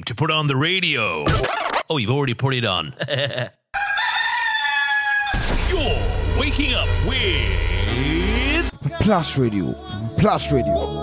[0.00, 1.24] time to put on the radio.
[1.88, 2.94] Oh, you've already put it on.
[5.68, 9.72] You're waking up with Plus Radio.
[10.18, 10.99] Plus Radio.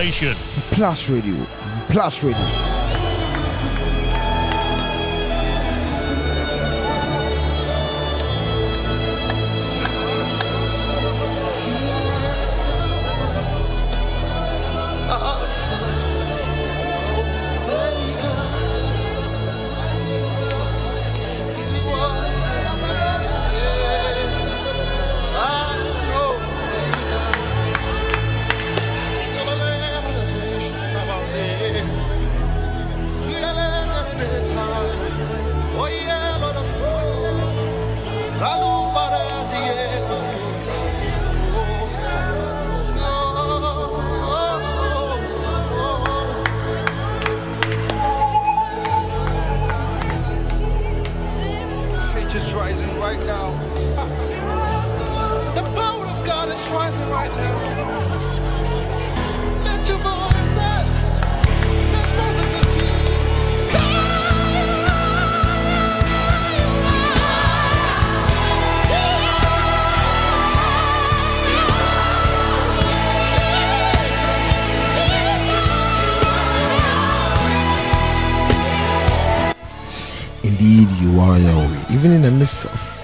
[0.00, 0.34] Station.
[0.70, 1.36] Plus Radio.
[1.88, 2.79] Plus Radio.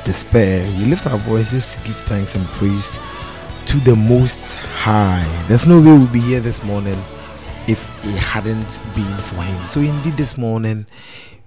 [0.06, 2.96] Despair, we lift our voices to give thanks and praise
[3.66, 5.26] to the Most High.
[5.48, 7.02] There's no way we'll be here this morning
[7.66, 9.66] if it hadn't been for Him.
[9.66, 10.86] So, indeed, this morning,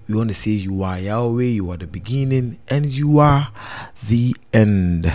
[0.09, 3.49] we want to say, You are Yahweh, you are the beginning, and you are
[4.05, 5.05] the end.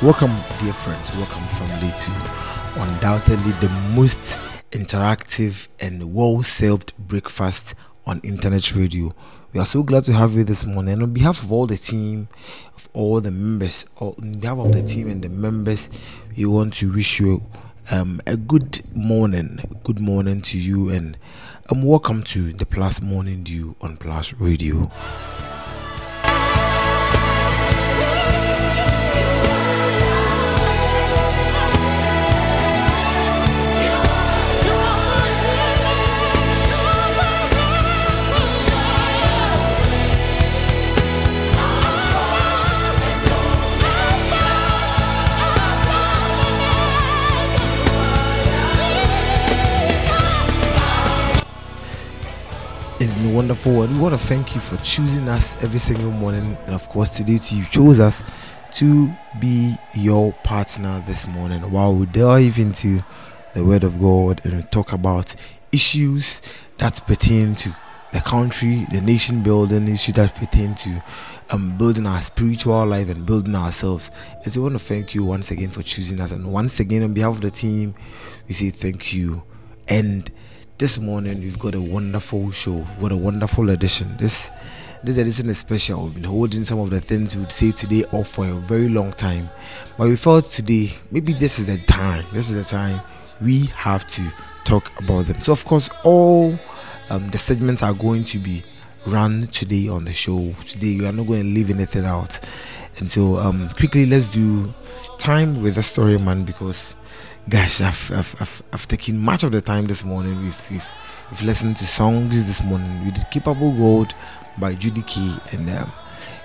[0.00, 1.12] Welcome, dear friends.
[1.16, 4.38] Welcome, family, to undoubtedly the most
[4.70, 7.74] interactive and well served breakfast
[8.06, 9.14] on internet radio.
[9.52, 10.94] We are so glad to have you this morning.
[10.94, 12.28] And on behalf of all the team,
[12.74, 15.90] of all the members, on behalf of the team and the members,
[16.36, 17.42] we want to wish you
[17.90, 19.80] um, a good morning.
[19.84, 21.18] Good morning to you, and
[21.68, 24.90] um, welcome to the Plus Morning Dew on Plus Radio.
[53.02, 56.56] It's been wonderful, and we want to thank you for choosing us every single morning.
[56.66, 58.22] And of course, today too, you chose us
[58.74, 63.02] to be your partner this morning while we dive into
[63.54, 65.34] the Word of God and talk about
[65.72, 66.42] issues
[66.78, 67.76] that pertain to
[68.12, 71.02] the country, the nation building, issues that pertain to
[71.50, 74.12] um, building our spiritual life and building ourselves.
[74.44, 76.30] And so, we want to thank you once again for choosing us.
[76.30, 77.96] And once again, on behalf of the team,
[78.46, 79.42] we say thank you.
[79.88, 80.30] And
[80.78, 82.72] this morning we've got a wonderful show.
[82.72, 84.16] We've got a wonderful edition.
[84.16, 84.50] This
[85.04, 86.04] this edition is special.
[86.04, 89.12] We've been holding some of the things we'd say today off for a very long
[89.12, 89.48] time.
[89.96, 92.24] But we felt today maybe this is the time.
[92.32, 93.00] This is the time
[93.40, 94.22] we have to
[94.64, 95.40] talk about them.
[95.40, 96.58] So of course all
[97.10, 98.62] um, the segments are going to be
[99.06, 100.54] run today on the show.
[100.66, 102.40] Today we are not going to leave anything out.
[102.98, 104.72] And so um, quickly let's do
[105.18, 106.94] time with the story man because
[107.48, 110.42] gosh I've, I've, I've, I've taken much of the time this morning.
[110.42, 110.86] We've, we've,
[111.30, 113.04] we've listened to songs this morning.
[113.04, 114.14] We did Capable God
[114.58, 115.92] by Judikay and um,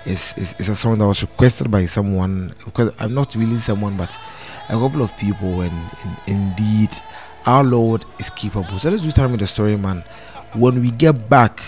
[0.04, 3.96] it's, it's, it's, a song that was requested by someone because I'm not really someone
[3.96, 4.18] but
[4.68, 6.90] a couple of people and, and indeed
[7.46, 8.78] our Lord is capable.
[8.78, 10.04] So let's do time with the story man.
[10.54, 11.62] When we get back,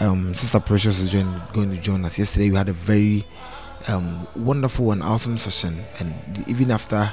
[0.00, 2.18] um, Sister Precious is join, going to join us.
[2.18, 3.24] Yesterday we had a very
[3.88, 6.14] um, wonderful and awesome session, and
[6.48, 7.12] even after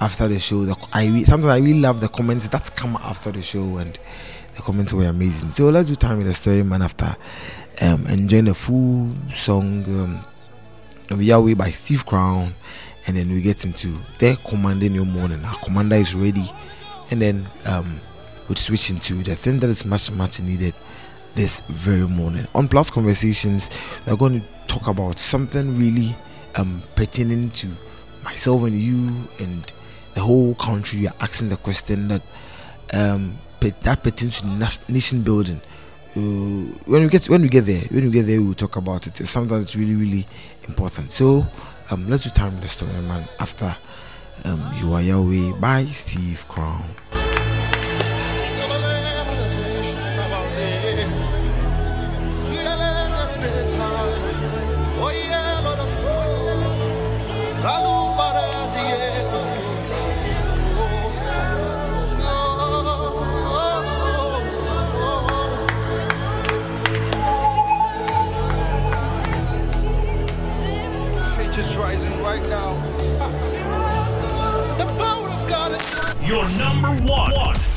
[0.00, 3.30] after the show, the, I re- sometimes I really love the comments that come after
[3.30, 3.98] the show, and
[4.56, 5.50] the comments were amazing.
[5.50, 7.14] So let's do time with the story man after
[7.82, 10.24] um, enjoying a full song um,
[11.10, 12.54] of Yahweh by Steve Crown,
[13.06, 15.44] and then we get into the commanding your morning.
[15.44, 16.50] Our commander is ready,
[17.10, 18.00] and then um,
[18.48, 20.74] we switch into the thing that is much much needed
[21.34, 22.46] this very morning.
[22.54, 23.70] On Plus Conversations,
[24.06, 26.16] we're going to talk about something really
[26.56, 27.68] um, pertaining to
[28.24, 29.72] myself and you and
[30.14, 31.06] the whole country.
[31.06, 32.22] Are asking the question that
[32.92, 35.60] um, that pertains to nation building.
[36.16, 38.76] Uh, when we get when we get there, when we get there, we will talk
[38.76, 39.20] about it.
[39.20, 39.36] It's
[39.76, 40.26] really really
[40.66, 41.10] important.
[41.10, 41.46] So
[41.90, 43.24] um, let's do time the story, man.
[43.38, 43.76] After
[44.44, 46.84] um, you are Yahweh by, Steve Crown.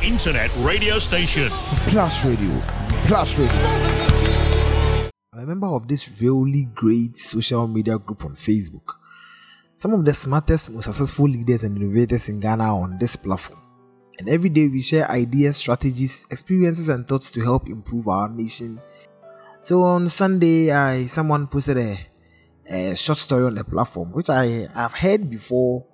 [0.04, 1.50] Internet radio station.
[1.88, 2.62] Plus Radio.
[3.06, 5.10] Plus Radio.
[5.32, 8.96] I'm a member of this really great social media group on Facebook.
[9.76, 13.62] Some of the smartest, most successful leaders and innovators in Ghana are on this platform.
[14.20, 18.82] And every day we share ideas, strategies, experiences, and thoughts to help improve our nation.
[19.62, 21.98] So on Sunday, I someone posted a,
[22.70, 25.86] a short story on the platform, which I have heard before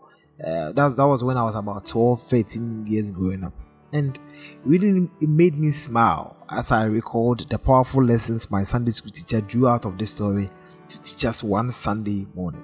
[0.43, 3.53] uh, that, that was when I was about 12, 13 years growing up.
[3.91, 4.19] And
[4.63, 9.41] really, it made me smile as I recalled the powerful lessons my Sunday school teacher
[9.41, 10.49] drew out of this story
[10.87, 12.63] to teach us one Sunday morning.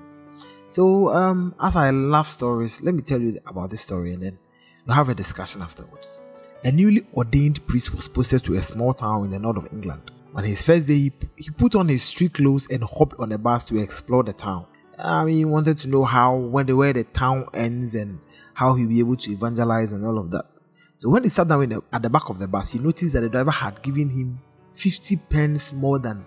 [0.67, 4.37] So, um, as I love stories, let me tell you about this story and then
[4.85, 6.21] we'll have a discussion afterwards.
[6.63, 10.11] A newly ordained priest was posted to a small town in the north of England.
[10.33, 13.37] On his first day, he, he put on his street clothes and hopped on a
[13.37, 14.65] bus to explore the town.
[14.97, 18.19] I mean, he wanted to know how, when the where the town ends and
[18.53, 20.45] how he'll be able to evangelize and all of that.
[20.97, 23.21] So when he sat down the, at the back of the bus, he noticed that
[23.21, 24.39] the driver had given him
[24.73, 26.25] 50 pence more than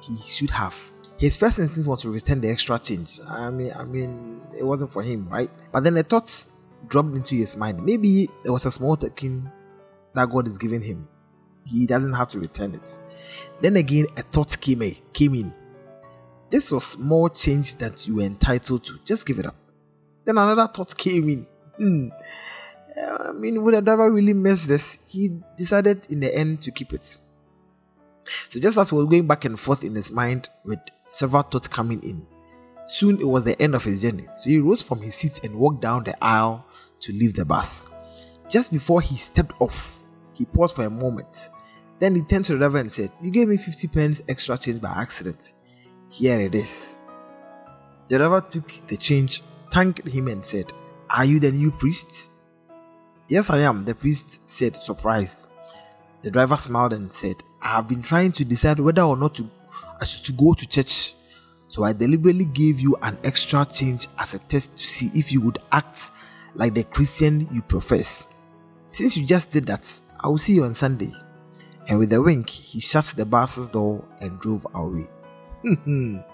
[0.00, 0.76] he should have.
[1.18, 3.18] His first instinct was to return the extra change.
[3.28, 5.50] I mean, I mean, it wasn't for him, right?
[5.72, 6.46] But then a thought
[6.86, 7.84] dropped into his mind.
[7.84, 9.50] Maybe it was a small token
[10.14, 11.08] that God is giving him.
[11.64, 12.98] He doesn't have to return it.
[13.60, 14.96] Then again, a thought came in.
[15.12, 15.52] Came in.
[16.50, 18.98] This was more change that you were entitled to.
[19.04, 19.56] Just give it up.
[20.24, 21.46] Then another thought came in.
[21.76, 22.08] Hmm.
[22.96, 24.98] I mean, would the driver really mess this?
[25.06, 27.20] He decided in the end to keep it.
[28.50, 31.68] So just as he was going back and forth in his mind with several thoughts
[31.68, 32.26] coming in,
[32.86, 34.26] soon it was the end of his journey.
[34.32, 36.66] So he rose from his seat and walked down the aisle
[37.00, 37.88] to leave the bus.
[38.48, 40.00] Just before he stepped off,
[40.32, 41.50] he paused for a moment.
[41.98, 44.80] Then he turned to the driver and said, You gave me 50 pence extra change
[44.80, 45.52] by accident.
[46.08, 46.96] Here it is.
[48.08, 50.72] The driver took the change, thanked him, and said,
[51.10, 52.30] Are you the new priest?
[53.28, 55.48] Yes, I am, the priest said, surprised.
[56.22, 59.50] The driver smiled and said, I have been trying to decide whether or not to,
[60.22, 61.14] to go to church.
[61.68, 65.42] So I deliberately gave you an extra change as a test to see if you
[65.42, 66.10] would act
[66.54, 68.28] like the Christian you profess.
[68.88, 71.12] Since you just did that, I will see you on Sunday.
[71.86, 75.06] And with a wink, he shut the bus's door and drove away.
[75.62, 76.24] the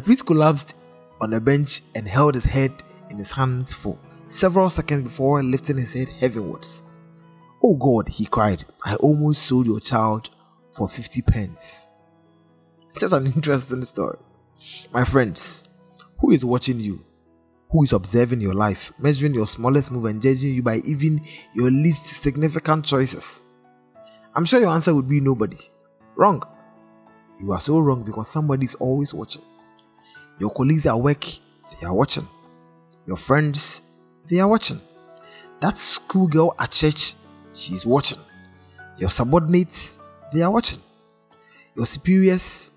[0.00, 0.76] priest collapsed
[1.20, 5.76] on a bench and held his head in his hands for several seconds before lifting
[5.76, 6.82] his head heavenwards.
[7.62, 10.30] Oh God, he cried, I almost sold your child
[10.72, 11.88] for 50 pence.
[12.96, 14.18] Such an interesting story.
[14.92, 15.68] My friends,
[16.18, 17.04] who is watching you?
[17.70, 21.20] Who is observing your life, measuring your smallest move, and judging you by even
[21.54, 23.44] your least significant choices?
[24.34, 25.58] I'm sure your answer would be nobody.
[26.14, 26.42] Wrong.
[27.40, 29.42] You are so wrong because somebody is always watching.
[30.38, 32.26] Your colleagues at work, they are watching.
[33.06, 33.82] Your friends,
[34.28, 34.80] they are watching.
[35.60, 37.14] That schoolgirl at church,
[37.54, 38.18] she's watching.
[38.98, 39.98] Your subordinates,
[40.32, 40.80] they are watching.
[41.74, 42.72] Your superiors,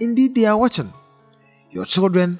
[0.00, 0.92] indeed, they are watching.
[1.70, 2.38] Your children,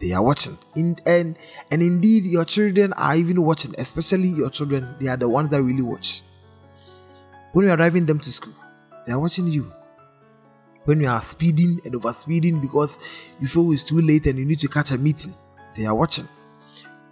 [0.00, 0.58] they are watching.
[0.74, 1.38] In, and,
[1.70, 4.94] and indeed, your children are even watching, especially your children.
[5.00, 6.22] They are the ones that really watch.
[7.52, 8.54] When you are driving them to school,
[9.06, 9.72] they are watching you.
[10.84, 12.98] When you are speeding and over speeding because
[13.40, 15.34] you feel it's too late and you need to catch a meeting,
[15.74, 16.28] they are watching.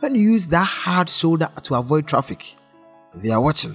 [0.04, 2.56] When you use that hard shoulder to avoid traffic,
[3.14, 3.74] they are watching.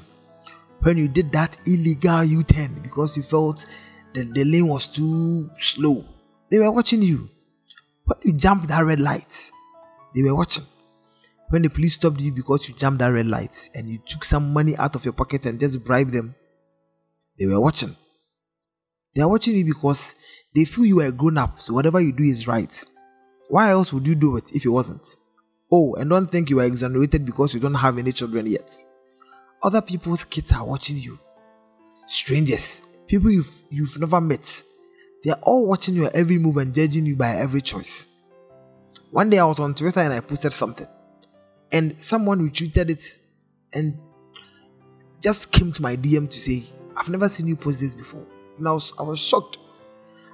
[0.81, 3.65] When you did that illegal U turn because you felt
[4.13, 6.05] that the lane was too slow,
[6.51, 7.31] they were watching you.
[8.05, 9.51] When you jumped that red light,
[10.13, 10.65] they were watching.
[11.49, 14.53] When the police stopped you because you jumped that red light and you took some
[14.53, 16.35] money out of your pocket and just bribed them,
[17.39, 17.95] they were watching.
[19.15, 20.13] They are watching you because
[20.53, 22.85] they feel you are a grown up, so whatever you do is right.
[23.47, 25.07] Why else would you do it if it wasn't?
[25.71, 28.73] Oh, and don't think you are exonerated because you don't have any children yet.
[29.61, 31.19] Other people's kids are watching you.
[32.07, 34.63] Strangers, people you've, you've never met,
[35.23, 38.07] they are all watching your every move and judging you by every choice.
[39.11, 40.87] One day I was on Twitter and I posted something,
[41.71, 43.19] and someone retweeted it
[43.73, 43.99] and
[45.21, 46.63] just came to my DM to say,
[46.95, 48.25] I've never seen you post this before.
[48.57, 49.57] And I was I was shocked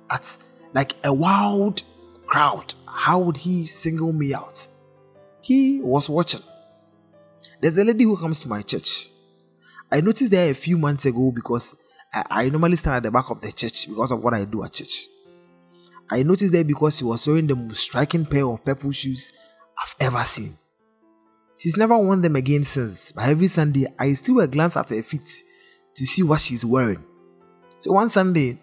[0.09, 0.37] at
[0.73, 1.83] like a wild
[2.25, 2.73] crowd.
[2.87, 4.67] How would he single me out?
[5.45, 6.41] He was watching.
[7.61, 9.09] There's a lady who comes to my church.
[9.91, 11.75] I noticed there a few months ago because
[12.11, 14.63] I, I normally stand at the back of the church because of what I do
[14.63, 15.05] at church.
[16.09, 19.33] I noticed there because she was wearing the most striking pair of purple shoes
[19.77, 20.57] I've ever seen.
[21.59, 25.43] She's never worn them again since, but every Sunday I still glance at her feet
[25.93, 27.03] to see what she's wearing.
[27.81, 28.59] So one Sunday,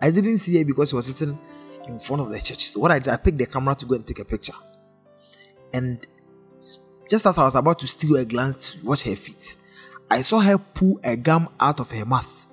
[0.00, 1.38] I didn't see her because she was sitting
[1.86, 2.66] in front of the church.
[2.66, 4.54] So what I did, I picked the camera to go and take a picture.
[5.72, 6.06] And
[7.08, 9.56] just as I was about to steal a glance to watch her feet,
[10.10, 12.46] I saw her pull a gum out of her mouth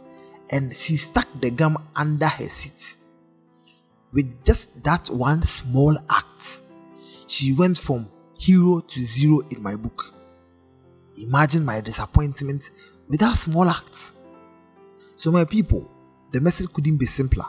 [0.50, 2.98] and she stuck the gum under her seat.
[4.12, 6.64] With just that one small act,
[7.28, 8.10] she went from
[8.40, 10.14] hero to zero in my book.
[11.18, 12.72] Imagine my disappointment
[13.08, 14.14] with that small act.
[15.16, 15.90] So, my people,
[16.32, 17.46] the message couldn't be simpler.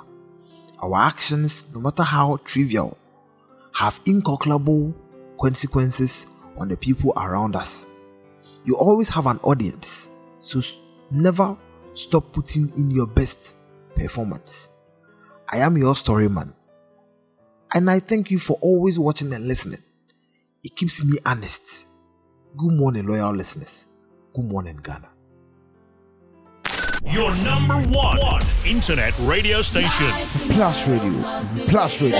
[0.82, 2.98] Our actions, no matter how trivial,
[3.74, 4.94] have incalculable
[5.40, 7.86] consequences on the people around us.
[8.64, 10.60] You always have an audience, so
[11.10, 11.56] never
[11.94, 13.56] stop putting in your best
[13.94, 14.70] performance.
[15.48, 16.54] I am your story man,
[17.74, 19.82] and I thank you for always watching and listening.
[20.62, 21.86] It keeps me honest.
[22.56, 23.88] Good morning, loyal listeners.
[24.34, 25.08] Good morning, Ghana.
[27.06, 30.12] Your number one, one internet radio station.
[30.50, 31.22] Plus Radio.
[31.66, 32.18] Plus Radio.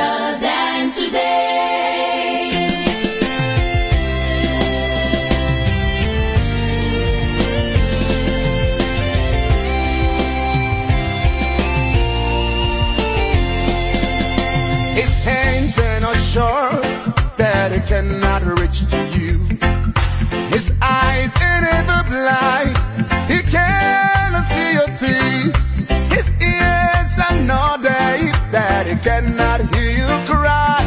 [15.01, 16.83] His hands are not short
[17.39, 19.39] that it cannot reach to you.
[20.53, 22.77] His eyes are never blind,
[23.25, 25.57] he cannot see your teeth.
[26.13, 30.85] His ears are not deaf that he cannot hear you cry.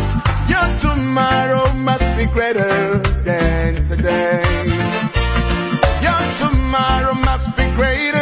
[0.47, 4.45] Your tomorrow must be greater than today.
[6.05, 8.12] Your tomorrow must be greater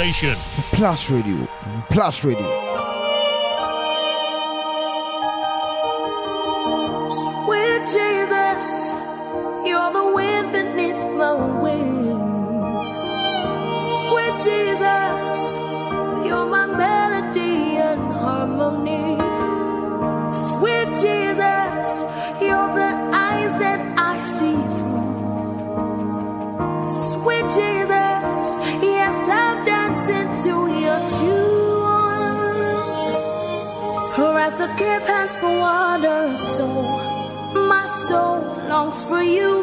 [0.00, 0.36] station.
[0.72, 1.46] Plus Radio.
[1.90, 2.69] Plus Radio.
[38.80, 39.59] Soul longs for you.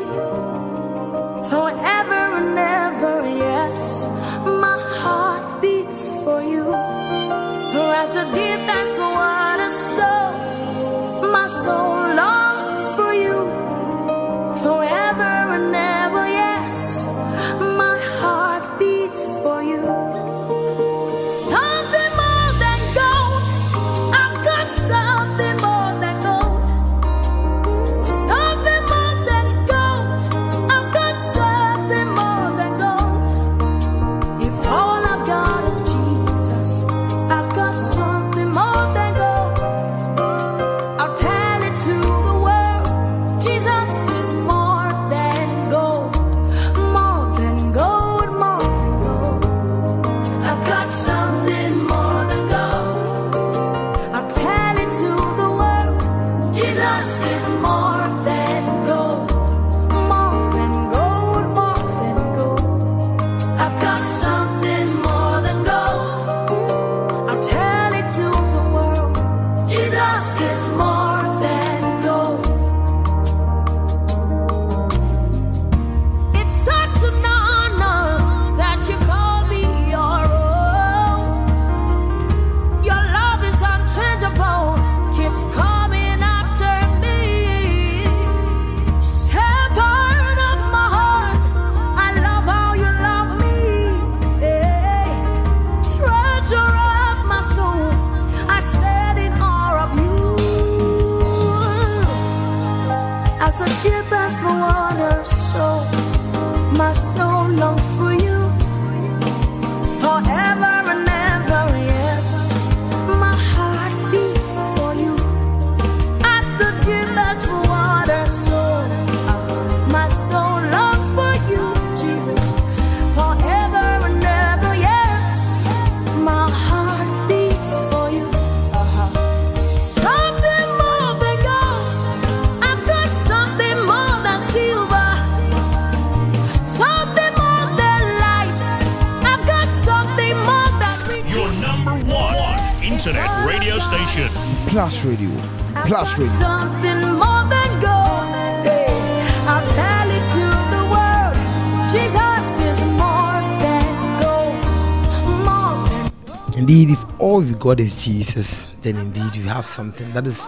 [157.68, 160.48] You got is Jesus, then indeed you have something that is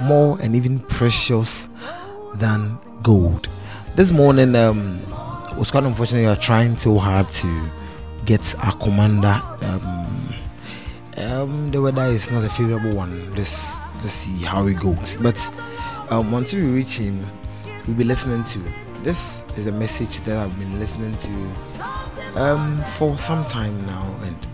[0.00, 1.68] more and even precious
[2.36, 3.48] than gold.
[3.96, 4.98] This morning, um,
[5.50, 6.22] it was quite unfortunate.
[6.22, 7.70] We are trying so hard to
[8.24, 9.42] get our commander.
[9.60, 10.34] Um,
[11.18, 13.34] um, the weather is not a favorable one.
[13.34, 15.18] Let's let's see how it goes.
[15.18, 15.38] But
[16.10, 17.20] um, until we reach him,
[17.86, 18.58] we'll be listening to.
[19.02, 24.46] This is a message that I've been listening to um, for some time now, and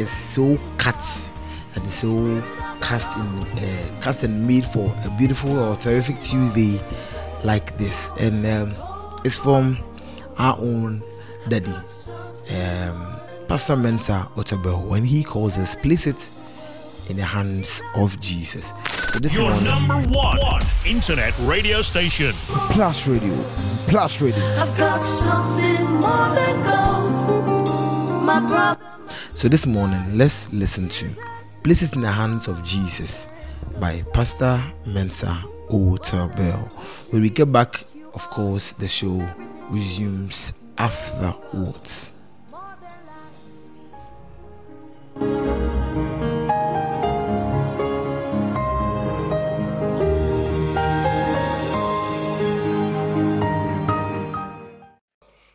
[0.00, 1.30] it's so cut
[1.74, 2.42] and it's so
[2.80, 3.26] cast in
[3.58, 6.80] uh, cast and made for a beautiful or terrific Tuesday
[7.44, 8.74] like this, and um,
[9.24, 9.78] it's from
[10.38, 11.02] our own
[11.48, 11.70] daddy,
[12.54, 14.82] um, Pastor Mensa Otabil.
[14.86, 16.30] When he calls us, place it
[17.08, 18.72] in the hands of Jesus.
[19.12, 22.32] So this Your morning, number one internet radio station.
[22.70, 23.34] Plus Radio,
[23.88, 24.44] Plus Radio.
[24.56, 28.24] I've got something more than gold.
[28.24, 28.79] My brother.
[29.40, 31.08] So this morning, let's listen to
[31.64, 33.26] Place It in the Hands of Jesus
[33.80, 36.70] by Pastor Mensa Otabil.
[37.10, 39.26] When we get back, of course, the show
[39.70, 42.12] resumes afterwards.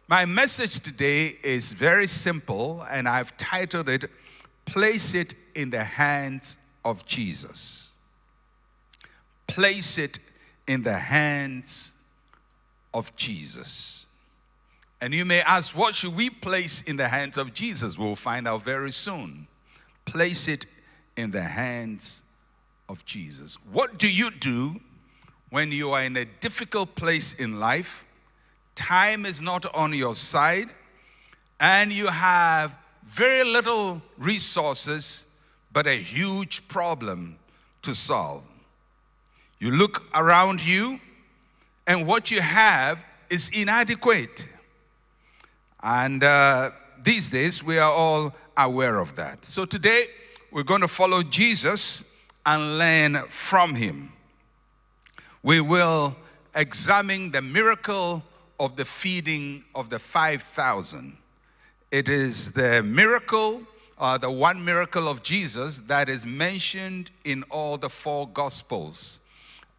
[0.08, 4.06] My message today is very simple, and I've titled it
[4.66, 7.92] Place It in the Hands of Jesus.
[9.48, 10.20] Place it
[10.68, 11.96] in the hands
[12.94, 14.06] of Jesus.
[15.02, 17.98] And you may ask, what should we place in the hands of Jesus?
[17.98, 19.48] We'll find out very soon.
[20.06, 20.68] Place it
[21.18, 22.24] in the hands
[22.88, 23.56] of Jesus.
[23.72, 24.80] What do you do
[25.50, 28.06] when you are in a difficult place in life?
[28.76, 30.70] Time is not on your side,
[31.60, 35.38] and you have very little resources,
[35.72, 37.38] but a huge problem
[37.82, 38.44] to solve.
[39.60, 41.00] You look around you,
[41.88, 44.48] and what you have is inadequate.
[45.82, 49.46] And uh, these days, we are all aware of that.
[49.46, 50.08] So today,
[50.52, 54.12] we're going to follow Jesus and learn from him.
[55.44, 56.16] We will
[56.56, 58.24] examine the miracle
[58.60, 61.18] of the feeding of the 5,000.
[61.92, 63.62] It is the miracle,
[63.98, 69.20] uh, the one miracle of Jesus that is mentioned in all the four gospels.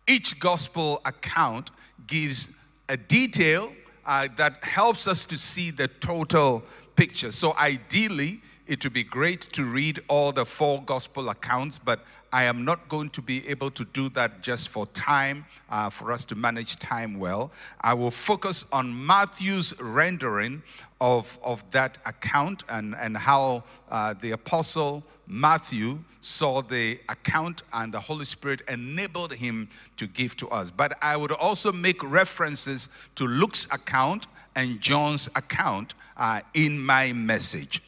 [0.06, 1.70] Each gospel account
[2.06, 2.54] gives
[2.88, 3.72] a detail
[4.04, 6.62] uh, that helps us to see the total
[6.94, 7.32] picture.
[7.32, 12.00] So, ideally, it would be great to read all the four gospel accounts, but
[12.32, 16.12] I am not going to be able to do that just for time, uh, for
[16.12, 17.52] us to manage time well.
[17.80, 20.62] I will focus on Matthew's rendering
[21.00, 27.92] of, of that account and, and how uh, the apostle Matthew saw the account and
[27.92, 30.70] the Holy Spirit enabled him to give to us.
[30.70, 37.12] But I would also make references to Luke's account and John's account uh, in my
[37.12, 37.82] message.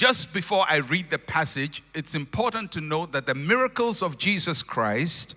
[0.00, 4.62] Just before I read the passage, it's important to note that the miracles of Jesus
[4.62, 5.34] Christ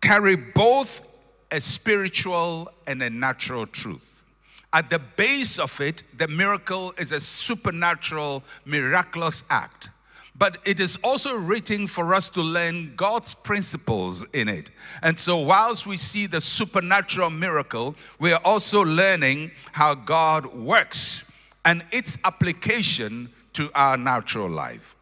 [0.00, 1.04] carry both
[1.50, 4.24] a spiritual and a natural truth.
[4.72, 9.90] At the base of it, the miracle is a supernatural, miraculous act.
[10.36, 14.70] But it is also written for us to learn God's principles in it.
[15.02, 21.32] And so, whilst we see the supernatural miracle, we are also learning how God works
[21.64, 24.96] and its application to our natural life.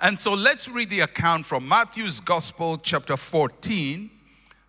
[0.00, 4.08] And so let's read the account from Matthew's Gospel, chapter 14,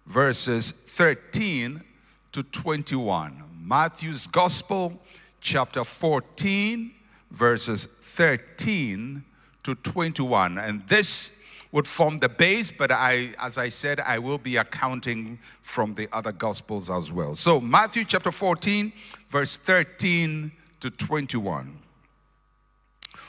[0.07, 1.83] verses 13
[2.31, 3.43] to 21.
[3.63, 4.99] Matthew's Gospel,
[5.39, 6.91] chapter 14,
[7.29, 9.23] verses 13
[9.61, 10.57] to 21.
[10.57, 15.37] And this would form the base, but I, as I said, I will be accounting
[15.61, 17.35] from the other gospels as well.
[17.35, 18.91] So, Matthew chapter 14,
[19.29, 21.82] verse 13 to 21.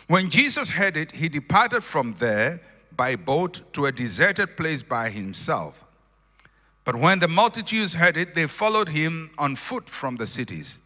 [0.07, 2.61] When Jesus heard it, he departed from there
[2.97, 5.85] by boat to a deserted place by himself.
[6.85, 10.79] But when the multitudes heard it, they followed him on foot from the cities.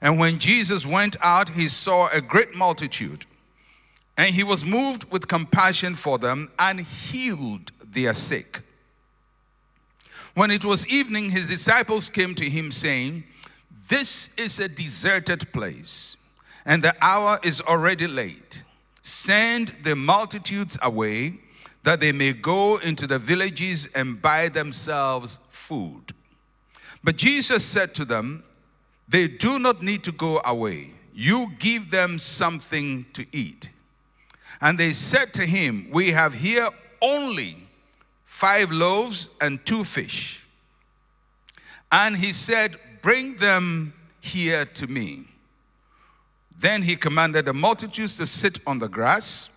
[0.00, 3.26] And when Jesus went out, he saw a great multitude,
[4.16, 8.60] and he was moved with compassion for them and healed their sick.
[10.34, 13.24] When it was evening, his disciples came to him, saying,
[13.88, 16.16] This is a deserted place,
[16.64, 18.64] and the hour is already late.
[19.02, 21.34] Send the multitudes away
[21.82, 26.12] that they may go into the villages and buy themselves food.
[27.02, 28.44] But Jesus said to them,
[29.06, 30.90] They do not need to go away.
[31.12, 33.68] You give them something to eat.
[34.60, 36.68] And they said to him, We have here
[37.02, 37.56] only
[38.24, 40.46] five loaves and two fish.
[41.92, 45.26] And he said, Bring them here to me.
[46.64, 49.50] Then he commanded the multitudes to sit on the grass.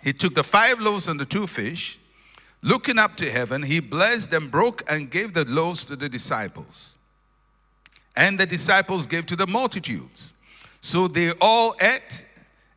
[0.00, 1.98] He took the five loaves and the two fish.
[2.62, 6.98] Looking up to heaven, he blessed them, broke, and gave the loaves to the disciples.
[8.14, 10.34] And the disciples gave to the multitudes.
[10.80, 12.24] So they all ate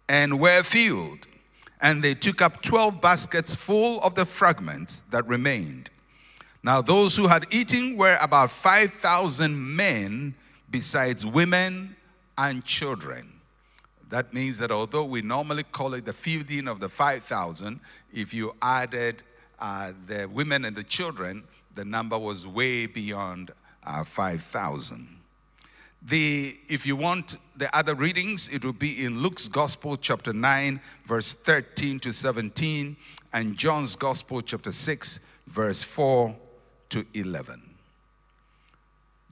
[0.09, 1.27] and were filled.
[1.79, 5.91] And they took up 12 baskets full of the fragments that remained.
[6.63, 10.33] Now, those who had eaten were about 5,000 men,
[10.71, 11.96] besides women
[12.37, 13.33] and children.
[14.09, 17.79] That means that although we normally call it the feeding of the 5,000,
[18.13, 19.23] if you added
[19.59, 21.43] uh, the women and the children,
[21.75, 23.51] the number was way beyond
[23.85, 25.07] uh, 5,000.
[26.03, 30.79] The, if you want the other readings, it will be in Luke's Gospel, chapter 9,
[31.05, 32.95] verse 13 to 17,
[33.33, 36.35] and John's Gospel, chapter 6, verse 4
[36.89, 37.61] to 11.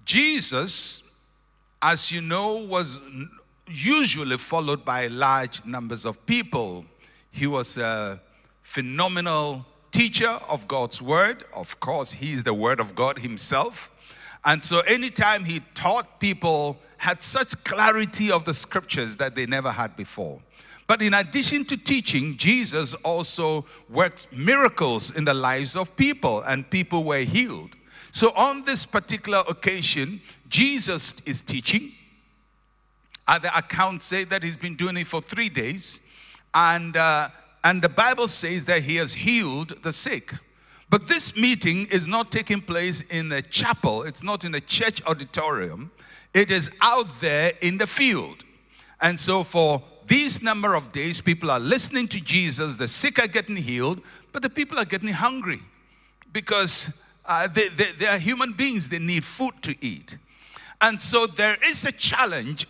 [0.04, 1.05] Jesus,
[1.86, 3.04] as you know, was
[3.67, 6.84] usually followed by large numbers of people.
[7.30, 8.19] He was a
[8.63, 11.43] phenomenal teacher of God's word.
[11.56, 13.91] Of course, he is the word of God himself.
[14.43, 19.69] And so anytime he taught people had such clarity of the scriptures that they never
[19.71, 20.41] had before.
[20.88, 26.67] But in addition to teaching, Jesus also worked miracles in the lives of people and
[26.67, 27.76] people were healed.
[28.12, 30.21] So on this particular occasion,
[30.56, 31.91] Jesus is teaching
[33.28, 36.00] other accounts say that he's been doing it for three days.
[36.54, 37.28] And, uh,
[37.65, 40.34] and the Bible says that he has healed the sick.
[40.89, 45.06] But this meeting is not taking place in a chapel, it's not in a church
[45.06, 45.91] auditorium.
[46.34, 48.46] It is out there in the field.
[49.02, 53.28] And so, for these number of days, people are listening to Jesus, the sick are
[53.28, 54.00] getting healed,
[54.32, 55.60] but the people are getting hungry
[56.32, 60.18] because uh, they, they, they are human beings, they need food to eat.
[60.86, 62.67] And so, there is a challenge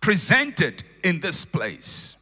[0.00, 2.14] presented in this place.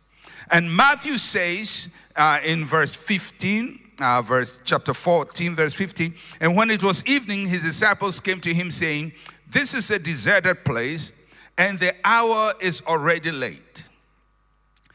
[0.50, 6.70] And Matthew says uh, in verse 15, uh, verse chapter 14, verse 15, and when
[6.70, 9.12] it was evening, his disciples came to him saying,
[9.50, 11.12] This is a deserted place,
[11.59, 13.87] and the hour is already late.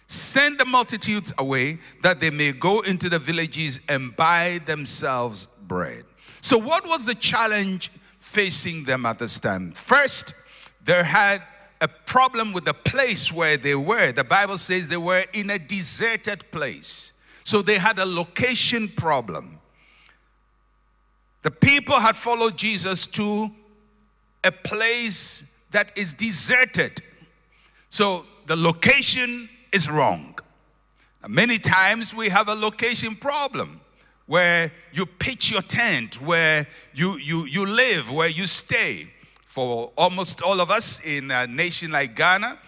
[0.08, 6.06] Send the multitudes away that they may go into the villages and buy themselves bread.
[6.42, 7.92] So, what was the challenge
[8.30, 9.72] facing them at this time?
[9.72, 10.34] First,
[10.84, 11.42] there had
[11.82, 14.12] a problem with the place where they were.
[14.12, 17.14] The Bible says they were in a deserted place.
[17.44, 19.60] So they had a location problem.
[21.42, 23.50] The people had followed Jesus to
[24.44, 27.02] a place that is deserted.
[27.90, 30.38] So the location is wrong.
[31.28, 33.79] Many times we have a location problem
[34.30, 39.08] where you pitch your tent, where you, you, you live, where you stay
[39.44, 42.60] for almost all of us in a nation like Ghana,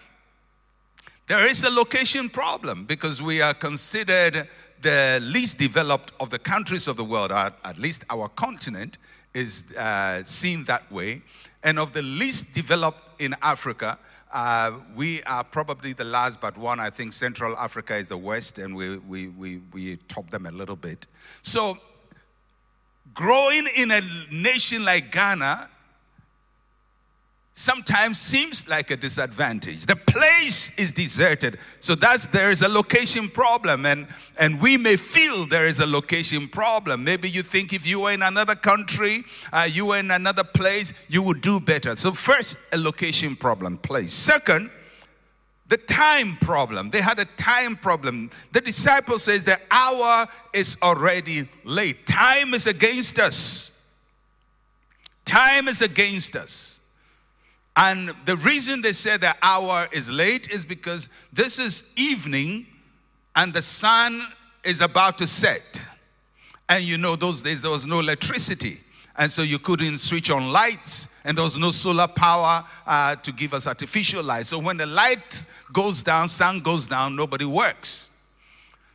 [1.28, 4.48] there is a location problem because we are considered
[4.80, 8.98] the least developed of the countries of the world, or at least our continent
[9.32, 11.22] is uh, seen that way.
[11.62, 14.00] And of the least developed in Africa,
[14.32, 16.80] uh, we are probably the last but one.
[16.80, 20.50] I think Central Africa is the West, and we, we, we, we top them a
[20.50, 21.06] little bit.
[21.42, 21.76] So,
[23.14, 25.68] growing in a nation like Ghana
[27.54, 29.86] sometimes seems like a disadvantage.
[29.86, 31.58] The place is deserted.
[31.80, 34.06] So that's there is a location problem and
[34.38, 37.04] and we may feel there is a location problem.
[37.04, 40.92] Maybe you think if you were in another country, uh, you were in another place,
[41.08, 41.94] you would do better.
[41.96, 44.12] So first a location problem, place.
[44.12, 44.70] Second,
[45.68, 46.90] the time problem.
[46.90, 48.30] They had a time problem.
[48.52, 52.06] The disciple says the hour is already late.
[52.06, 53.70] Time is against us.
[55.24, 56.81] Time is against us.
[57.76, 62.66] And the reason they say the hour is late is because this is evening
[63.34, 64.26] and the sun
[64.64, 65.82] is about to set.
[66.68, 68.78] And you know, those days there was no electricity.
[69.16, 73.32] And so you couldn't switch on lights, and there was no solar power uh, to
[73.32, 74.46] give us artificial light.
[74.46, 78.08] So when the light goes down, sun goes down, nobody works.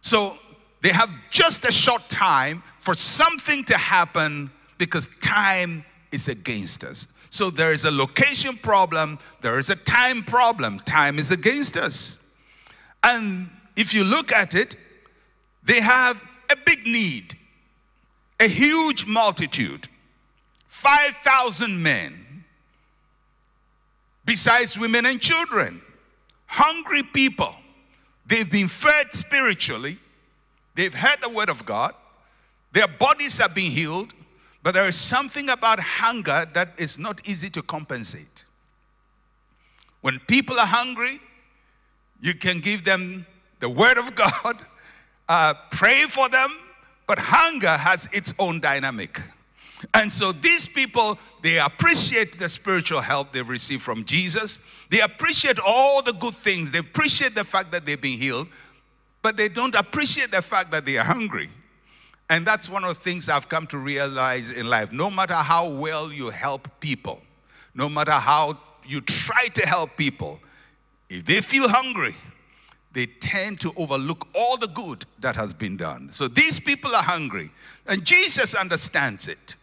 [0.02, 0.38] So
[0.82, 7.08] they have just a short time for something to happen because time is against us.
[7.30, 10.80] So there is a location problem, there is a time problem.
[10.80, 12.34] Time is against us.
[13.04, 14.76] And if you look at it,
[15.64, 17.36] they have a big need,
[18.40, 19.88] a huge multitude,
[20.68, 22.44] 5,000 men,
[24.26, 25.82] besides women and children,
[26.46, 27.56] hungry people.
[28.26, 29.98] They've been fed spiritually,
[30.76, 31.94] they've heard the word of God,
[32.72, 34.14] their bodies have been healed,
[34.68, 38.44] but there is something about hunger that is not easy to compensate.
[40.02, 41.22] When people are hungry,
[42.20, 43.26] you can give them
[43.62, 44.58] the word of God,
[45.30, 46.54] uh, pray for them,
[47.06, 49.22] but hunger has its own dynamic.
[49.94, 54.60] And so these people, they appreciate the spiritual help they've received from Jesus.
[54.90, 56.74] They appreciate all the good things.
[56.74, 58.50] They appreciate the fact that they've been healed,
[59.22, 61.52] but they don't appreciate the fact that they are hungry.
[62.30, 64.92] And that's one of the things I've come to realize in life.
[64.92, 67.22] No matter how well you help people,
[67.74, 70.40] no matter how you try to help people,
[71.10, 72.16] if they feel hungry,
[72.92, 76.12] they tend to overlook all the good that has been done.
[76.12, 77.52] So these people are hungry,
[77.86, 79.56] and Jesus understands it.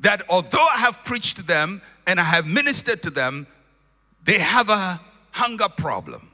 [0.00, 3.46] That although I have preached to them and I have ministered to them,
[4.24, 6.30] they have a hunger problem.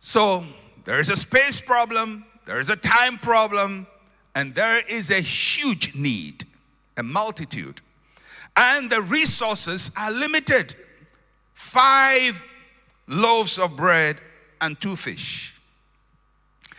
[0.00, 0.44] So
[0.84, 3.86] there is a space problem, there is a time problem,
[4.34, 6.44] and there is a huge need,
[6.96, 7.80] a multitude.
[8.56, 10.74] And the resources are limited.
[11.52, 12.46] Five
[13.06, 14.16] loaves of bread
[14.60, 15.54] and two fish.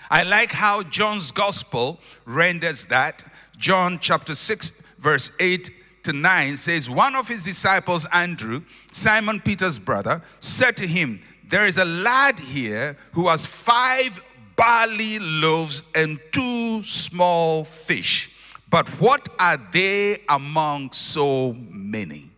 [0.09, 3.23] I like how John's gospel renders that.
[3.57, 5.69] John chapter 6, verse 8
[6.03, 11.65] to 9 says, One of his disciples, Andrew, Simon Peter's brother, said to him, There
[11.65, 14.23] is a lad here who has five
[14.57, 18.31] barley loaves and two small fish.
[18.69, 22.29] But what are they among so many?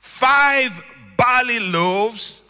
[0.00, 0.82] Five
[1.16, 2.42] barley loaves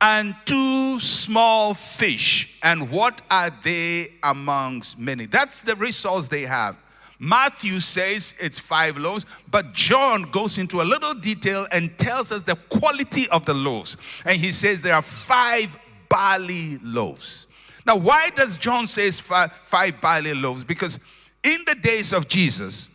[0.00, 2.58] and two small fish.
[2.62, 5.26] And what are they amongst many?
[5.26, 6.78] That's the resource they have.
[7.18, 12.42] Matthew says it's five loaves, but John goes into a little detail and tells us
[12.42, 13.96] the quality of the loaves.
[14.26, 15.78] And he says there are five
[16.10, 17.45] barley loaves.
[17.86, 20.64] Now, why does John say five, five barley loaves?
[20.64, 20.98] Because
[21.44, 22.88] in the days of Jesus,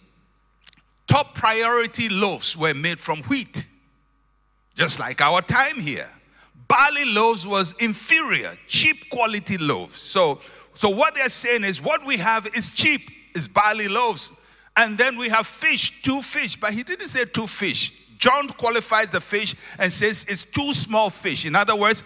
[1.07, 3.67] top priority loaves were made from wheat,
[4.75, 6.09] just like our time here.
[6.67, 10.01] Barley loaves was inferior, cheap quality loaves.
[10.01, 10.41] So,
[10.73, 14.31] so what they're saying is what we have is cheap is barley loaves.
[14.75, 17.93] And then we have fish, two fish, but he didn't say two fish.
[18.17, 21.45] John qualifies the fish and says it's two small fish.
[21.45, 22.03] In other words,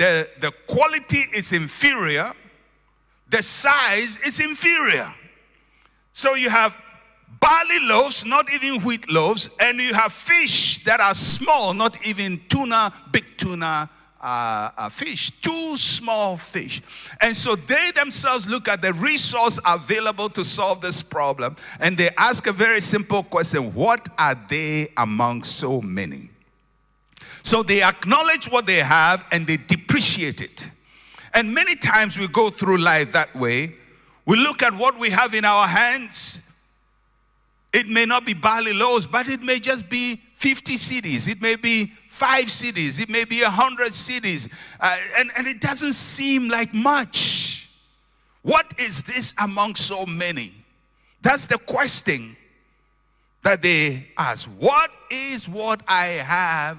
[0.00, 2.32] the, the quality is inferior,
[3.28, 5.12] the size is inferior.
[6.10, 6.74] So you have
[7.38, 12.40] barley loaves, not even wheat loaves, and you have fish that are small, not even
[12.48, 13.90] tuna, big tuna
[14.22, 16.80] uh, uh, fish, two small fish.
[17.20, 22.08] And so they themselves look at the resource available to solve this problem and they
[22.16, 26.30] ask a very simple question What are they among so many?
[27.42, 30.68] So they acknowledge what they have and they depreciate it.
[31.32, 33.74] And many times we go through life that way.
[34.26, 36.46] We look at what we have in our hands.
[37.72, 41.28] It may not be barley loaves, but it may just be 50 cedis.
[41.28, 45.60] It may be five cedis, it may be a hundred cedis, uh, and, and it
[45.60, 47.70] doesn't seem like much.
[48.42, 50.52] What is this among so many?
[51.22, 52.36] That's the question
[53.42, 54.46] that they ask.
[54.48, 56.78] What is what I have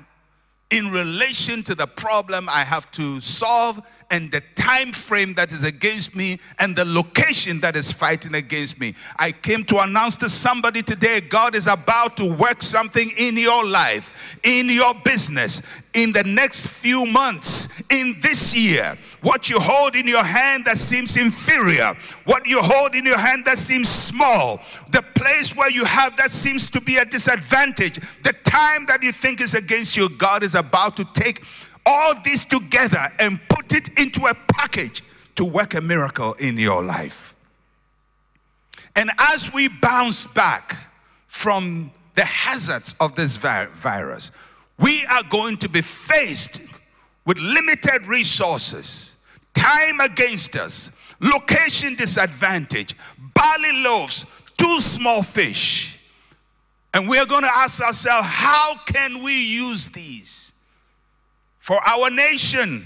[0.72, 3.82] in relation to the problem I have to solve
[4.12, 8.80] and the time frame that is against me and the location that is fighting against
[8.80, 8.94] me.
[9.18, 13.66] I came to announce to somebody today God is about to work something in your
[13.66, 15.62] life, in your business,
[15.94, 18.98] in the next few months, in this year.
[19.22, 21.96] What you hold in your hand that seems inferior,
[22.26, 24.60] what you hold in your hand that seems small,
[24.90, 29.12] the place where you have that seems to be a disadvantage, the time that you
[29.12, 31.42] think is against you, God is about to take
[31.86, 35.02] all this together and put it into a package
[35.36, 37.36] to work a miracle in your life.
[38.96, 40.78] And as we bounce back
[41.28, 44.32] from the hazards of this virus,
[44.78, 46.62] we are going to be faced
[47.26, 49.24] with limited resources,
[49.54, 52.96] time against us, location disadvantage,
[53.34, 54.26] barley loaves,
[54.58, 56.00] two small fish.
[56.94, 60.51] And we are going to ask ourselves, how can we use these
[61.72, 62.86] for our nation,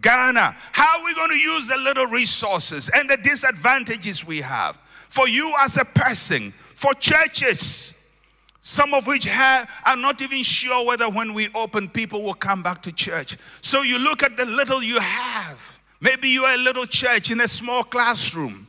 [0.00, 0.56] Ghana?
[0.72, 4.76] How are we going to use the little resources and the disadvantages we have?
[5.10, 8.16] For you as a person, for churches,
[8.62, 12.62] some of which have, are not even sure whether when we open, people will come
[12.62, 13.36] back to church.
[13.60, 15.80] So you look at the little you have.
[16.00, 18.66] Maybe you are a little church in a small classroom.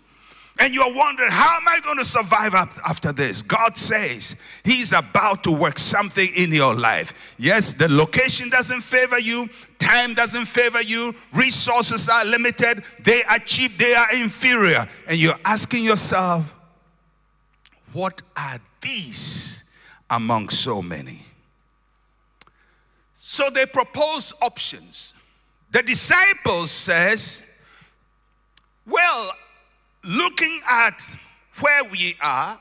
[0.63, 3.41] And you're wondering, how am I going to survive after this?
[3.41, 7.35] God says He's about to work something in your life.
[7.37, 13.39] Yes, the location doesn't favor you, time doesn't favor you, resources are limited, they are
[13.39, 14.87] cheap, they are inferior.
[15.05, 16.55] And you're asking yourself,
[17.91, 19.69] what are these
[20.09, 21.23] among so many?
[23.15, 25.13] So they propose options.
[25.71, 27.59] The disciples says,
[28.87, 29.35] well,
[30.03, 31.01] looking at
[31.59, 32.59] where we are,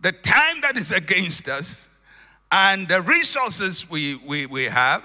[0.00, 1.88] the time that is against us,
[2.50, 5.02] and the resources we, we, we have,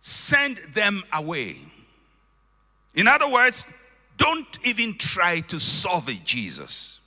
[0.00, 1.56] send them away.
[2.94, 3.66] In other words,
[4.16, 5.60] don't even try to
[6.08, 7.00] it, Jesus.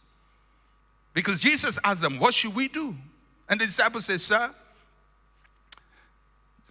[1.14, 2.96] Because Jesus asked them, What should we do?
[3.50, 4.52] And the disciples said, Sir,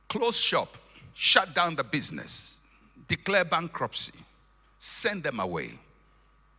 [0.08, 0.76] close shop,
[1.14, 2.58] shut down the business,
[3.08, 4.12] declare bankruptcy,
[4.78, 5.72] send them away.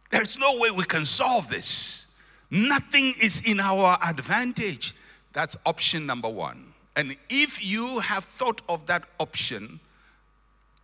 [0.09, 2.07] There's no way we can solve this.
[2.49, 4.95] Nothing is in our advantage.
[5.33, 6.73] That's option number one.
[6.95, 9.79] And if you have thought of that option,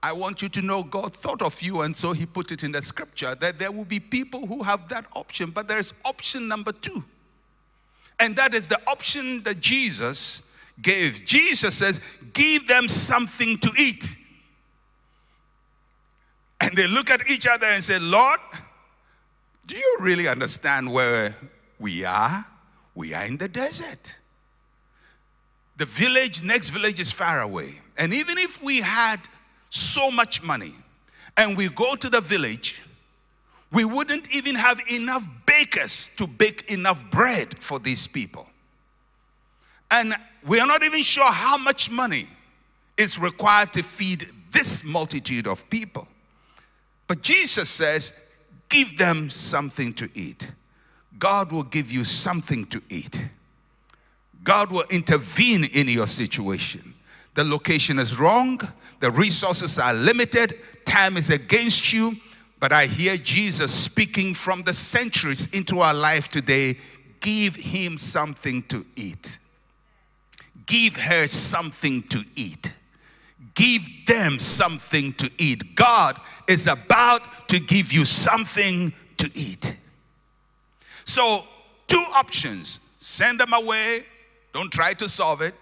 [0.04, 2.72] I want you to know God thought of you, and so He put it in
[2.72, 6.72] the scripture that there will be people who have that option, but there's option number
[6.72, 7.04] two.
[8.20, 11.26] And that is the option that Jesus gave.
[11.26, 12.02] Jesus says,
[12.34, 14.18] Give them something to eat.
[16.62, 18.40] And they look at each other and say, Lord,
[19.68, 21.36] do you really understand where
[21.80, 22.46] we are?
[22.94, 24.20] We are in the desert.
[25.78, 27.82] The village, next village is far away.
[27.98, 29.18] And even if we had
[29.70, 30.74] so much money
[31.36, 32.82] and we go to the village,
[33.72, 38.48] we wouldn't even have enough bakers to bake enough bread for these people.
[39.92, 40.16] And
[40.48, 42.28] we are not even sure how much money
[42.98, 46.08] is required to feed this multitude of people.
[47.08, 48.14] But Jesus says,
[48.70, 50.52] give them something to eat.
[51.18, 53.20] God will give you something to eat.
[54.44, 56.94] God will intervene in your situation.
[57.34, 58.62] The location is wrong,
[59.00, 60.54] the resources are limited,
[60.86, 62.16] time is against you.
[62.60, 66.78] But I hear Jesus speaking from the centuries into our life today.
[67.20, 69.40] Give him something to eat.
[70.66, 72.74] Give her something to eat.
[73.56, 75.76] Give them something to eat.
[75.76, 79.78] God is about to give you something to eat.
[81.04, 81.44] So,
[81.88, 84.06] two options send them away,
[84.54, 85.54] don't try to solve it.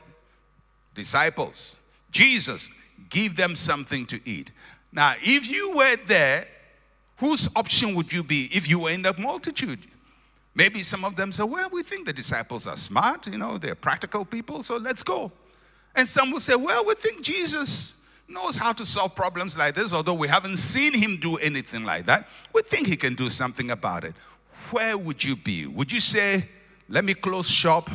[0.95, 1.75] Disciples,
[2.11, 2.69] Jesus,
[3.09, 4.51] give them something to eat.
[4.91, 6.47] Now, if you were there,
[7.17, 9.79] whose option would you be if you were in the multitude?
[10.55, 13.75] Maybe some of them say, Well, we think the disciples are smart, you know, they're
[13.75, 15.31] practical people, so let's go.
[15.95, 19.93] And some will say, Well, we think Jesus knows how to solve problems like this,
[19.93, 22.27] although we haven't seen him do anything like that.
[22.53, 24.15] We think he can do something about it.
[24.71, 25.67] Where would you be?
[25.67, 26.45] Would you say,
[26.89, 27.89] Let me close shop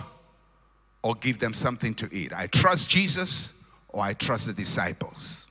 [1.03, 2.33] or give them something to eat?
[2.33, 5.47] I trust Jesus or I trust the disciples.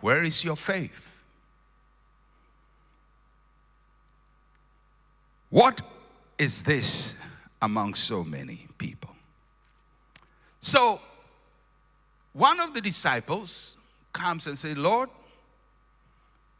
[0.00, 1.22] Where is your faith?
[5.50, 5.82] What
[6.38, 7.16] is this
[7.60, 9.14] among so many people?
[10.60, 11.00] So,
[12.32, 13.76] one of the disciples
[14.12, 15.08] comes and says, Lord,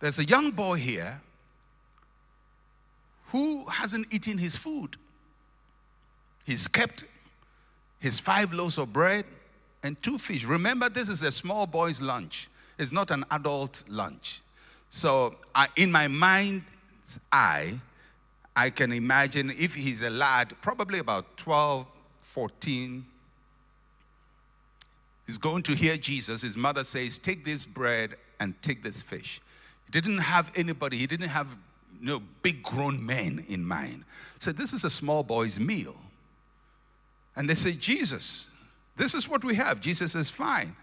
[0.00, 1.20] there's a young boy here
[3.26, 4.96] who hasn't eaten his food.
[6.44, 7.04] He's kept
[7.98, 9.24] his five loaves of bread
[9.82, 10.44] and two fish.
[10.44, 12.48] Remember, this is a small boy's lunch,
[12.78, 14.42] it's not an adult lunch.
[14.90, 17.80] So, I, in my mind's eye,
[18.54, 21.86] I can imagine if he's a lad, probably about 12,
[22.18, 23.06] 14,
[25.26, 26.42] he's going to hear Jesus.
[26.42, 29.40] His mother says, Take this bread and take this fish.
[29.86, 31.56] He didn't have anybody, he didn't have
[32.00, 34.04] you know, big grown men in mind.
[34.38, 35.96] So this is a small boy's meal.
[37.36, 38.50] And they say, Jesus,
[38.96, 39.80] this is what we have.
[39.80, 40.74] Jesus says, Fine.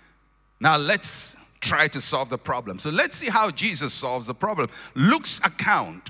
[0.59, 2.79] Now let's try to solve the problem.
[2.79, 4.69] So let's see how Jesus solves the problem.
[4.95, 6.09] Luke's account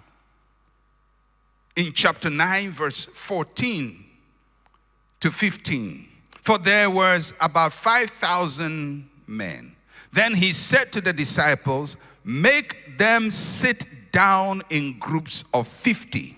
[1.76, 4.06] in chapter 9, verse 14
[5.22, 6.09] to 15.
[6.42, 9.76] For there was about 5,000 men.
[10.12, 16.36] Then he said to the disciples, Make them sit down in groups of 50.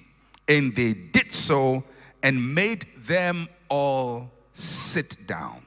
[0.48, 1.84] And they did so
[2.24, 5.66] and made them all sit down.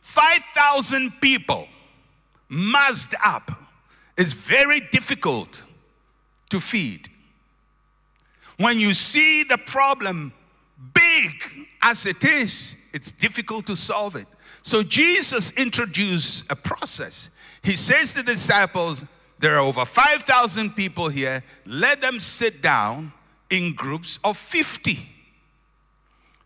[0.00, 1.68] 5,000 people
[2.48, 3.50] massed up
[4.16, 5.62] is very difficult
[6.50, 7.08] to feed.
[8.56, 10.32] When you see the problem
[10.94, 14.26] big as it is, it's difficult to solve it.
[14.62, 17.30] So Jesus introduced a process.
[17.62, 19.04] He says to the disciples,
[19.38, 21.44] There are over 5,000 people here.
[21.66, 23.12] Let them sit down
[23.50, 24.98] in groups of 50.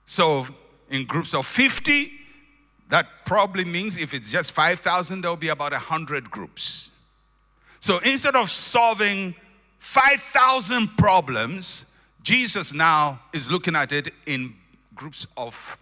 [0.07, 0.47] So,
[0.91, 2.13] in groups of 50,
[2.89, 6.91] that probably means if it's just 5,000, there'll be about 100 groups.
[7.79, 9.37] So, instead of solving
[9.79, 11.87] 5,000 problems,
[12.23, 14.55] Jesus now is looking at it in
[14.95, 15.80] groups of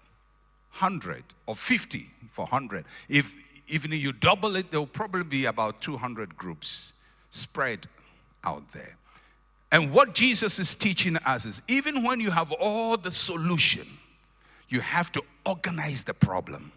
[0.80, 2.84] 100 or 50 for 100.
[3.08, 3.36] If
[3.68, 6.94] even if you double it, there'll probably be about 200 groups
[7.30, 7.86] spread
[8.44, 8.96] out there.
[9.70, 13.86] And what Jesus is teaching us is even when you have all the solution,
[14.68, 16.72] you have to organize the problem.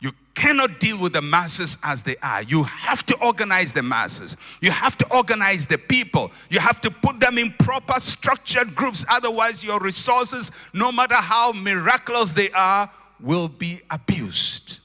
[0.00, 2.42] You cannot deal with the masses as they are.
[2.42, 4.36] You have to organize the masses.
[4.60, 6.30] You have to organize the people.
[6.50, 9.04] You have to put them in proper structured groups.
[9.08, 12.90] Otherwise, your resources, no matter how miraculous they are,
[13.20, 14.80] will be abused.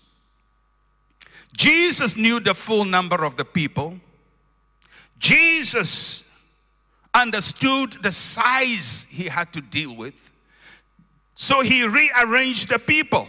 [1.58, 4.00] Jesus knew the full number of the people.
[5.18, 6.26] Jesus
[7.14, 10.32] understood the size he had to deal with.
[11.36, 13.28] So he rearranged the people.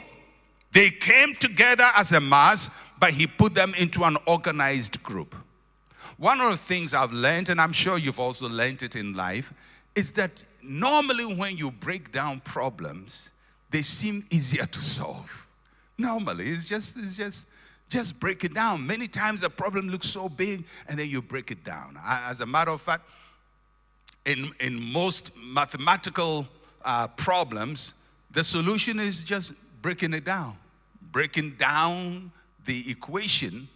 [0.72, 5.34] They came together as a mass, but he put them into an organized group.
[6.16, 9.52] One of the things I've learned, and I'm sure you've also learned it in life,
[9.94, 13.32] is that normally when you break down problems,
[13.70, 15.48] they seem easier to solve.
[15.96, 17.46] Normally, it's just, it's just,
[17.88, 18.86] just break it down.
[18.86, 21.98] Many times the problem looks so big, and then you break it down.
[22.04, 23.08] As a matter of fact,
[24.26, 26.46] in, in most mathematical
[26.84, 27.94] uh, problems,
[28.30, 30.56] the solution is just breaking it down,
[31.12, 32.32] breaking down
[32.64, 33.68] the equation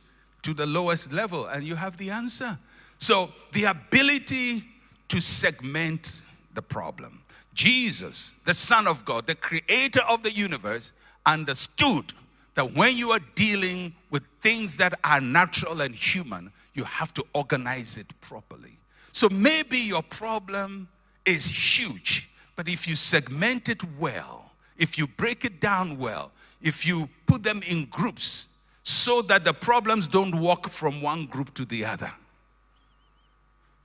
[0.42, 2.58] to the lowest level, and you have the answer.
[2.98, 4.64] So, the ability
[5.08, 6.22] to segment
[6.54, 7.22] the problem.
[7.54, 10.92] Jesus, the Son of God, the creator of the universe,
[11.24, 12.12] understood
[12.54, 17.24] that when you are dealing with things that are natural and human, you have to
[17.32, 18.78] organize it properly.
[19.12, 20.88] So maybe your problem
[21.24, 24.43] is huge, but if you segment it well,
[24.76, 28.48] if you break it down well, if you put them in groups
[28.82, 32.10] so that the problems don't walk from one group to the other,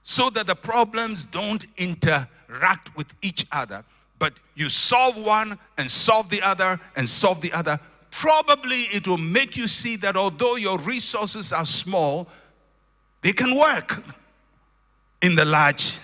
[0.04, 3.84] so that the problems don't interact with each other,
[4.18, 7.80] but you solve one and solve the other and solve the other,
[8.12, 12.28] probably it will make you see that although your resources are small,
[13.22, 14.04] they can work
[15.22, 16.00] in the large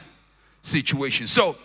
[0.62, 1.28] situation.
[1.28, 1.56] So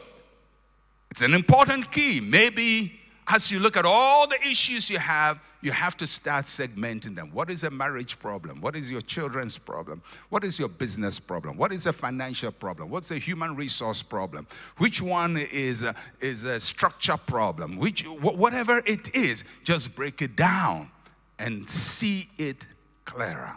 [1.10, 2.20] it's an important key.
[2.20, 2.99] Maybe
[3.32, 7.30] as you look at all the issues you have, you have to start segmenting them.
[7.32, 8.60] What is a marriage problem?
[8.60, 10.02] What is your children's problem?
[10.30, 11.56] What is your business problem?
[11.56, 12.88] What is a financial problem?
[12.88, 14.46] What's a human resource problem?
[14.78, 17.78] Which one is a, is a structure problem?
[17.78, 20.90] Which, whatever it is, just break it down
[21.38, 22.66] and see it
[23.04, 23.56] clearer.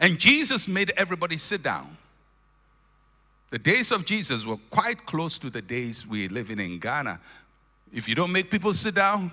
[0.00, 1.96] And Jesus made everybody sit down.
[3.50, 7.20] The days of Jesus were quite close to the days we're living in Ghana,
[7.94, 9.32] if you don't make people sit down,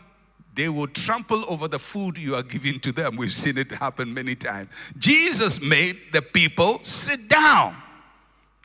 [0.54, 3.16] they will trample over the food you are giving to them.
[3.16, 4.70] We've seen it happen many times.
[4.98, 7.76] Jesus made the people sit down.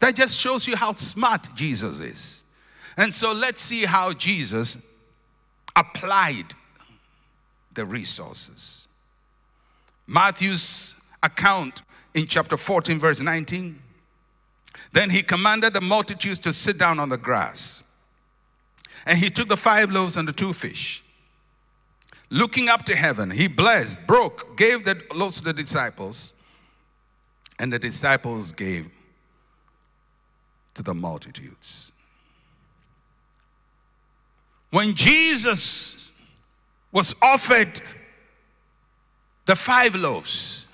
[0.01, 2.45] That just shows you how smart Jesus is.
[2.97, 4.85] And so let's see how Jesus
[5.75, 6.55] applied
[7.75, 8.87] the resources.
[10.07, 11.83] Matthew's account
[12.15, 13.81] in chapter 14, verse 19.
[14.93, 17.85] Then he commanded the multitudes to sit down on the grass.
[19.07, 21.05] And he took the five loaves and the two fish.
[22.29, 26.33] Looking up to heaven, he blessed, broke, gave the loaves to the disciples,
[27.59, 28.91] and the disciples gave
[30.75, 31.93] to the multitudes.
[34.71, 36.11] When Jesus
[36.91, 37.81] was offered
[39.45, 40.67] the five loaves,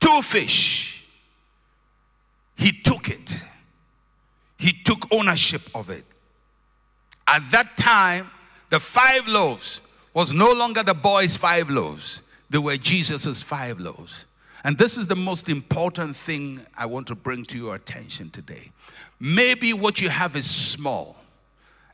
[0.00, 1.04] two fish,
[2.56, 3.44] he took it.
[4.56, 6.04] He took ownership of it.
[7.30, 8.28] At that time,
[8.70, 9.80] the five loaves
[10.12, 12.22] was no longer the boys' five loaves.
[12.50, 14.24] They were Jesus' five loaves.
[14.64, 18.72] And this is the most important thing I want to bring to your attention today.
[19.20, 21.16] Maybe what you have is small,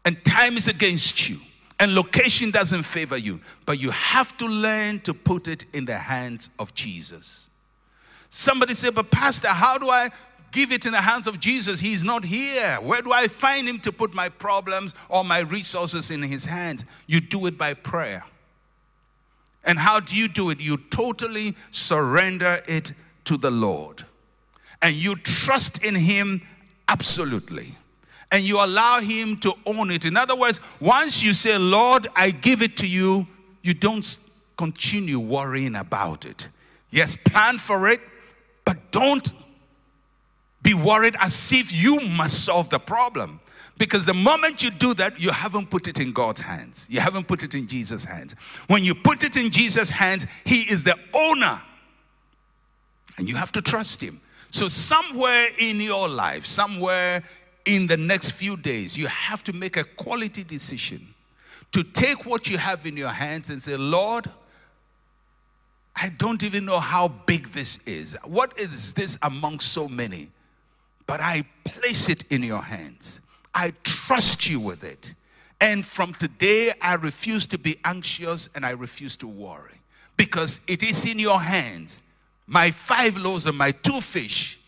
[0.06, 1.36] and time is against you,
[1.78, 5.98] and location doesn't favor you, but you have to learn to put it in the
[5.98, 7.50] hands of Jesus.
[8.30, 10.08] Somebody said, But Pastor, how do I
[10.56, 11.80] give it in the hands of Jesus?
[11.80, 12.78] He's not here.
[12.80, 16.82] Where do I find him to put my problems or my resources in his hands?
[17.06, 18.24] You do it by prayer.
[19.64, 20.58] And how do you do it?
[20.58, 22.92] You totally surrender it
[23.24, 24.06] to the Lord.
[24.80, 26.40] And you trust in him
[26.88, 27.74] absolutely.
[28.32, 30.06] And you allow him to own it.
[30.06, 33.26] In other words, once you say, Lord, I give it to you,
[33.60, 34.06] you don't
[34.56, 36.48] continue worrying about it.
[36.90, 38.00] Yes, plan for it,
[38.64, 39.30] but don't
[40.66, 43.38] be worried as if you must solve the problem.
[43.78, 46.88] Because the moment you do that, you haven't put it in God's hands.
[46.90, 48.34] You haven't put it in Jesus' hands.
[48.66, 51.62] When you put it in Jesus' hands, He is the owner.
[53.16, 54.20] And you have to trust Him.
[54.50, 57.22] So, somewhere in your life, somewhere
[57.64, 61.14] in the next few days, you have to make a quality decision
[61.70, 64.28] to take what you have in your hands and say, Lord,
[65.94, 68.16] I don't even know how big this is.
[68.24, 70.30] What is this among so many?
[71.06, 73.20] But I place it in your hands.
[73.54, 75.14] I trust you with it.
[75.60, 79.80] And from today, I refuse to be anxious and I refuse to worry
[80.16, 82.02] because it is in your hands.
[82.46, 84.60] My five loaves and my two fish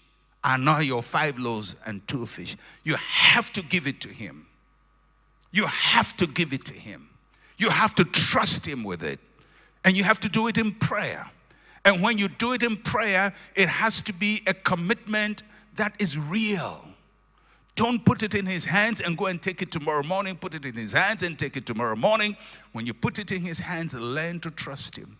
[0.42, 2.56] are not your five loaves and two fish.
[2.84, 4.46] You have to give it to Him.
[5.52, 7.08] You have to give it to Him.
[7.58, 9.18] You have to trust Him with it.
[9.84, 11.30] And you have to do it in prayer.
[11.84, 15.42] And when you do it in prayer, it has to be a commitment
[15.78, 16.84] that is real.
[17.74, 20.36] Don't put it in his hands and go and take it tomorrow morning.
[20.36, 22.36] Put it in his hands and take it tomorrow morning.
[22.72, 25.16] When you put it in his hands, learn to trust him.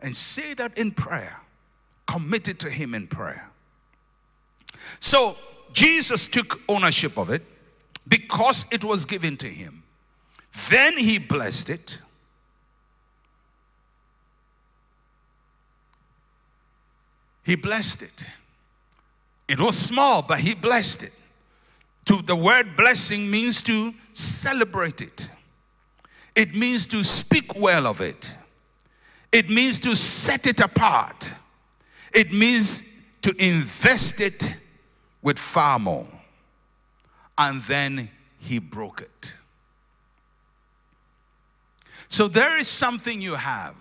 [0.00, 1.40] And say that in prayer.
[2.06, 3.50] Commit it to him in prayer.
[5.00, 5.36] So
[5.72, 7.42] Jesus took ownership of it
[8.08, 9.82] because it was given to him.
[10.70, 11.98] Then he blessed it.
[17.44, 18.24] He blessed it.
[19.52, 21.12] It was small, but he blessed it
[22.06, 25.28] to the word blessing means to celebrate it.
[26.34, 28.34] It means to speak well of it.
[29.30, 31.28] It means to set it apart.
[32.14, 34.54] It means to invest it
[35.20, 36.08] with far more.
[37.36, 39.34] And then he broke it.
[42.08, 43.76] So there is something you have.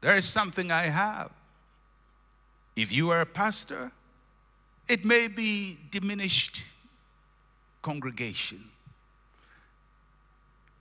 [0.00, 1.30] There is something I have.
[2.74, 3.92] If you are a pastor,
[4.88, 6.64] it may be diminished
[7.82, 8.64] congregation.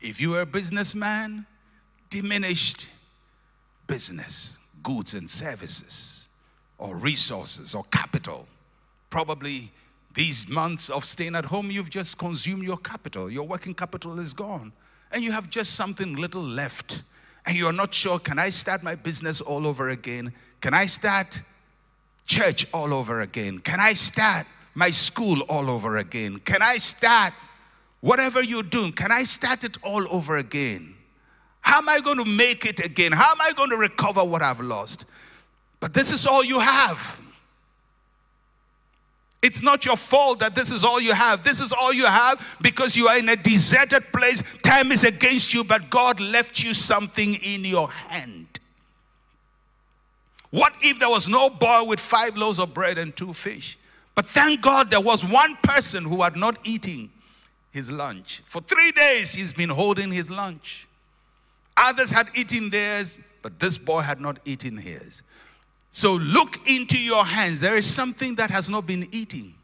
[0.02, 1.46] If you are a businessman,
[2.10, 2.88] diminished
[3.88, 6.28] business, goods and services,
[6.78, 8.46] or resources, or capital.
[9.10, 9.72] Probably
[10.14, 13.30] these months of staying at home, you've just consumed your capital.
[13.30, 14.72] Your working capital is gone.
[15.12, 17.04] And you have just something little left.
[17.46, 20.34] And you're not sure can I start my business all over again?
[20.62, 21.42] Can I start
[22.26, 23.60] church all over again?
[23.60, 26.40] Can I start my school all over again?
[26.40, 27.34] Can I start
[28.02, 28.92] whatever you're doing?
[28.92, 30.96] Can I start it all over again?
[31.62, 33.12] How am I going to make it again?
[33.12, 35.06] How am I going to recover what I've lost?
[35.80, 37.20] But this is all you have.
[39.42, 41.44] It's not your fault that this is all you have.
[41.44, 44.42] This is all you have because you are in a deserted place.
[44.64, 48.45] Time is against you, but God left you something in your hand.
[50.56, 53.78] What if there was no boy with five loaves of bread and two fish?
[54.16, 57.10] But thank God there was one person who had not eaten
[57.74, 58.42] his lunch.
[58.46, 60.88] For three days, he's been holding his lunch.
[61.76, 65.24] Others had eaten theirs, but this boy had not eaten his.
[65.90, 67.60] So look into your hands.
[67.60, 69.56] There is something that has not been eaten.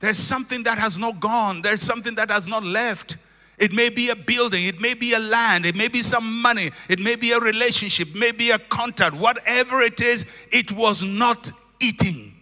[0.00, 1.62] There's something that has not gone.
[1.62, 3.16] There's something that has not left.
[3.58, 6.70] It may be a building, it may be a land, it may be some money,
[6.88, 9.14] it may be a relationship, it may be a contact.
[9.14, 12.34] Whatever it is, it was not eating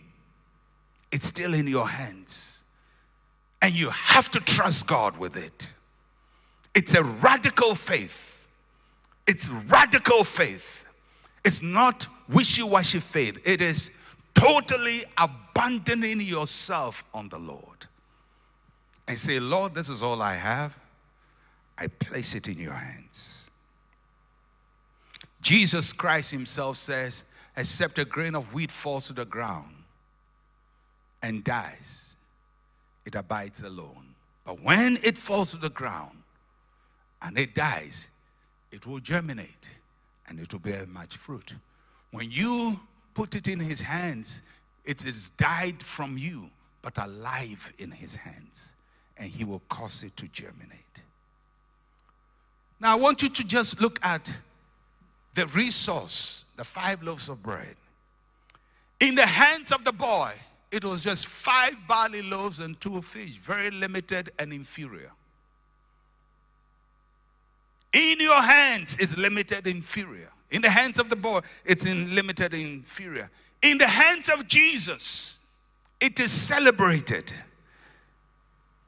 [1.12, 2.64] it's still in your hands.
[3.60, 5.68] And you have to trust God with it.
[6.74, 8.48] It's a radical faith.
[9.28, 10.86] It's radical faith.
[11.44, 13.40] It's not wishy washy faith.
[13.44, 13.92] It is
[14.34, 17.86] totally abandoning yourself on the Lord.
[19.06, 20.78] And say, Lord, this is all I have.
[21.82, 23.50] I place it in your hands.
[25.40, 27.24] Jesus Christ Himself says,
[27.56, 29.74] except a grain of wheat falls to the ground
[31.22, 32.16] and dies,
[33.04, 34.14] it abides alone.
[34.44, 36.22] But when it falls to the ground
[37.20, 38.06] and it dies,
[38.70, 39.70] it will germinate
[40.28, 41.52] and it will bear much fruit.
[42.12, 42.78] When you
[43.14, 44.42] put it in his hands,
[44.84, 46.48] it is died from you,
[46.80, 48.74] but alive in his hands,
[49.16, 51.02] and he will cause it to germinate.
[52.82, 54.34] Now, I want you to just look at
[55.34, 57.76] the resource, the five loaves of bread.
[58.98, 60.32] In the hands of the boy,
[60.72, 65.12] it was just five barley loaves and two fish, very limited and inferior.
[67.92, 70.30] In your hands is limited, inferior.
[70.50, 73.30] In the hands of the boy, it's in limited, inferior.
[73.62, 75.38] In the hands of Jesus,
[76.00, 77.32] it is celebrated.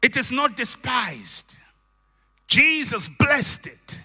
[0.02, 1.58] It is not despised.
[2.46, 4.00] Jesus blessed it.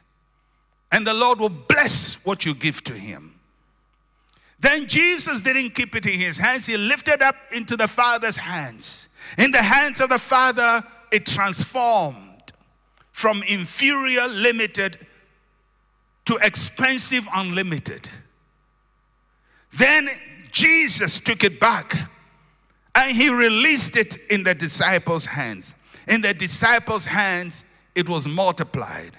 [0.92, 3.36] And the Lord will bless what you give to him.
[4.60, 9.08] Then Jesus didn't keep it in his hands, he lifted up into the Father's hands.
[9.38, 12.52] In the hands of the Father, it transformed
[13.12, 14.98] from inferior, limited
[16.26, 18.10] to expensive, unlimited.
[19.78, 20.10] Then
[20.52, 22.10] Jesus took it back
[22.96, 25.76] and he released it in the disciples' hands.
[26.08, 27.66] In the disciples' hands,
[27.96, 29.14] it was multiplied.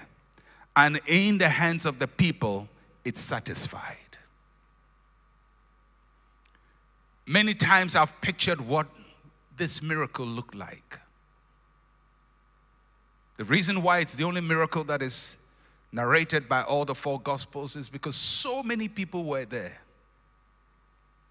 [0.76, 2.68] And in the hands of the people,
[3.04, 3.96] it's satisfied.
[7.26, 8.86] Many times I've pictured what
[9.56, 10.98] this miracle looked like.
[13.36, 15.36] The reason why it's the only miracle that is
[15.92, 19.80] narrated by all the four gospels is because so many people were there.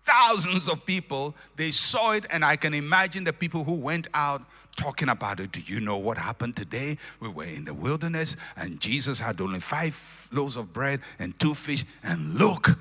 [0.05, 4.41] Thousands of people, they saw it, and I can imagine the people who went out
[4.75, 5.51] talking about it.
[5.51, 6.97] Do you know what happened today?
[7.19, 11.53] We were in the wilderness, and Jesus had only five loaves of bread and two
[11.53, 12.77] fish, and look,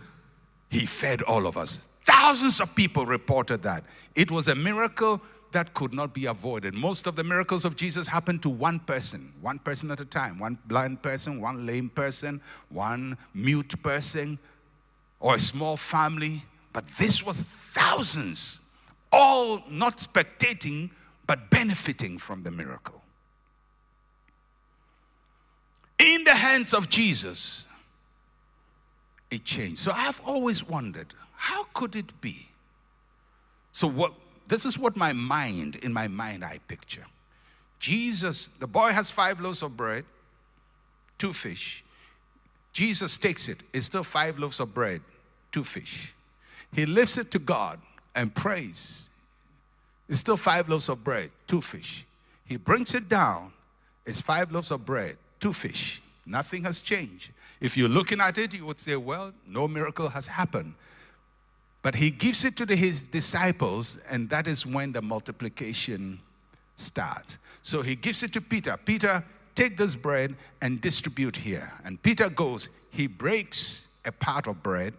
[0.71, 1.89] he fed all of us.
[2.05, 3.85] Thousands of people reported that.
[4.15, 5.21] It was a miracle
[5.53, 6.75] that could not be avoided.
[6.75, 10.39] Most of the miracles of Jesus happened to one person, one person at a time,
[10.39, 14.39] one blind person, one lame person, one mute person,
[15.21, 16.45] or a small family.
[16.73, 18.61] But this was thousands,
[19.11, 20.91] all not spectating,
[21.29, 23.03] but benefiting from the miracle.
[26.01, 27.65] In the hands of Jesus,
[29.31, 29.79] it changed.
[29.79, 32.49] So I've always wondered how could it be?
[33.71, 34.15] So, what
[34.49, 37.05] this is what my mind, in my mind, I picture.
[37.79, 40.05] Jesus, the boy has five loaves of bread,
[41.19, 41.85] two fish.
[42.73, 45.03] Jesus takes it, it's still five loaves of bread,
[45.53, 46.15] two fish.
[46.73, 47.79] He lifts it to God
[48.15, 49.08] and prays.
[50.09, 52.07] It's still five loaves of bread, two fish.
[52.47, 53.53] He brings it down,
[54.07, 56.01] it's five loaves of bread, two fish.
[56.25, 57.31] Nothing has changed.
[57.61, 60.75] If you're looking at it, you would say, well, no miracle has happened.
[61.83, 66.21] But he gives it to the, his disciples, and that is when the multiplication
[66.77, 67.39] starts.
[67.63, 68.77] So he gives it to Peter.
[68.85, 71.73] Peter, take this bread and distribute here.
[71.85, 74.95] And Peter goes, he breaks a part of bread,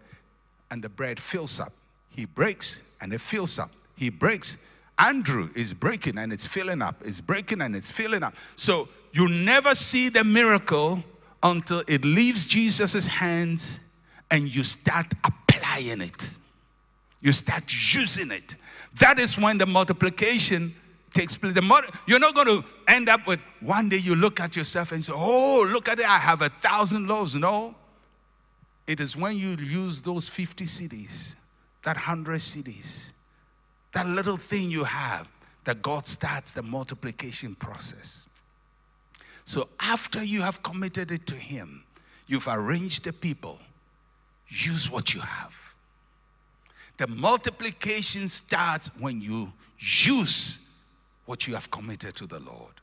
[0.70, 1.72] and the bread fills up.
[2.10, 3.70] He breaks, and it fills up.
[3.96, 4.56] He breaks.
[5.00, 6.96] Andrew is breaking, and it's filling up.
[7.04, 8.34] It's breaking, and it's filling up.
[8.54, 11.02] So you never see the miracle
[11.42, 13.80] until it leaves Jesus' hands
[14.30, 16.36] and you start applying it.
[17.20, 18.56] You start using it.
[18.98, 20.74] That is when the multiplication
[21.10, 21.56] takes place.
[22.06, 25.12] You're not going to end up with one day you look at yourself and say,
[25.14, 27.34] Oh, look at it, I have a thousand loaves.
[27.34, 27.74] No.
[28.86, 31.36] It is when you use those 50 cedis,
[31.82, 33.12] that 100 cedis,
[33.92, 35.28] that little thing you have,
[35.64, 38.26] that God starts the multiplication process.
[39.44, 41.84] So after you have committed it to Him,
[42.26, 43.58] you've arranged the people,
[44.48, 45.74] use what you have.
[46.98, 50.70] The multiplication starts when you use
[51.26, 52.74] what you have committed to the Lord.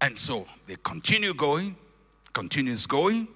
[0.00, 1.76] And so they continue going,
[2.32, 3.28] continues going.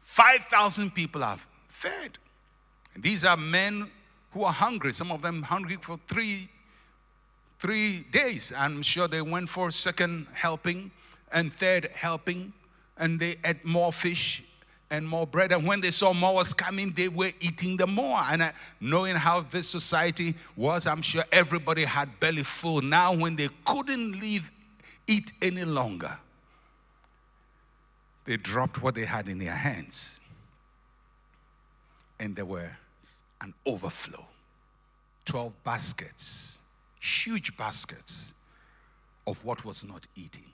[0.00, 1.36] 5,000 people are
[1.76, 2.18] fed.
[2.94, 3.90] And these are men
[4.32, 6.48] who are hungry, some of them hungry for three,
[7.58, 8.52] three days.
[8.56, 10.90] I'm sure they went for second helping
[11.32, 12.52] and third helping,
[12.98, 14.44] and they ate more fish
[14.90, 15.52] and more bread.
[15.52, 18.20] And when they saw more was coming, they were eating the more.
[18.30, 22.80] And uh, knowing how this society was, I'm sure everybody had belly full.
[22.80, 24.50] Now, when they couldn't leave,
[25.06, 26.16] eat any longer,
[28.24, 30.20] they dropped what they had in their hands.
[32.18, 32.76] And there were
[33.40, 34.24] an overflow
[35.26, 36.58] 12 baskets,
[37.00, 38.32] huge baskets
[39.26, 40.46] of what was not eating.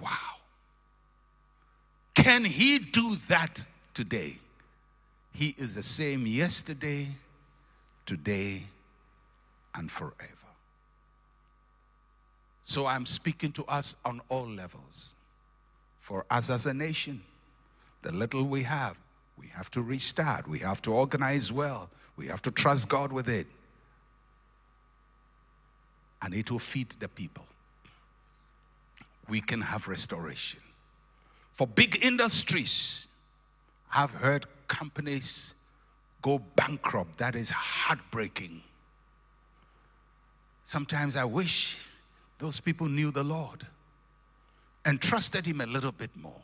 [0.00, 0.10] Wow.
[2.14, 4.38] Can he do that today?
[5.34, 7.08] He is the same yesterday,
[8.06, 8.62] today,
[9.74, 10.42] and forever.
[12.62, 15.14] So I'm speaking to us on all levels.
[15.98, 17.22] For us as a nation,
[18.02, 18.98] the little we have,
[19.38, 20.48] we have to restart.
[20.48, 21.90] We have to organize well.
[22.16, 23.46] We have to trust God with it.
[26.20, 27.44] And it will feed the people.
[29.28, 30.60] We can have restoration.
[31.52, 33.08] For big industries,
[33.94, 35.54] I've heard companies
[36.22, 37.18] go bankrupt.
[37.18, 38.62] That is heartbreaking.
[40.64, 41.88] Sometimes I wish
[42.38, 43.66] those people knew the Lord
[44.84, 46.40] and trusted Him a little bit more.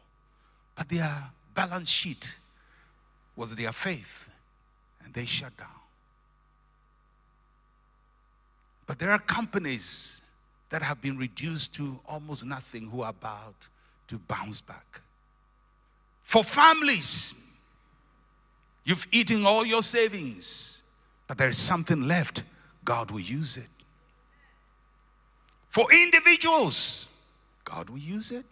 [0.77, 2.39] But their balance sheet
[3.35, 4.31] was their faith,
[5.05, 5.81] and they shut down.
[8.87, 10.23] But there are companies
[10.71, 13.57] that have been reduced to almost nothing who are about
[14.07, 15.01] to bounce back.
[16.23, 17.35] For families,
[18.85, 20.85] you've eaten all your savings,
[21.27, 22.45] but there is something left.
[22.85, 23.71] God will use it.
[25.71, 27.09] For individuals,
[27.65, 28.47] God will use it.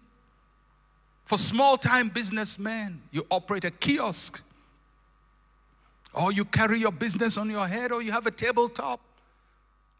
[1.27, 4.43] For small time businessmen, you operate a kiosk,
[6.15, 9.01] or you carry your business on your head, or you have a tabletop,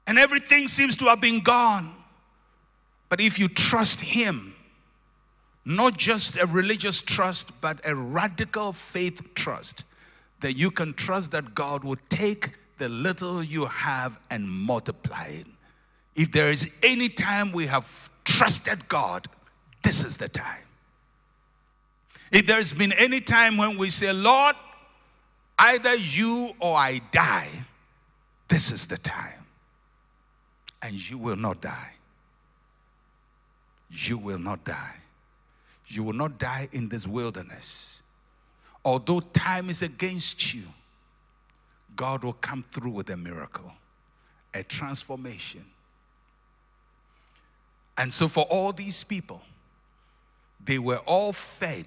[0.07, 1.93] and everything seems to have been gone.
[3.09, 4.55] But if you trust Him,
[5.65, 9.83] not just a religious trust, but a radical faith trust,
[10.41, 15.47] that you can trust that God will take the little you have and multiply it.
[16.15, 19.27] If there is any time we have trusted God,
[19.83, 20.66] this is the time.
[22.33, 24.57] If there's been any time when we say, Lord,
[25.59, 27.49] either you or I die,
[28.49, 29.45] this is the time.
[30.83, 31.93] And you will not die.
[33.91, 34.97] You will not die.
[35.89, 38.03] You will not die in this wilderness.
[38.85, 40.63] Although time is against you,
[41.95, 43.73] God will come through with a miracle,
[44.53, 45.65] a transformation.
[47.97, 49.41] And so, for all these people,
[50.63, 51.87] they were all fed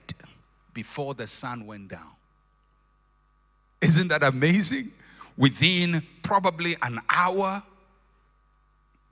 [0.74, 2.12] before the sun went down.
[3.82, 4.92] Isn't that amazing?
[5.38, 7.64] Within probably an hour,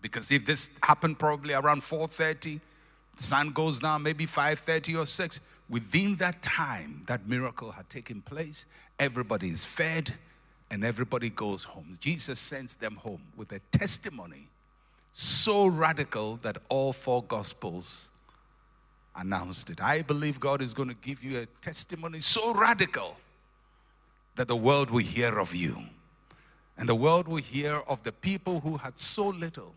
[0.02, 2.60] because if this happened probably around 4:30,
[3.18, 5.40] sun goes down maybe 5:30 or 6.
[5.70, 8.66] Within that time, that miracle had taken place.
[9.00, 10.14] Everybody is fed
[10.70, 11.98] and everybody goes home.
[12.00, 14.48] Jesus sends them home with a testimony
[15.12, 18.10] so radical that all four gospels
[19.18, 19.82] announced it.
[19.82, 23.18] I believe God is going to give you a testimony so radical
[24.36, 25.82] that the world will hear of you.
[26.78, 29.74] And the world will hear of the people who had so little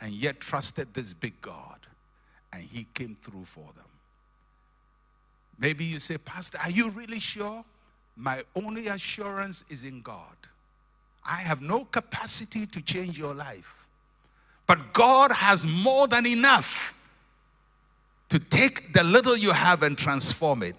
[0.00, 1.78] and yet trusted this big God.
[2.52, 3.84] And he came through for them.
[5.58, 7.64] Maybe you say, Pastor, are you really sure?
[8.16, 10.36] My only assurance is in God.
[11.28, 13.86] I have no capacity to change your life.
[14.66, 16.95] But God has more than enough
[18.28, 20.76] to take the little you have and transform it.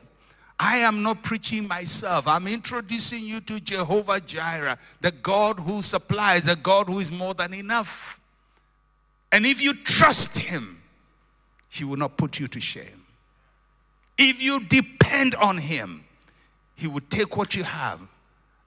[0.59, 2.27] I am not preaching myself.
[2.27, 7.33] I'm introducing you to Jehovah Jireh, the God who supplies, the God who is more
[7.33, 8.19] than enough.
[9.31, 10.81] And if you trust Him,
[11.69, 13.05] He will not put you to shame.
[14.17, 16.03] If you depend on Him,
[16.75, 17.99] He will take what you have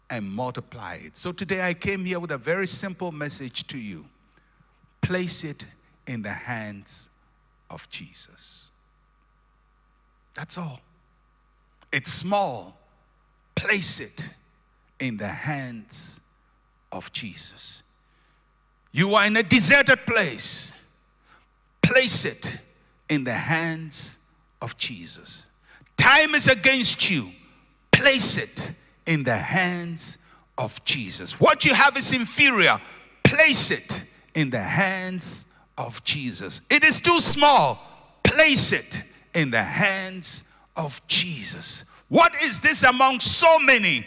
[0.08, 1.16] and multiply it.
[1.16, 4.04] So today I came here with a very simple message to you
[5.00, 5.66] place it
[6.06, 7.10] in the hands
[7.68, 8.69] of Jesus.
[10.34, 10.80] That's all.
[11.92, 12.76] It's small.
[13.54, 14.30] Place it
[14.98, 16.20] in the hands
[16.92, 17.82] of Jesus.
[18.92, 20.72] You are in a deserted place.
[21.82, 22.52] Place it
[23.08, 24.18] in the hands
[24.62, 25.46] of Jesus.
[25.96, 27.28] Time is against you.
[27.92, 28.72] Place it
[29.06, 30.18] in the hands
[30.56, 31.40] of Jesus.
[31.40, 32.80] What you have is inferior.
[33.24, 34.04] Place it
[34.34, 36.62] in the hands of Jesus.
[36.70, 37.78] It is too small.
[38.22, 39.02] Place it
[39.34, 40.44] in the hands
[40.76, 41.84] of Jesus.
[42.08, 44.06] What is this among so many?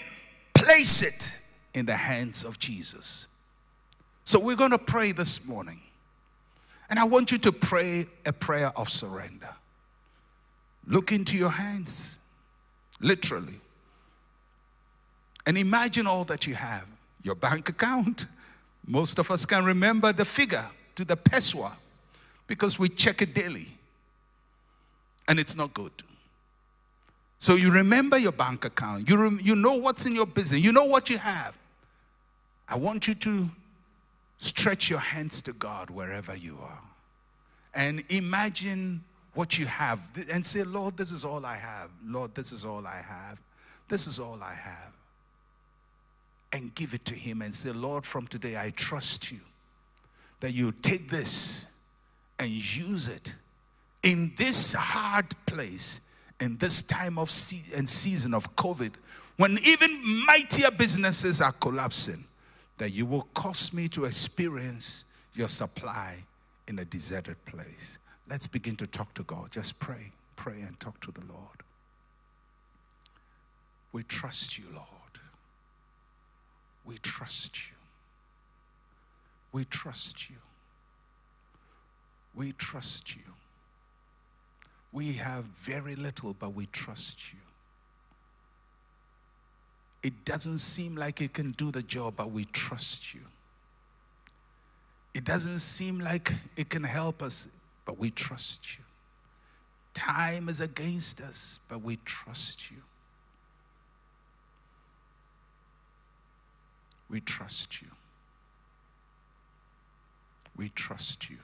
[0.54, 1.34] Place it
[1.74, 3.28] in the hands of Jesus.
[4.24, 5.80] So we're going to pray this morning.
[6.90, 9.50] And I want you to pray a prayer of surrender.
[10.86, 12.20] Look into your hands,
[13.00, 13.60] literally.
[15.46, 16.88] And imagine all that you have
[17.24, 18.26] your bank account.
[18.86, 20.66] Most of us can remember the figure
[20.96, 21.72] to the pesewa
[22.48, 23.68] because we check it daily
[25.28, 25.92] and it's not good.
[27.40, 30.86] So you remember your bank account, you, you know what's in your business, you know
[30.86, 31.58] what you have.
[32.70, 33.50] I want you to
[34.38, 36.82] stretch your hands to God wherever you are
[37.74, 39.04] and imagine
[39.34, 41.90] what you have and say, Lord, this is all I have.
[42.06, 43.42] Lord, this is all I have.
[43.88, 44.92] This is all I have.
[46.52, 49.40] And give it to Him and say, Lord, from today I trust you
[50.40, 51.68] that you take this
[52.38, 53.34] and use it
[54.04, 56.02] in this hard place,
[56.40, 58.92] in this time of se- and season of COVID,
[59.38, 62.24] when even mightier businesses are collapsing,
[62.78, 66.18] that you will cause me to experience your supply
[66.68, 67.98] in a deserted place.
[68.30, 69.52] Let's begin to talk to God.
[69.52, 71.64] Just pray, pray, and talk to the Lord.
[73.92, 74.88] We trust you, Lord.
[76.86, 77.76] We trust you.
[79.52, 80.36] We trust you.
[82.36, 83.22] We trust you.
[84.94, 87.40] We have very little, but we trust you.
[90.04, 93.22] It doesn't seem like it can do the job, but we trust you.
[95.16, 97.48] It doesn't seem like it can help us,
[97.86, 98.84] but we trust you.
[99.96, 102.78] Time is against us, but we trust you.
[107.10, 107.88] We trust you.
[110.56, 111.38] We trust you.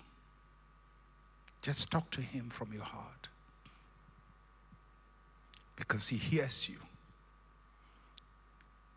[1.61, 3.28] Just talk to Him from your heart
[5.79, 6.77] because He hears you.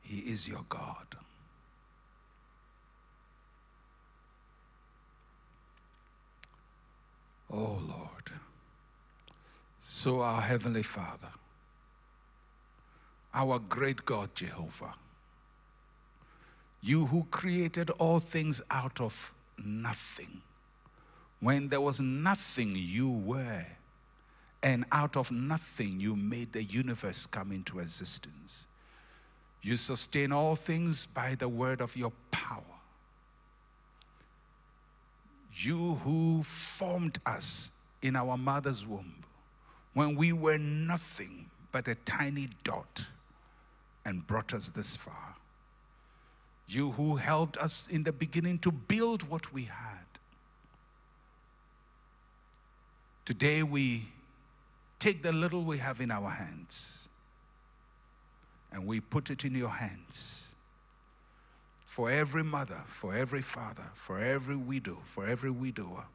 [0.03, 1.07] He is your God.
[7.51, 8.09] Oh Lord.
[9.81, 11.29] So, our Heavenly Father,
[13.33, 14.95] our great God Jehovah,
[16.81, 20.41] you who created all things out of nothing.
[21.41, 23.65] When there was nothing, you were.
[24.63, 28.67] And out of nothing, you made the universe come into existence.
[29.61, 32.63] You sustain all things by the word of your power.
[35.55, 39.15] You who formed us in our mother's womb
[39.95, 43.05] when we were nothing but a tiny dot
[44.05, 45.37] and brought us this far.
[46.67, 49.99] You who helped us in the beginning to build what we had.
[53.25, 54.09] Today we
[55.03, 57.09] take the little we have in our hands
[58.71, 60.55] and we put it in your hands.
[61.85, 66.07] For every mother, for every father, for every widow, for every widower,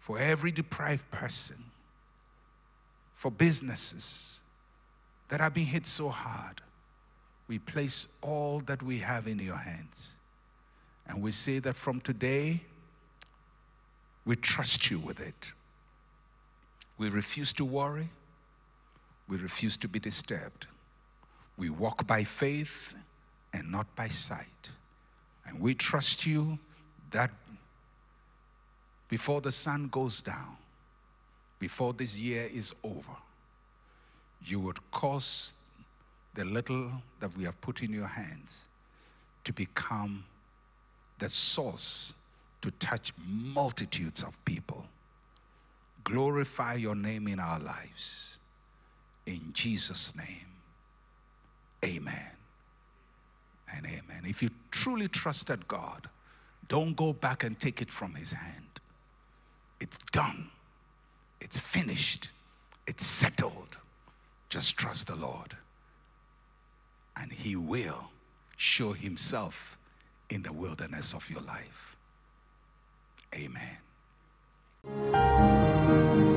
[0.00, 1.62] for every deprived person,
[3.14, 4.40] for businesses
[5.28, 6.62] that have been hit so hard,
[7.48, 10.16] we place all that we have in your hands.
[11.06, 12.62] And we say that from today,
[14.24, 15.52] we trust you with it.
[16.98, 18.08] We refuse to worry.
[19.28, 20.66] We refuse to be disturbed.
[21.56, 22.94] We walk by faith
[23.52, 24.70] and not by sight.
[25.46, 26.58] And we trust you
[27.10, 27.30] that
[29.08, 30.56] before the sun goes down,
[31.58, 33.16] before this year is over,
[34.44, 35.54] you would cause
[36.34, 36.90] the little
[37.20, 38.66] that we have put in your hands
[39.44, 40.24] to become
[41.18, 42.12] the source
[42.60, 44.84] to touch multitudes of people.
[46.04, 48.36] Glorify your name in our lives.
[49.26, 50.48] In Jesus' name,
[51.84, 52.30] amen
[53.74, 54.22] and amen.
[54.24, 56.08] If you truly trusted God,
[56.68, 58.80] don't go back and take it from his hand.
[59.80, 60.50] It's done,
[61.40, 62.30] it's finished,
[62.86, 63.78] it's settled.
[64.50, 65.56] Just trust the Lord,
[67.16, 68.10] and he will
[68.56, 69.76] show himself
[70.30, 71.96] in the wilderness of your life.
[73.34, 73.78] Amen
[74.86, 76.33] thank you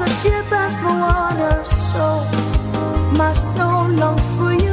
[0.00, 2.24] as for water, so
[3.16, 4.63] my soul longs for you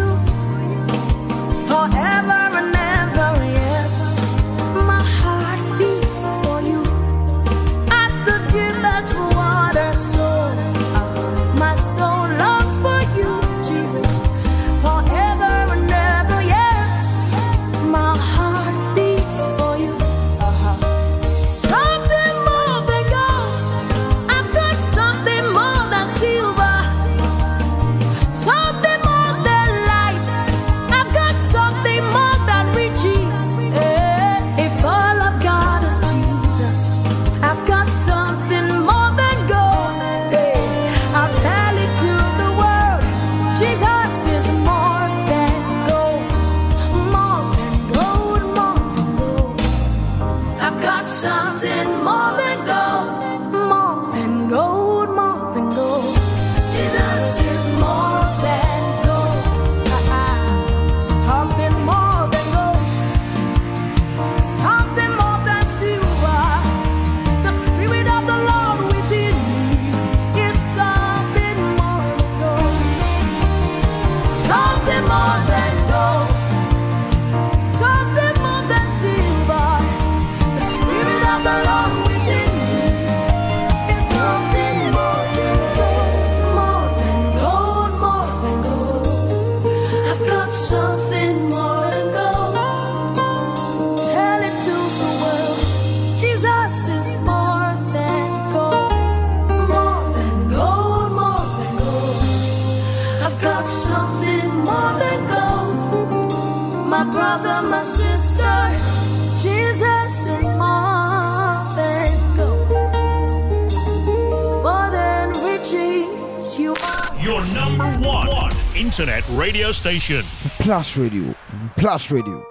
[118.91, 120.21] internet radio station.
[120.59, 121.33] Plus Radio.
[121.77, 122.45] Plus Radio.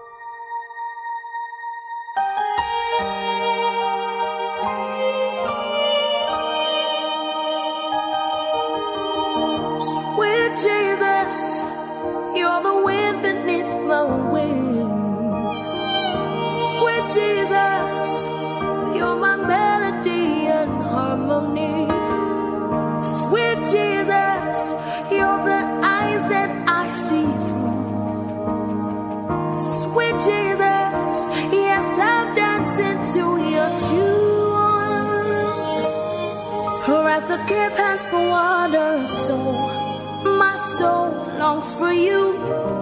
[37.50, 39.36] Deer pants for water, so
[40.22, 42.79] my soul longs for you.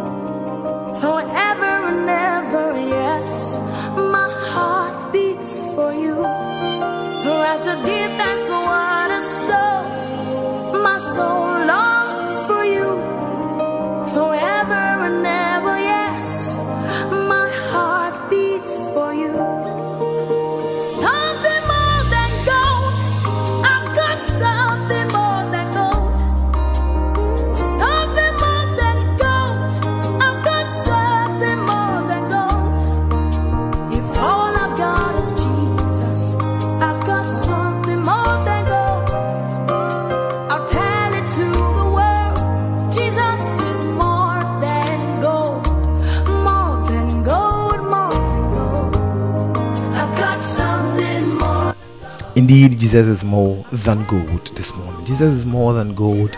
[52.59, 55.05] Indeed, Jesus is more than gold this morning.
[55.05, 56.37] Jesus is more than gold.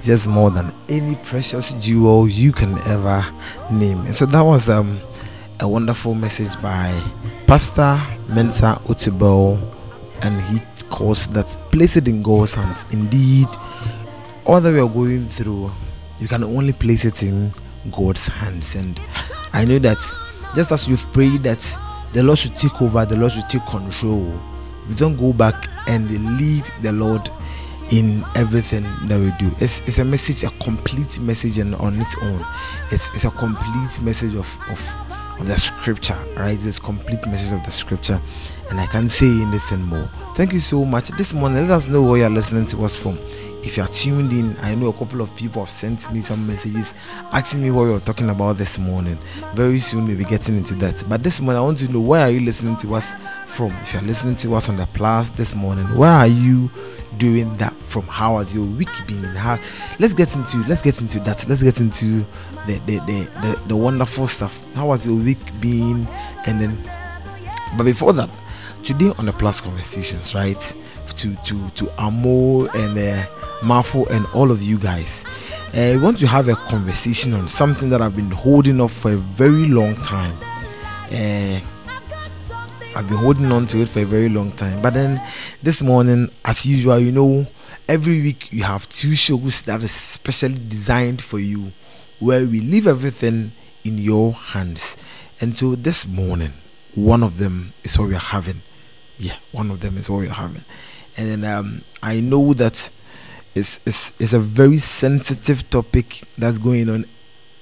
[0.00, 3.24] Jesus is more than any precious jewel you can ever
[3.70, 4.00] name.
[4.00, 5.00] And so that was um,
[5.60, 6.90] a wonderful message by
[7.46, 9.62] Pastor Mensa Otabil,
[10.22, 12.92] and he calls that place it in God's hands.
[12.92, 13.46] Indeed,
[14.46, 15.70] all that we are going through,
[16.18, 17.52] you can only place it in
[17.92, 18.74] God's hands.
[18.74, 19.00] And
[19.52, 20.02] I know that
[20.56, 21.60] just as you've prayed that
[22.12, 24.36] the Lord should take over, the Lord should take control.
[24.88, 27.30] We don't go back and lead the Lord
[27.90, 29.54] in everything that we do.
[29.58, 32.44] It's, it's a message, a complete message, and on its own,
[32.90, 34.80] it's, it's a complete message of, of
[35.40, 36.58] of the scripture, right?
[36.58, 38.20] This complete message of the scripture,
[38.68, 40.04] and I can't say anything more.
[40.36, 41.08] Thank you so much.
[41.10, 43.18] This morning, let us know where you're listening to us from.
[43.62, 46.46] If you are tuned in, I know a couple of people have sent me some
[46.46, 46.94] messages
[47.30, 49.18] asking me what we were talking about this morning.
[49.54, 51.04] Very soon we'll be getting into that.
[51.08, 53.12] But this morning, I want to know where are you listening to us
[53.50, 53.72] from?
[53.78, 56.70] If you're listening to us on the plus this morning, where are you
[57.18, 58.06] doing that from?
[58.06, 59.22] How has your week been?
[59.22, 59.58] How
[59.98, 61.46] let's get into let's get into that.
[61.48, 62.24] Let's get into
[62.66, 64.72] the the the, the, the wonderful stuff.
[64.74, 66.06] How has your week been?
[66.46, 66.90] And then
[67.76, 68.30] but before that,
[68.82, 70.76] today on the Plus Conversations, right?
[71.16, 73.26] To to to Amo and uh,
[73.62, 75.24] Marfo and all of you guys,
[75.74, 79.12] uh, we want to have a conversation on something that I've been holding off for
[79.12, 80.36] a very long time.
[81.12, 81.60] Uh,
[83.00, 84.82] I've been holding on to it for a very long time.
[84.82, 85.26] But then
[85.62, 87.46] this morning, as usual, you know,
[87.88, 91.72] every week you have two shows that is specially designed for you,
[92.18, 93.52] where we leave everything
[93.84, 94.98] in your hands.
[95.40, 96.52] And so this morning,
[96.94, 98.60] one of them is what we're having.
[99.16, 100.66] Yeah, one of them is what we're having.
[101.16, 102.90] And then um, I know that
[103.54, 107.06] it's, it's, it's a very sensitive topic that's going on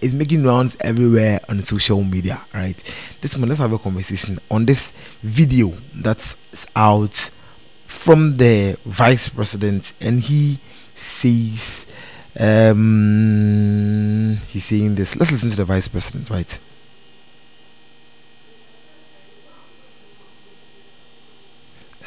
[0.00, 2.82] is making rounds everywhere on social media, right?
[3.20, 4.92] This morning, let's have a conversation on this
[5.22, 6.36] video that's
[6.76, 7.30] out
[7.86, 10.60] from the vice president, and he
[10.94, 11.86] says,
[12.38, 15.16] um, he's saying this.
[15.16, 16.60] Let's listen to the vice president, right?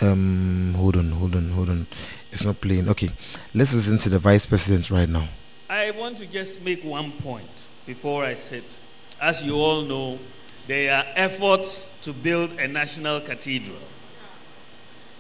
[0.02, 1.88] Um, hold on, hold on, hold on.
[2.32, 2.90] It's not playing.
[2.90, 3.10] Okay,
[3.54, 5.28] let's listen to the vice president right now.
[5.70, 8.78] I want to just make one point before I sit.
[9.22, 10.20] As you all know,
[10.68, 13.78] there are efforts to build a national cathedral.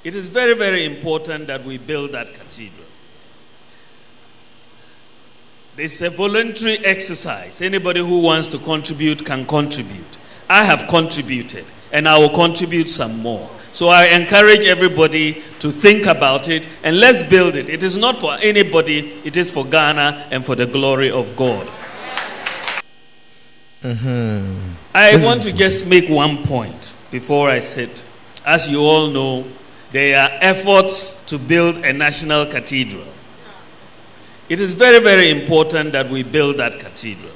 [0.03, 2.85] It is very, very important that we build that cathedral.
[5.77, 7.61] It's a voluntary exercise.
[7.61, 10.17] Anybody who wants to contribute can contribute.
[10.49, 13.49] I have contributed, and I will contribute some more.
[13.73, 17.69] So I encourage everybody to think about it and let's build it.
[17.69, 21.69] It is not for anybody, it is for Ghana and for the glory of God.
[23.83, 24.73] Mm-hmm.
[24.93, 28.03] I This want to just make one point before I sit.
[28.45, 29.45] As you all know,
[29.91, 33.07] there are efforts to build a national cathedral.
[34.49, 37.31] It is very, very important that we build that cathedral.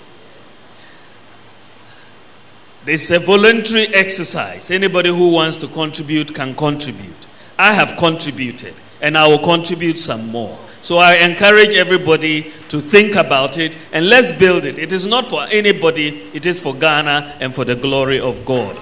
[2.86, 4.70] It's a voluntary exercise.
[4.70, 7.26] Anybody who wants to contribute can contribute.
[7.58, 10.58] I have contributed, and I will contribute some more.
[10.82, 14.78] So I encourage everybody to think about it and let's build it.
[14.78, 18.76] It is not for anybody, it is for Ghana and for the glory of God.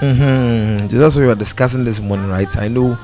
[0.00, 0.98] Mm-hmm.
[1.00, 2.48] What we were discussing this morning, right?
[2.56, 2.98] I know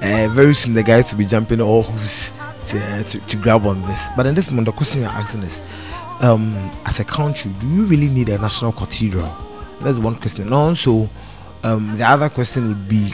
[0.00, 2.32] uh, very soon the guys will be jumping all hoops
[2.68, 4.10] to, uh, to, to grab on this.
[4.16, 5.60] But in this moment, the question you're asking is
[6.20, 9.34] um, as a country, do you really need a national cathedral?
[9.80, 10.52] That's one question.
[10.52, 11.10] Also,
[11.64, 13.12] um, the other question would be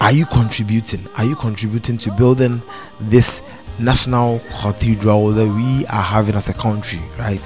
[0.00, 1.06] are you contributing?
[1.16, 2.62] Are you contributing to building
[3.00, 3.42] this
[3.78, 7.40] national cathedral that we are having as a country, right?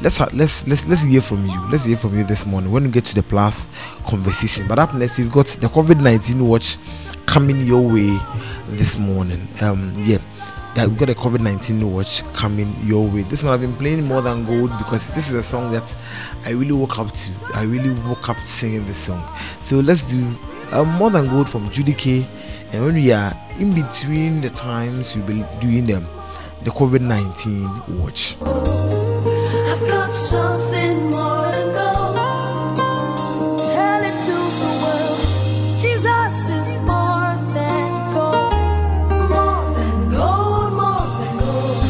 [0.00, 1.60] Let's ha- let's let's let's hear from you.
[1.68, 3.68] Let's hear from you this morning when we get to the plus
[4.08, 4.66] conversation.
[4.66, 6.78] But up next, we've got the COVID nineteen watch
[7.26, 8.18] coming your way
[8.68, 9.46] this morning.
[9.60, 10.18] Um, yeah,
[10.76, 13.22] we've got a COVID nineteen watch coming your way.
[13.22, 15.94] This one I've been playing more than gold because this is a song that
[16.44, 17.32] I really woke up to.
[17.54, 19.22] I really woke up singing this song.
[19.60, 20.24] So let's do
[20.72, 22.24] uh, more than gold from Judikay.
[22.72, 26.06] And when we are in between the times, we'll be doing them
[26.62, 27.68] the COVID nineteen
[27.98, 28.36] watch.
[28.40, 33.58] I've got something more than gold.
[33.58, 35.20] Tell it to the world.
[35.80, 38.52] Jesus is more than gold.
[39.30, 41.84] More than gold, more than gold.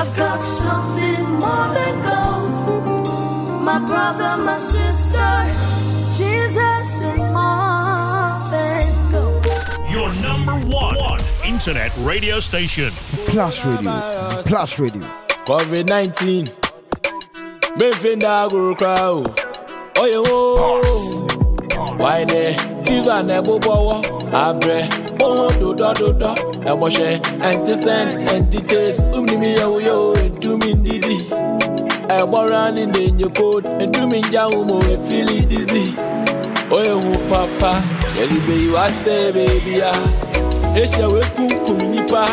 [0.00, 3.62] I've got something more than gold.
[3.62, 5.28] My brother, my sister.
[6.16, 7.73] Jesus is.
[9.94, 12.92] Your number one, one internet radio station.
[13.26, 15.02] Plus Radio, Plus Radio.
[15.46, 16.46] COVID 19.
[17.78, 19.40] Benfinda agro crowd.
[19.96, 21.96] Oh, yo, oh.
[21.96, 22.54] Why there?
[22.82, 24.02] Fever nebo bowo.
[24.02, 24.26] Oh?
[24.34, 24.88] Abre.
[25.22, 26.34] Oh, do do do do.
[26.66, 27.22] Eboshe.
[27.40, 29.04] Anti-scent, anti-taste.
[29.14, 30.14] Umni mi yo yo.
[30.40, 31.22] Do me didi.
[32.10, 33.92] Ebora ni denye code.
[33.92, 34.82] Do me jaumo.
[34.90, 35.94] E feel dizzy.
[36.68, 36.98] Oh, yo,
[37.30, 37.93] papa.
[38.22, 39.92] Ebube yi wase beebi a
[40.82, 42.28] Asia wekunkum nnipa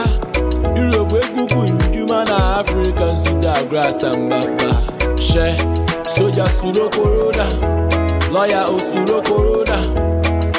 [0.76, 4.72] Europe wekuku nduma na Africa nso da grass ambaba
[5.32, 5.56] hwɛ
[6.16, 7.46] soja suro corona
[8.34, 9.78] lɔya osuro corona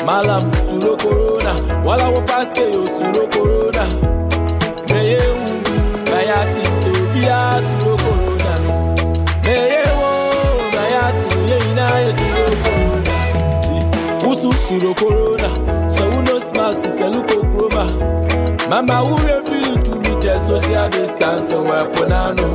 [0.06, 1.52] malam suro corona
[1.84, 3.84] walawo paste osuro corona
[4.90, 5.50] meye wu
[6.10, 8.94] na ya tete obiara suro corona no
[9.44, 9.81] meye.
[14.72, 15.90] furo corona.
[15.90, 17.84] So who knows Max is a look of Roma.
[18.68, 22.50] Mama, who refuse to meet the social distance and wear ponano.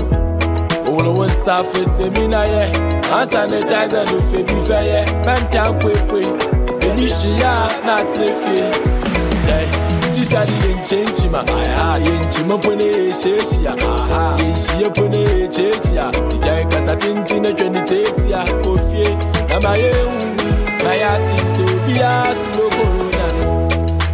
[0.88, 2.72] Olo wo safe semina ye,
[3.12, 6.22] unsanitizer no fe bi fe ye, mental pepe,
[6.86, 8.72] elishia na trefe.
[9.46, 9.68] Jai.
[10.14, 11.44] sisa di yenkyenkyima
[12.06, 13.74] yenkyima po ne yɛhyiahyia
[14.40, 19.14] yɛnhyia po ne yɛkyɛkyia tigyare kasa tenten atwa ne teetia ofie
[19.50, 20.37] na ma yɛhu
[20.88, 23.68] na ya tinto bia sulo corona no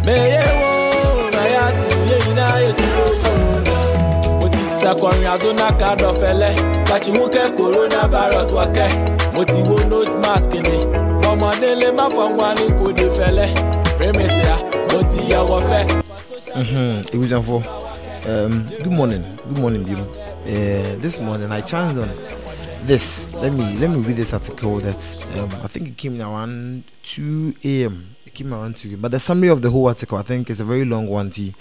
[0.04, 0.70] meye wo
[1.30, 3.76] na ya ti ye na ye sulo corona
[9.34, 10.78] mo ti wo nose mask ni
[11.30, 13.46] ọmọdé lè má fọwọ́n ní kò dé fẹlẹ
[13.98, 14.56] pírímìsì à
[14.90, 15.84] mo ti yàwọ̀ fẹ́.
[16.56, 17.14] Mm-hmm.
[17.14, 17.56] Ebujanfo,
[18.28, 19.24] um, good morning.
[19.48, 19.98] Good morning, Bim.
[19.98, 22.10] Uh, this morning I chanced on
[22.86, 23.32] this.
[23.32, 27.54] Let me let me read this article that um, I think it came around 2
[27.64, 28.16] a.m.
[28.26, 29.00] It came around 2 a.m.
[29.00, 31.30] But the summary of the whole article I think is a very long one.
[31.30, 31.54] T.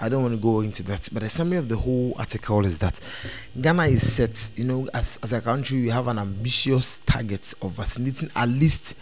[0.00, 2.78] I don't want to go into that, but the summary of the whole article is
[2.78, 3.00] that
[3.60, 7.72] Ghana is set, you know, as, as a country, we have an ambitious target of
[7.72, 8.94] vaccinating at least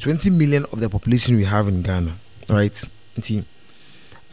[0.00, 2.18] 20 million of the population we have in Ghana,
[2.50, 2.84] right?
[3.22, 3.46] See,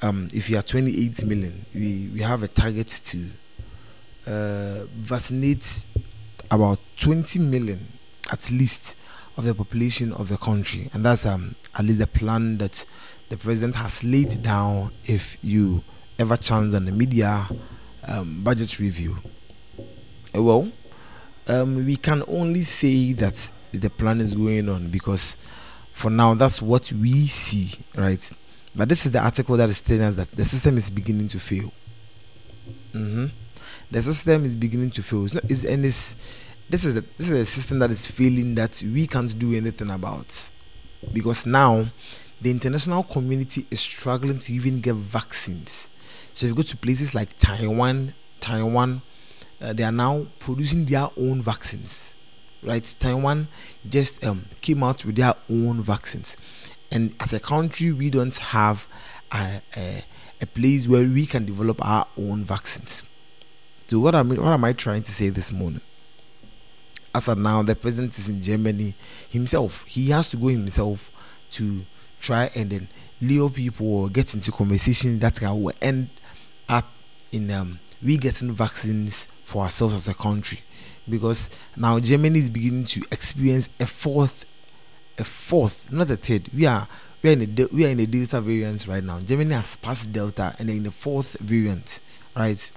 [0.01, 3.25] um, if you are 28 million, we, we have a target to
[4.27, 5.85] uh, vaccinate
[6.51, 7.87] about 20 million
[8.31, 8.95] at least
[9.37, 12.85] of the population of the country, and that's um, at least the plan that
[13.29, 14.91] the president has laid down.
[15.05, 15.83] If you
[16.17, 17.47] ever chance on the media
[18.07, 19.17] um, budget review,
[20.35, 20.71] Uh, well,
[21.47, 25.37] um, we can only say that the plan is going on because
[25.91, 28.31] for now that's what we see, right?
[28.75, 31.39] But this is the article that is telling us that the system is beginning to
[31.39, 31.71] fail.
[32.91, 33.25] hmm
[33.91, 35.25] The system is beginning to fail.
[35.25, 36.15] It's not, it's, and it's,
[36.69, 39.89] this is a, this is a system that is failing that we can't do anything
[39.89, 40.51] about
[41.13, 41.89] because now
[42.41, 45.89] the international community is struggling to even get vaccines.
[46.33, 49.01] So if you go to places like Taiwan, Taiwan,
[49.61, 52.15] uh, they are now producing their own vaccines.
[52.61, 52.83] Right?
[52.99, 53.47] Taiwan
[53.87, 56.35] just um, came out with their own vaccines,
[56.91, 58.85] and as a country, we don't have
[59.31, 60.03] a, a,
[60.41, 63.05] a place where we can develop our own vaccines.
[63.93, 65.81] What am I, what am I trying to say this morning?
[67.13, 68.95] As of now, the president is in Germany
[69.29, 69.83] himself.
[69.87, 71.11] He has to go himself
[71.51, 71.85] to
[72.21, 72.87] try and then
[73.21, 76.09] lure people or get into conversation that will end
[76.67, 76.91] up
[77.31, 80.59] in um, we getting vaccines for ourselves as a country
[81.07, 84.45] because now Germany is beginning to experience a fourth,
[85.17, 86.49] a fourth, not a third.
[86.53, 86.87] We are
[87.21, 89.19] we are in de- we are in a Delta variant right now.
[89.19, 92.01] Germany has passed Delta and in the fourth variant,
[92.35, 92.71] right?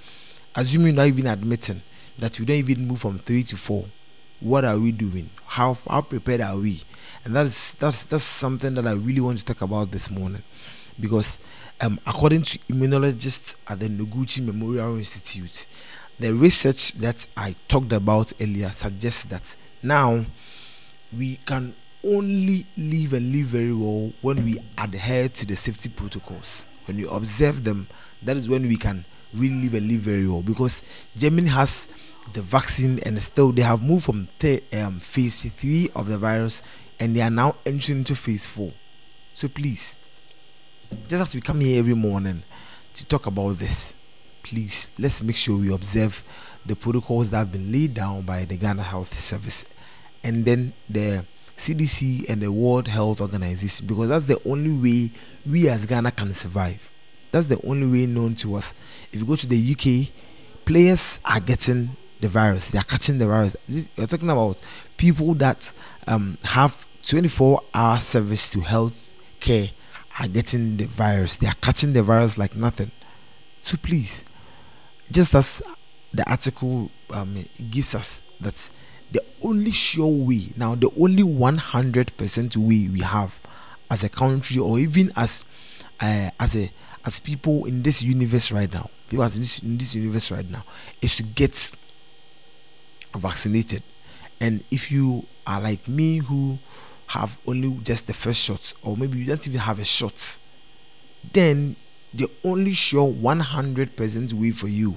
[0.54, 1.82] Assuming not even admitting
[2.18, 3.86] that we don't even move from three to four,
[4.40, 5.30] what are we doing?
[5.46, 6.82] How how prepared are we?
[7.24, 10.42] And that's that's that's something that I really want to talk about this morning,
[11.00, 11.38] because
[11.80, 15.66] um, according to immunologists at the Noguchi Memorial Institute,
[16.18, 20.26] the research that I talked about earlier suggests that now
[21.16, 21.74] we can
[22.04, 26.64] only live and live very well when we adhere to the safety protocols.
[26.86, 27.86] When we observe them,
[28.22, 29.04] that is when we can
[29.34, 30.42] really live and live very well.
[30.42, 30.82] Because
[31.16, 31.88] Germany has
[32.32, 36.62] the vaccine and still they have moved from th- um, phase three of the virus
[37.00, 38.72] and they are now entering into phase four.
[39.34, 39.98] So please,
[41.08, 42.42] just as we come here every morning
[42.94, 43.94] to talk about this,
[44.42, 46.22] please let's make sure we observe
[46.66, 49.64] the protocols that have been laid down by the Ghana Health Service
[50.22, 51.24] and then the
[51.56, 55.12] CDC and the World Health Organization because that's the only way
[55.46, 56.90] we as Ghana can survive.
[57.32, 58.74] That's the only way known to us.
[59.10, 60.12] If you go to the UK,
[60.64, 63.56] players are getting the virus, they are catching the virus.
[63.68, 64.60] This, we're talking about
[64.96, 65.72] people that
[66.06, 69.70] um, have 24 hour service to health care
[70.20, 72.92] are getting the virus, they are catching the virus like nothing.
[73.62, 74.24] So please,
[75.10, 75.62] just as
[76.12, 78.70] the article um, gives us that
[79.10, 83.38] the only sure way now the only 100% way we have
[83.90, 85.44] as a country or even as
[86.00, 86.70] uh, as a
[87.04, 90.48] as people in this universe right now people as in this, in this universe right
[90.50, 90.64] now
[91.00, 91.72] is to get
[93.14, 93.82] vaccinated
[94.40, 96.58] and if you are like me who
[97.08, 100.38] have only just the first shot or maybe you don't even have a shot
[101.32, 101.76] then
[102.14, 104.96] the only sure 100% way for you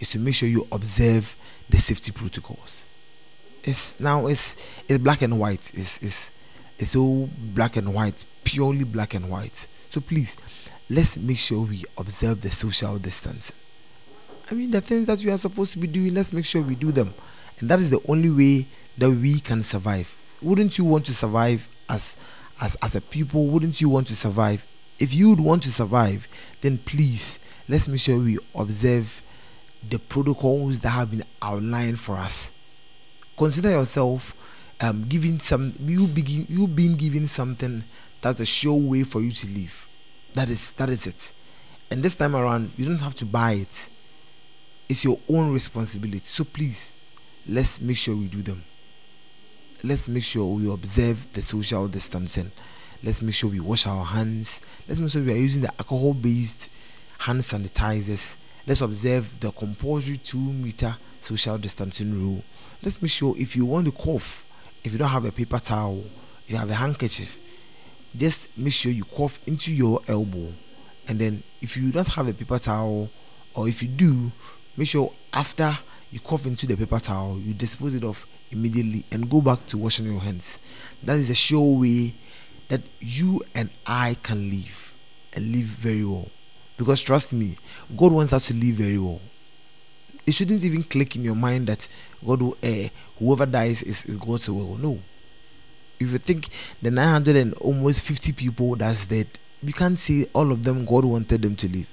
[0.00, 1.36] is to make sure you observe
[1.68, 2.86] the safety protocols.
[3.62, 4.56] It's now it's
[4.88, 5.72] it's black and white.
[5.74, 6.30] It's it's
[6.78, 9.66] it's all black and white, purely black and white.
[9.88, 10.36] So please,
[10.88, 13.56] let's make sure we observe the social distancing.
[14.50, 16.76] I mean, the things that we are supposed to be doing, let's make sure we
[16.76, 17.14] do them,
[17.58, 18.68] and that is the only way
[18.98, 20.16] that we can survive.
[20.40, 22.16] Wouldn't you want to survive as
[22.60, 23.46] as as a people?
[23.46, 24.64] Wouldn't you want to survive?
[24.98, 26.28] If you would want to survive,
[26.60, 29.22] then please let's make sure we observe
[29.88, 32.52] the protocols that have been outlined for us.
[33.36, 34.34] Consider yourself
[34.80, 37.84] um, giving some you begin you being given something
[38.20, 39.85] that's a sure way for you to live.
[40.36, 41.32] That is that is it.
[41.90, 43.88] And this time around, you don't have to buy it.
[44.86, 46.24] It's your own responsibility.
[46.24, 46.94] So please,
[47.48, 48.62] let's make sure we do them.
[49.82, 52.50] let's make sure we observe the social distancing.
[53.02, 54.60] Let's make sure we wash our hands.
[54.88, 56.68] Let's make sure we are using the alcohol based
[57.18, 58.36] hand sanitizers.
[58.66, 62.42] Let's observe the compulsory two meter social distancing rule.
[62.82, 64.44] Let's make sure if you want to cough,
[64.84, 66.04] if you don't have a paper towel,
[66.46, 67.38] you have a handkerchief,
[68.16, 70.52] just make sure you cough into your elbow.
[71.08, 73.10] And then if you don't have a paper towel,
[73.54, 74.32] or if you do,
[74.76, 75.78] make sure after
[76.10, 79.78] you cough into the paper towel, you dispose it off immediately and go back to
[79.78, 80.58] washing your hands.
[81.02, 82.14] That is a sure way
[82.68, 84.94] that you and I can live
[85.32, 86.28] and live very well.
[86.76, 87.56] Because trust me,
[87.96, 89.20] God wants us to live very well.
[90.26, 91.88] It shouldn't even click in your mind that
[92.26, 92.88] God, will, uh,
[93.18, 94.76] whoever dies is, is God's will.
[94.76, 94.98] No.
[95.98, 96.48] If you think
[96.82, 99.26] the 900 and almost 50 people that's dead,
[99.62, 101.86] you can't say all of them God wanted them to live.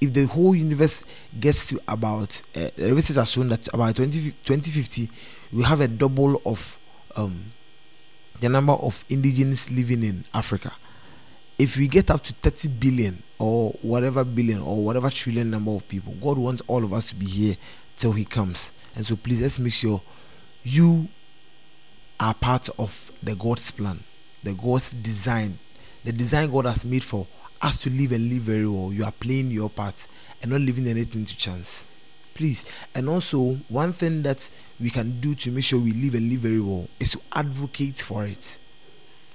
[0.00, 1.04] If the whole universe
[1.38, 5.10] gets to about, uh, research has shown that about 20, 2050,
[5.52, 6.78] we have a double of
[7.16, 7.52] um,
[8.40, 10.72] the number of indigenous living in Africa.
[11.58, 15.86] If we get up to 30 billion or whatever billion or whatever trillion number of
[15.86, 17.56] people, God wants all of us to be here
[17.96, 18.72] till He comes.
[18.96, 20.00] And so please let's make sure
[20.64, 21.08] you
[22.20, 24.04] are part of the God's plan,
[24.42, 25.58] the God's design,
[26.04, 27.26] the design God has made for
[27.62, 28.92] us to live and live very well.
[28.92, 30.06] You are playing your part
[30.42, 31.86] and not leaving anything to chance.
[32.34, 32.64] Please.
[32.94, 34.48] And also, one thing that
[34.78, 37.98] we can do to make sure we live and live very well is to advocate
[37.98, 38.58] for it.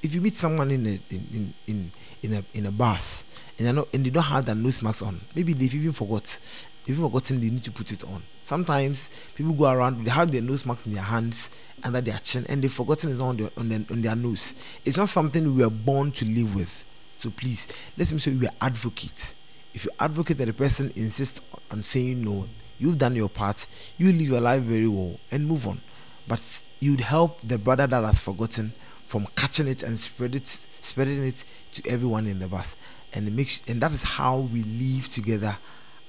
[0.02, 1.92] If you meet someone in a in in
[2.22, 3.26] in, a in a bus
[3.58, 6.40] and they not and they don't have their nose mask on, maybe they've even forgot.
[6.86, 8.22] They've even forgotten they need to put it on.
[8.46, 11.50] Sometimes people go around, they have their nose marks in their hands
[11.84, 14.54] under their chin, and they've forgotten it's on their, on their on their nose.
[14.86, 16.86] It's not something we were born to live with.
[17.18, 17.68] So please,
[17.98, 19.34] let's make sure we are advocates.
[19.74, 21.42] If you advocate that the person insists
[21.72, 22.48] on saying no,
[22.78, 23.68] you've done your part.
[23.98, 25.82] You live your life very well and move on.
[26.28, 28.74] But you'd help the brother that has forgotten
[29.08, 30.48] from catching it and spread it,
[30.82, 32.78] spreading it to everyone in the bus.
[33.12, 35.58] And it makes and that is how we live together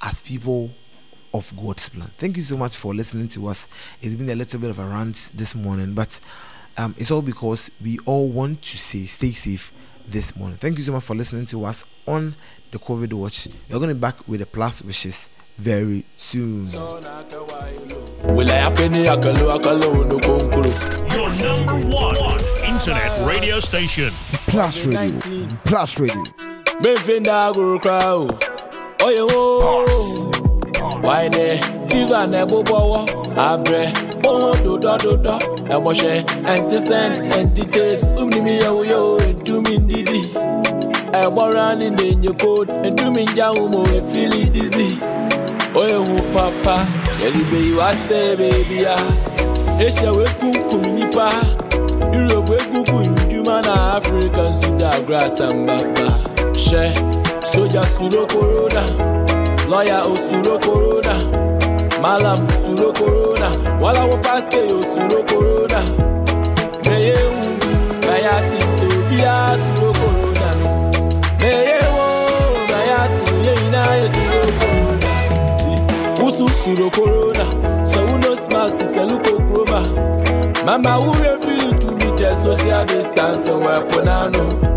[0.02, 0.70] as people
[1.36, 2.10] of God's plan.
[2.18, 3.68] Thank you so much for listening to us.
[4.00, 6.18] It's been a little bit of a rant this morning, but
[6.76, 9.72] um, it's all because we all want to say stay safe
[10.08, 10.58] this morning.
[10.58, 12.34] Thank you so much for listening to us on
[12.70, 13.48] the COVID Watch.
[13.68, 16.66] We're going to be back with the plus wishes very soon.
[16.66, 17.00] Your
[21.36, 24.12] number one internet radio station.
[24.48, 25.20] Plus radio.
[25.64, 26.22] Plus radio.
[26.82, 27.52] Benfinda
[31.06, 31.06] agro crowd.
[31.06, 31.06] Oye wo.
[31.06, 31.58] Why ne?
[31.86, 33.06] Fever ne bobo
[33.36, 33.92] Abre.
[34.26, 35.38] Oh do do do do.
[35.70, 36.24] Eboshe.
[36.44, 37.34] Anti scent.
[37.34, 38.06] Anti taste.
[38.16, 39.18] Umni mi yo yo.
[39.18, 40.30] Entu mi ndidi.
[41.12, 42.72] Ebora ni nenye code.
[42.84, 43.84] Entu mi njahumo.
[43.88, 44.98] E feel dizzy.
[45.74, 46.86] Oye hu papa.
[47.22, 48.96] Yeli be you I say baby ya.
[49.80, 51.30] Esha we kunkum nipa.
[52.12, 56.54] Europe we kuku nduma na African Sudan grass and baba.
[56.54, 56.92] She
[57.44, 59.15] soja suro corona.
[59.68, 61.14] lawyer oh, osuro corona.
[62.02, 63.51] Malam suro corona.
[63.80, 65.80] Walawo oh, pastor osuro corona.
[66.86, 67.43] Meye wu
[68.06, 70.48] maya ti tobia suro corona.
[71.40, 72.06] Meye wo
[72.70, 75.10] maya ti yeyina esuro corona.
[75.59, 77.47] Ti wusu suro corona.
[77.86, 79.80] Sewunos max seluko kroma.
[80.64, 84.76] Mama wure fili to meet social distance wepon ano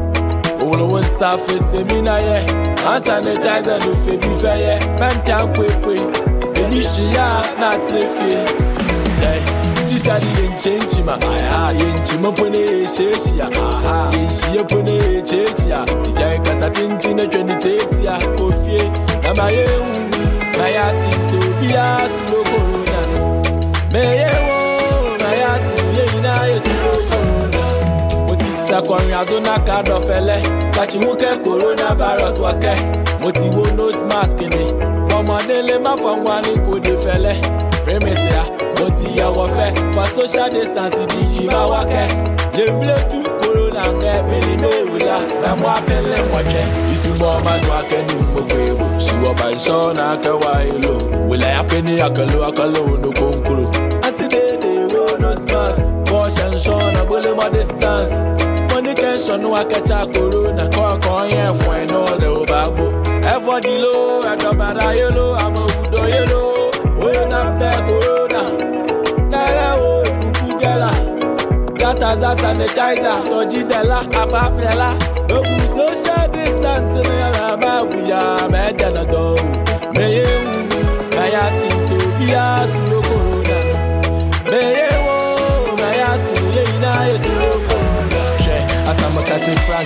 [0.70, 2.38] wolowo sa fèsì mi náà yẹ
[2.86, 5.96] hand sanitizer ló fè mí fẹ́ yẹ mẹ́ta ń pèpè
[6.62, 7.28] èyí ṣì yá
[7.62, 8.30] náà ti lè fi
[9.20, 9.34] jẹ
[9.88, 11.16] sísá ni yẹn jẹ́ǹjì mà
[11.80, 13.48] yẹn jì mọ́ pọ́nẹ́ èṣèṣì à
[14.14, 18.82] yẹn ṣì yẹ pọ́nẹ́ èṣèṣì à tìjà ìkàsá tìǹtì náà twẹ́ni tètè à kò fie
[19.24, 20.22] nàbàyẹ̀ ń wù
[20.60, 23.04] náyà tìǹtì òbí à sùn lókòrò náà
[23.94, 24.49] mẹ́yẹ̀ wù.
[28.70, 30.38] Ti sakọrin azonaka dọfẹlẹ
[30.76, 32.74] kàchíwúkẹ coronavirus wákẹ
[33.22, 34.66] mo ti wo nose mask ni.
[35.18, 37.34] Ọmọdé lè má fọwọ́n ní kò dé fẹlẹ
[38.40, 38.44] à
[38.80, 39.70] mo ti yàwọ̀ fẹ́.
[39.94, 42.06] For social distance ìdíjì bá wákẹ́.
[42.58, 46.66] Lèwúlẹ̀ tú corona ń gẹ́ bẹ́ẹ̀ni mẹ́wùlá mẹ́mú abẹ́lẹ̀ mọ̀jẹ́.
[46.94, 48.86] Ìsúnmọ́ ọmọdún akẹ́ni gbogbo èrò.
[49.06, 50.94] Ṣìwọ̀bà ìṣọ́ náà kẹwàá èlò.
[51.30, 53.66] Wìlẹ̀ akẹ́ni akẹ́lò akẹ́lò onókòǹkòrò
[54.08, 55.84] àti déédéé wo nose mask?
[56.38, 58.16] And show na gbólé mọ́ distance
[59.00, 60.68] money tension wa kẹta corona.
[60.76, 62.86] Kọ̀ọ̀kan yẹn fún ẹ̀ náà lè ó bá gbó
[63.34, 63.94] ẹ̀fọ́ di ló
[64.32, 66.42] ẹ̀dọ̀bàdà yé ló àmọ́ òwúdọ̀ yé ló
[67.06, 68.42] oyè náà bẹ́ corona.
[69.32, 70.92] Lẹ́rẹ̀ o kúkú gẹ́la
[71.80, 74.90] gataza sanitizer tọ́jú dẹ́la àpapẹ̀lá
[75.36, 78.22] òkú social distance ní ẹ̀rọ àmàwùyà
[78.54, 79.48] mẹ́ẹ̀dẹ̀nà dọ̀wù
[79.96, 80.54] mẹ́yẹ̀ wù
[81.16, 83.58] mẹ́yà tìǹtò bíyà sùn ló corona.
[84.52, 84.89] Mẹ́yẹ̀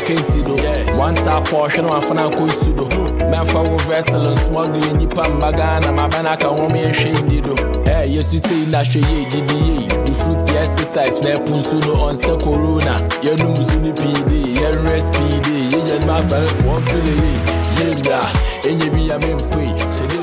[0.03, 0.55] vacancy do
[0.97, 2.85] one tap hwɛ no amfa no ankɔ nsu do
[3.31, 7.55] mɛmfa wo vessel nsmɔgle nnipa mma ghana maba no aka ho meyɛhwɛ nni do
[7.85, 11.93] ɛ yɛsu tei na hwɛ yei didi yei the fruit exercise na ɛpo nsu no
[12.07, 12.95] ɔnsɛ corona.
[13.25, 17.39] Yɛnom nsu no pii de yɛnwerɛ speed yɛnyɛ no mafɛmfoɔ mfele yei
[17.77, 18.19] yɛmmra
[18.67, 20.22] ɛnyɛ bi a mempoi hyɛ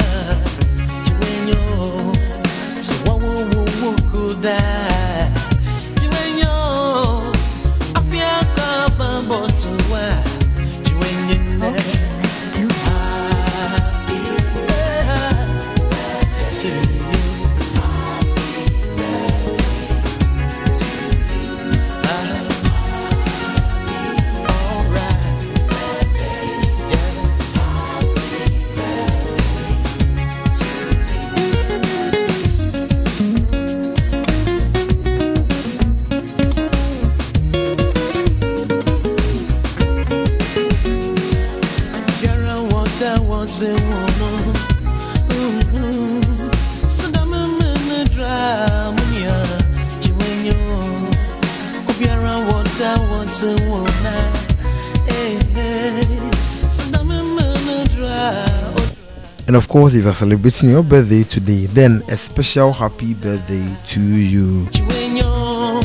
[59.51, 63.99] And of course, if you're celebrating your birthday today, then a special happy birthday to
[63.99, 64.65] you.
[64.71, 65.83] Chiwenyo,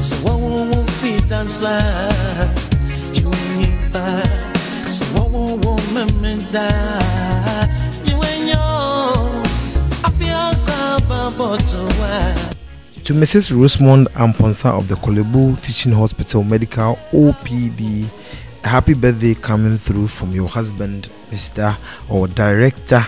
[0.00, 1.68] so what will fit dancer?
[3.12, 4.24] Chiwenyo,
[4.88, 6.70] so what will memenda?
[8.04, 8.56] Chiwenyo,
[10.02, 11.28] I feel kaba.
[13.04, 13.52] To Mrs.
[13.52, 18.06] Rosemond Amponsa of the Korle Bu Teaching Hospital Medical OPD,
[18.68, 21.76] happy birthday coming through from your husband, Mr.
[22.08, 23.06] or Director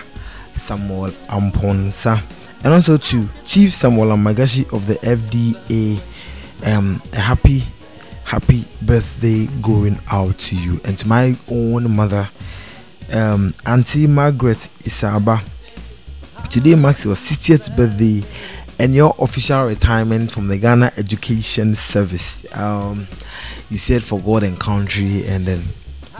[0.53, 2.21] Samuel Amponsa.
[2.63, 6.01] And also to Chief Samuel Amagashi of the FDA,
[6.65, 7.63] um, a happy,
[8.23, 10.79] happy birthday going out to you.
[10.83, 12.29] And to my own mother,
[13.13, 15.43] um, Auntie Margaret Isaba.
[16.49, 18.23] Today marks your 60th birthday
[18.79, 22.45] and your official retirement from the Ghana Education Service.
[22.55, 23.07] Um,
[23.69, 25.63] you said for God and country, and then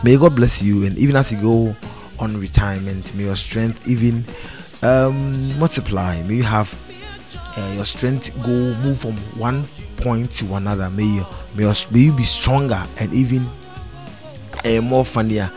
[0.02, 0.84] may God bless you.
[0.84, 1.76] And even as you go
[2.18, 4.24] on retirement, may your strength even
[4.82, 6.20] um, multiply.
[6.22, 6.74] May you have
[7.56, 9.64] uh, your strength go move from one
[9.98, 10.90] point to another.
[10.90, 13.46] May you, may, your, may you be stronger and even
[14.64, 15.50] uh, more funnier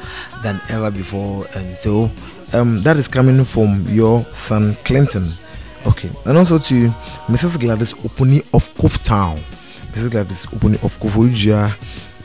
[0.43, 1.45] than ever before.
[1.55, 2.11] And so
[2.53, 5.27] um, that is coming from your son Clinton.
[5.85, 6.89] Okay, and also to
[7.27, 7.59] Mrs.
[7.59, 9.43] Gladys Opuni of Cove Town.
[9.93, 10.11] Mrs.
[10.11, 11.75] Gladys Opuni of Koforidua.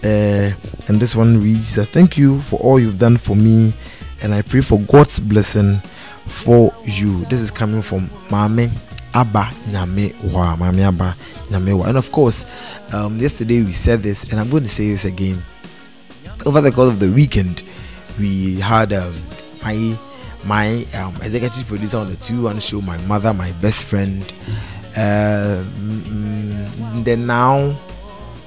[0.04, 0.54] Uh,
[0.88, 3.74] and this one reads that thank you for all you've done for me,
[4.20, 5.80] and I pray for God's blessing
[6.26, 7.24] for you.
[7.26, 8.70] This is coming from Mame
[9.14, 10.54] Abba Nyame Wa.
[10.56, 11.14] Mame Abba
[11.48, 11.86] Nyame Wa.
[11.86, 12.44] And of course,
[12.92, 15.42] um, yesterday we said this, and I'm going to say this again
[16.46, 17.64] over the course of the weekend,
[18.18, 19.12] we had um,
[19.62, 19.98] my
[20.46, 24.22] my um, executive producer on the two one show, my mother, my best friend,
[24.96, 27.76] uh, mm, mm, then now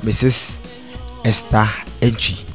[0.02, 0.62] Mrs.
[1.26, 1.68] Esther
[2.02, 2.46] Entry,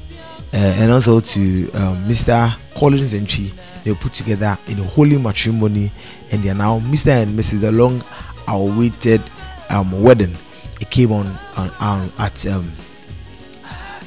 [0.52, 2.56] uh, and also to um, Mr.
[2.74, 3.52] Collins Entry.
[3.84, 5.92] They put together in a holy matrimony,
[6.32, 7.22] and they are now Mr.
[7.22, 7.60] and Mrs.
[7.60, 8.02] The long
[8.48, 9.20] awaited
[9.68, 10.34] um, wedding.
[10.80, 11.26] It came on,
[11.56, 12.70] on, on at um,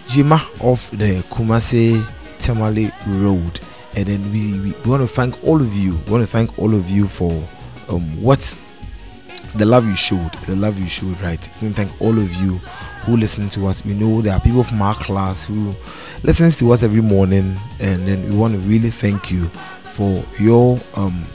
[0.08, 2.04] Jima of the Kumasi
[2.40, 3.60] Tamale Road.
[3.96, 5.92] And then we, we, we want to thank all of you.
[6.06, 7.32] We want to thank all of you for
[7.90, 8.56] um, what
[9.56, 10.32] the love you showed.
[10.46, 11.50] The love you showed, right?
[11.62, 12.58] We want to thank all of you
[13.06, 13.84] who listen to us.
[13.86, 15.74] We know there are people from our class who
[16.24, 19.46] listens to us every morning, and then we want to really thank you
[19.84, 21.26] for your um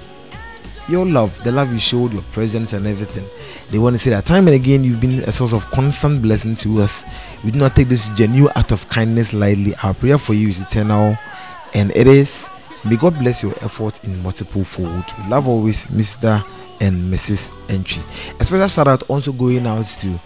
[0.89, 3.25] your love, the love you showed, your presence, and everything.
[3.71, 6.55] They want to say that time and again you've been a source of constant blessing
[6.57, 7.05] to us.
[7.45, 9.75] We do not take this genuine act of kindness lightly.
[9.83, 11.17] Our prayer for you is eternal,
[11.75, 12.49] and it is
[12.85, 15.05] May God bless your effort in multiple fold.
[15.23, 16.45] We love always Mr.
[16.81, 17.53] and Mrs.
[17.71, 18.03] Entry.
[18.41, 20.19] A special shout out also going out to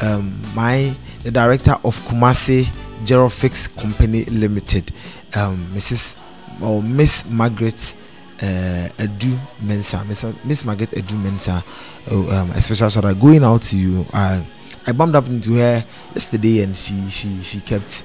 [0.00, 0.94] um, my
[1.24, 2.66] the director of Kumasi
[3.04, 4.92] Gerofix Company Limited,
[5.34, 6.16] um, Mrs.
[6.62, 7.96] or Miss Margaret
[8.40, 10.04] uh, Edu Mensa,
[10.44, 11.64] Miss, Margaret Edu Mensa.
[12.12, 14.04] Oh, um, a special shout out going out to you.
[14.14, 14.40] Uh,
[14.86, 18.04] I bumped up into her yesterday and she she she kept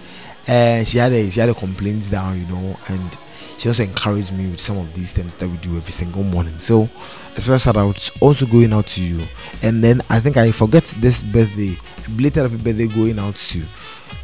[0.50, 3.18] uh, she had a she had a complaints down, you know, and
[3.58, 6.58] she also encouraged me with some of these things that we do every single morning.
[6.60, 6.90] So,
[7.36, 9.26] a special shout out also going out to you.
[9.62, 11.78] And then I think I forget this birthday,
[12.16, 13.64] belated happy birthday going out to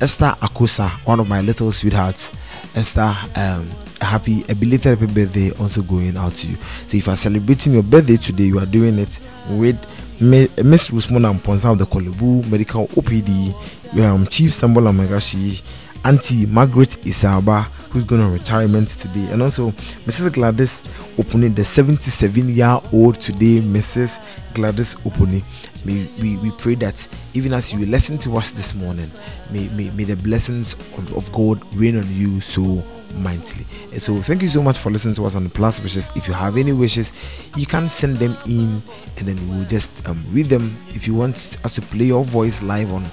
[0.02, 2.32] Esther Akosa, one of my little sweethearts.
[2.76, 3.70] Esther, um,
[4.02, 6.58] happy a belated happy birthday also going out to you.
[6.88, 9.20] So if you're celebrating your birthday today, you are doing it
[9.50, 9.78] with
[10.22, 13.54] Mi- Miss Rusmona Mponsa of the Korle Bu Medical OPD,
[14.02, 15.62] um, Chief Sambola Megashi,
[16.06, 19.72] Auntie Margaret Isaba, who's going on retirement today, and also
[20.06, 20.34] Mrs.
[20.34, 20.84] Gladys
[21.18, 24.24] Opuni, the 77 year old today, Mrs.
[24.54, 25.44] Gladys Opuni.
[25.84, 29.10] May we, we pray that even as you listen to us this morning,
[29.50, 32.84] may, may, may the blessings of, of God rain on you so
[33.16, 33.66] mightily.
[33.92, 36.12] And so thank you so much for listening to us on the plus wishes.
[36.16, 37.14] If you have any wishes,
[37.56, 38.84] you can send them in
[39.18, 40.78] and then we'll just um, read them.
[40.90, 43.06] If you want us to play your voice live on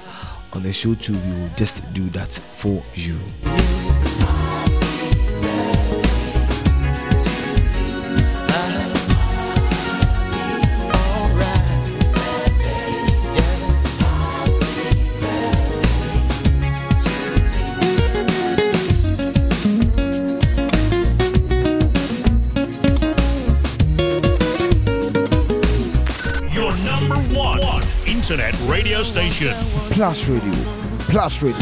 [0.55, 3.19] on the show too, we will just do that for you.
[29.03, 29.55] Radio station.
[29.91, 30.53] Plus Radio,
[31.09, 31.57] Plus Radio.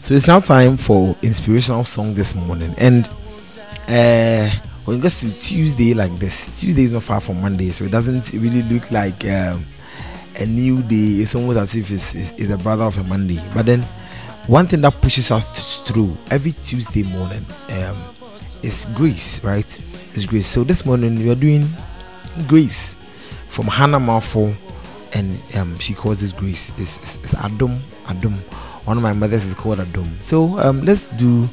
[0.00, 3.08] So it's now time for inspirational song this morning, and
[3.88, 4.50] uh,
[4.84, 7.90] when it goes to Tuesday like this, Tuesday is not far from Monday, so it
[7.90, 9.64] doesn't really look like um,
[10.38, 11.22] a new day.
[11.22, 13.40] It's almost as if it's, it's, it's the brother of a Monday.
[13.54, 13.82] But then,
[14.46, 18.02] one thing that pushes us through every Tuesday morning um,
[18.62, 19.82] is grace, right?
[20.14, 20.46] It's grace.
[20.48, 21.66] So this morning we are doing
[22.48, 22.96] grace
[23.48, 24.54] from Hannah Marfo,
[25.14, 26.70] and um, she calls this grace.
[26.78, 28.34] It's, it's, it's Adom Adom.
[28.84, 30.10] One of my mothers is called Adom.
[30.22, 31.48] So um, let's do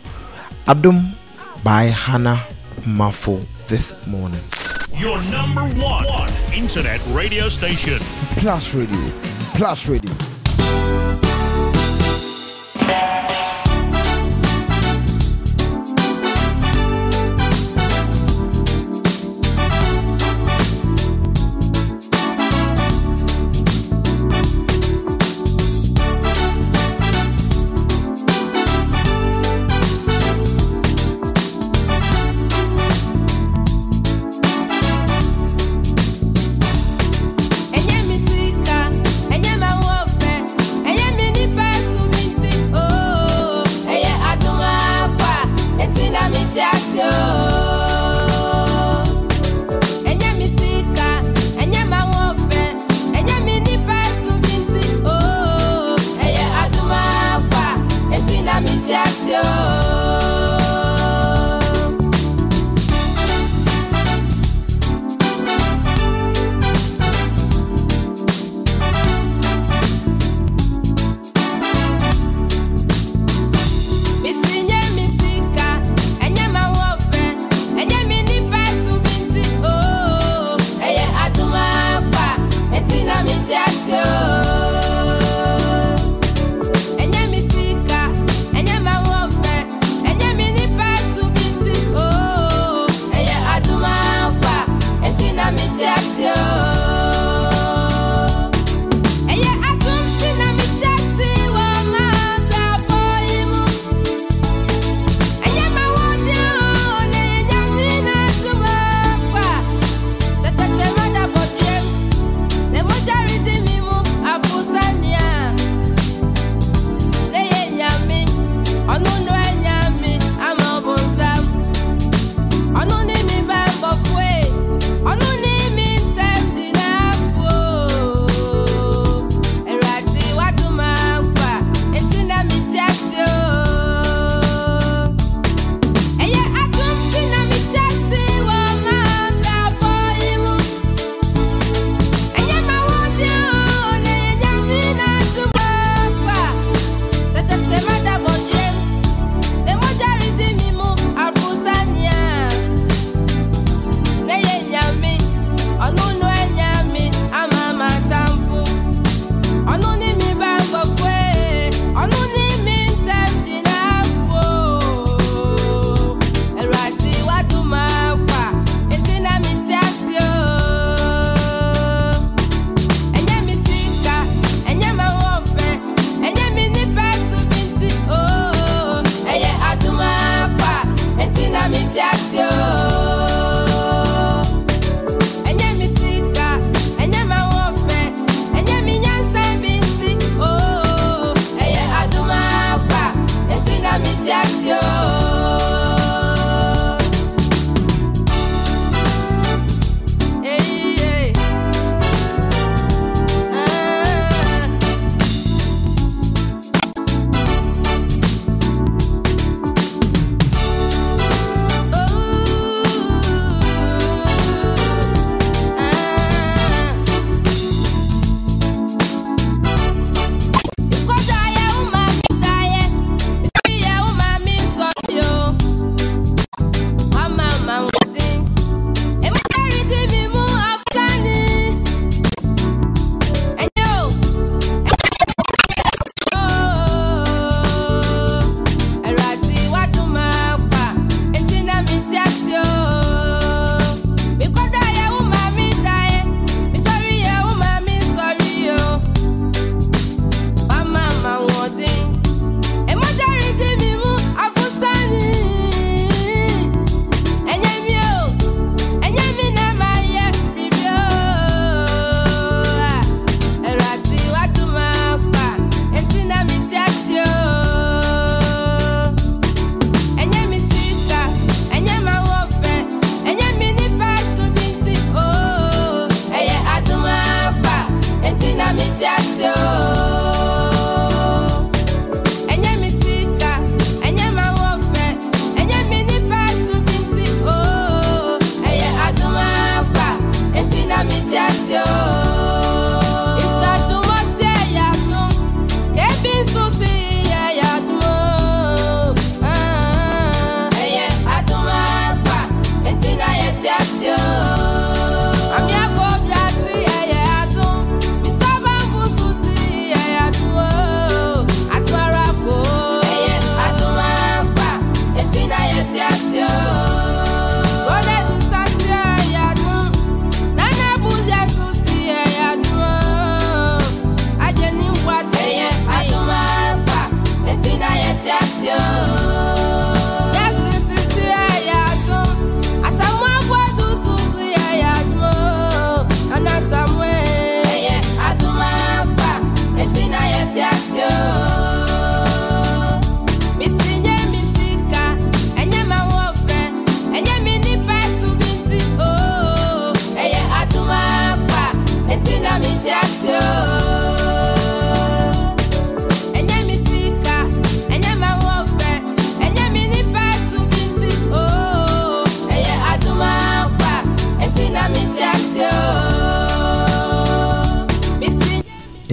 [0.66, 1.14] Adom
[1.64, 2.44] by Hannah
[2.82, 4.42] Marfo this morning.
[4.98, 8.00] Your number one, one internet radio station.
[8.38, 8.98] Plus Radio,
[9.56, 10.39] Plus Radio.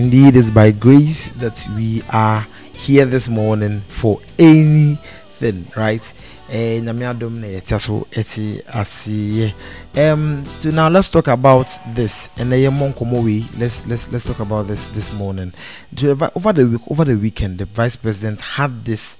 [0.06, 6.14] Indeed, it's by grace that we are here this morning for anything, right?
[6.48, 6.78] Eh,
[8.68, 9.52] aseɛ.
[9.96, 12.30] Um, so now let's talk about this.
[12.36, 12.52] And.
[12.52, 15.52] Let's let's let's talk about this this morning.
[16.00, 19.16] Over the week, over the weekend, the vice president had this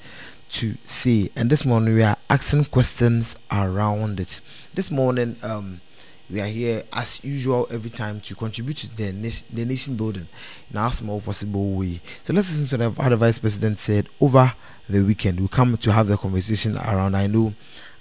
[0.51, 4.41] to say, and this morning we are asking questions around it.
[4.75, 5.81] This morning, um,
[6.29, 10.27] we are here as usual every time to contribute to the nation, the nation building
[10.71, 12.01] in our small possible way.
[12.25, 14.53] So let's listen to the, how the vice president said over
[14.89, 15.41] the weekend.
[15.41, 17.17] We come to have the conversation around.
[17.17, 17.55] I know,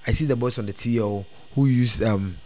[0.07, 2.37] I see the boys on the TL who use um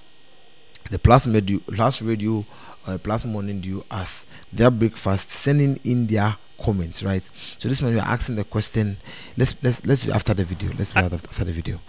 [0.89, 2.45] the plus radio, plus radio,
[2.87, 7.21] uh, plus morning dew as their breakfast, sending in their comments, right?
[7.57, 8.97] So this morning we are asking the question.
[9.37, 10.71] Let's let's let's do it after the video.
[10.77, 11.79] Let's do after the video.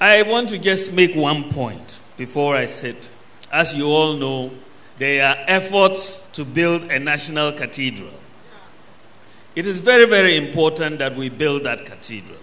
[0.00, 3.08] I want to just make one point before I sit.
[3.50, 4.50] As you all know,
[4.98, 8.12] there are efforts to build a national cathedral.
[9.56, 12.36] It is very, very important that we build that cathedral.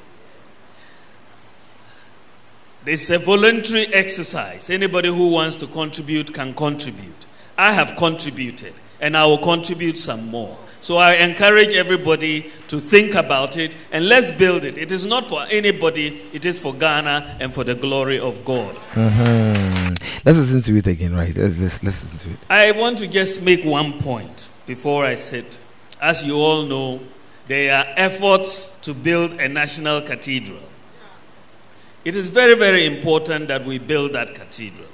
[2.86, 4.72] This is a voluntary exercise.
[4.72, 7.28] Anybody who wants to contribute can contribute.
[7.56, 10.58] I have contributed, and I will contribute some more.
[10.82, 14.78] So I encourage everybody to think about it and let's build it.
[14.78, 18.76] It is not for anybody, it is for Ghana and for the glory of God.
[18.94, 19.98] Mhm.
[20.24, 21.36] Let's listen to it again, right?
[21.36, 22.38] Let's, let's let's listen to it.
[22.50, 25.60] I want to just make one point before I sit.
[26.02, 27.00] As you all know,
[27.48, 30.60] there are efforts to build a national cathedral.
[32.06, 34.88] It is very, very important that we build that cathedral.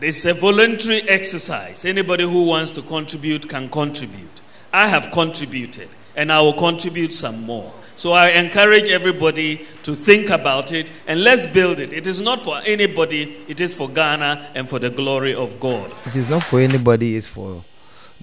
[0.00, 1.84] This is a voluntary exercise.
[1.84, 4.40] Anybody who wants to contribute can contribute.
[4.72, 7.70] I have contributed, and I will contribute some more.
[7.96, 11.92] So I encourage everybody to think about it and let's build it.
[11.92, 15.92] It is not for anybody, it is for Ghana and for the glory of God.
[16.06, 17.62] It is not for anybody, it's for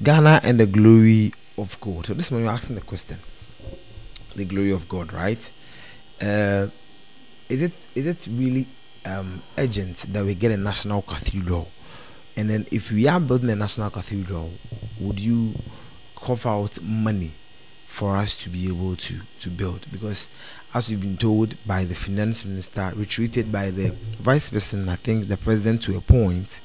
[0.02, 2.08] Ghana and the glory of God.
[2.08, 3.20] So this morning you're asking the question.
[4.36, 5.52] The glory of God, right?
[6.20, 6.70] Uh,
[7.48, 8.68] is it is it really
[9.08, 11.70] um, urgent that we get a national cathedral?
[12.36, 14.52] And then if we are building a national cathedral,
[15.00, 15.56] would you
[16.16, 17.34] cough out money
[17.88, 19.88] for us to be able to to build?
[19.92, 20.30] Because
[20.74, 25.28] as we've been told by the finance minister, retreated by the vice president, I think
[25.28, 26.62] the president to a point,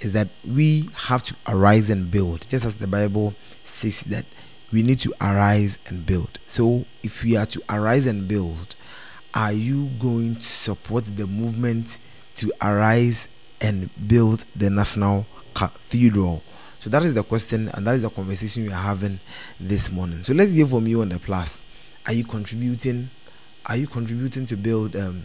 [0.00, 3.34] is that we have to arise and build, just as the Bible
[3.64, 4.26] says that
[4.72, 6.38] we need to arise and build.
[6.46, 8.76] So, if we are to arise and build,
[9.34, 11.98] are you going to support the movement
[12.36, 13.28] to arise
[13.60, 16.42] and build the national cathedral?
[16.78, 19.20] So, that is the question, and that is the conversation we are having
[19.58, 20.22] this morning.
[20.22, 21.60] So, let's hear from you on the plus.
[22.06, 23.10] Are you contributing?
[23.66, 25.24] Are you contributing to build um,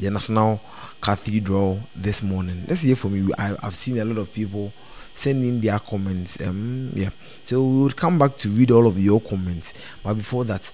[0.00, 0.60] the National
[1.00, 2.64] Cathedral this morning.
[2.68, 3.32] Let's hear from you.
[3.38, 4.72] I, I've seen a lot of people
[5.14, 6.40] sending their comments.
[6.40, 7.10] Um, yeah,
[7.42, 9.72] so we will come back to read all of your comments.
[10.02, 10.70] But before that,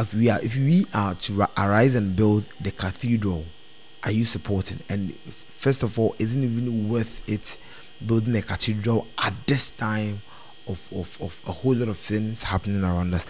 [0.00, 3.44] if we are if we are to ri- arise and build the cathedral,
[4.04, 4.80] are you supporting?
[4.88, 5.14] And
[5.50, 7.58] first of all, isn't it even worth it
[8.06, 10.22] building a cathedral at this time
[10.66, 13.26] of, of, of a whole lot of things happening around us?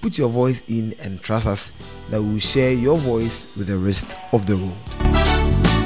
[0.00, 1.72] Put your voice in and trust us
[2.10, 5.83] that we will share your voice with the rest of the road.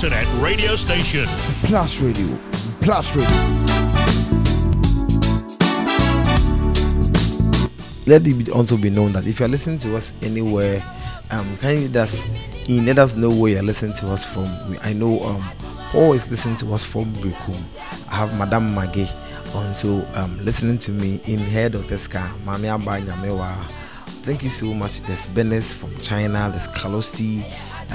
[0.00, 1.26] Internet radio station.
[1.64, 2.38] Plus Radio.
[2.80, 3.36] Plus Radio.
[8.06, 10.84] Let it also be known that if you are listening to us anywhere,
[11.32, 12.28] um, can you us
[12.68, 14.46] in let us know where you're listening to us from.
[14.82, 15.42] I know um,
[15.90, 17.60] Paul is listening to us from Berekum.
[18.08, 19.08] I have Madame Maggie
[19.52, 22.28] also um, listening to me in head of this car.
[22.44, 23.68] Mami Aba Nyamewa.
[24.22, 25.00] Thank you so much.
[25.00, 26.50] There's Benes from China.
[26.52, 27.42] There's Kalosti,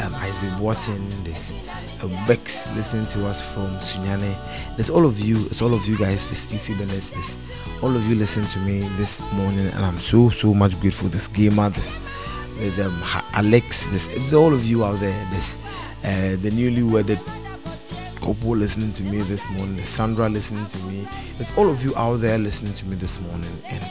[0.02, 1.08] um, Isaac Watson.
[1.24, 1.54] There's
[2.02, 4.36] uh, Bex listening to us from Sunyani.
[4.76, 5.46] There's all of you.
[5.48, 6.30] It's all of you guys.
[6.30, 7.12] This EC Benes.
[7.12, 7.38] This
[7.82, 11.10] all of you listen to me this morning, and I'm so so much grateful.
[11.10, 11.70] This gamer.
[11.70, 12.00] This
[12.58, 13.02] there's um,
[13.34, 13.88] Alex.
[13.88, 15.28] This it's all of you out there.
[15.32, 15.58] This
[16.04, 17.20] uh, the newly wedded
[18.24, 19.84] couple listening to me this morning.
[19.84, 21.06] Sandra listening to me.
[21.38, 23.84] There's all of you out there listening to me this morning, and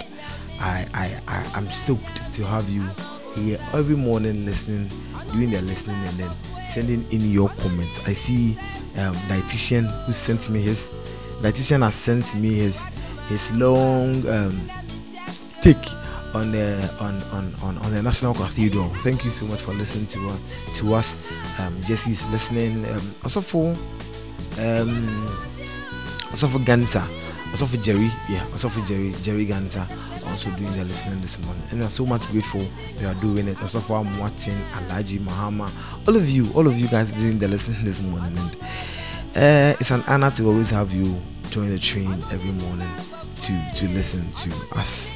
[0.58, 2.88] I, I, I I'm stoked to have you
[3.34, 4.90] here every morning listening,
[5.32, 6.30] doing their listening, and then
[6.68, 8.06] sending in your comments.
[8.08, 8.56] I see
[8.96, 10.90] um, dietitian who sent me his
[11.42, 12.86] dietitian has sent me his
[13.28, 14.70] his long um,
[15.60, 15.76] take
[16.34, 18.88] on the on, on, on, on the National Cathedral.
[19.02, 20.36] Thank you so much for listening to uh,
[20.74, 21.16] to us.
[21.58, 22.86] Um, Jesse's listening.
[22.86, 23.74] Um, also for
[24.58, 25.26] um,
[26.30, 27.06] also for Gansa,
[27.52, 29.86] also for Jerry, yeah, also for Jerry, Jerry Gansa,
[30.28, 31.62] also doing the listening this morning.
[31.70, 32.62] And we are so much grateful
[32.98, 33.60] you are doing it.
[33.62, 35.70] Also for Martin, Alaji, Mahama,
[36.08, 38.36] all of you, all of you guys doing the listening this morning.
[38.38, 38.56] And
[39.36, 41.20] uh, it's an honor to always have you
[41.50, 42.88] join the train every morning
[43.42, 45.12] to to listen to us.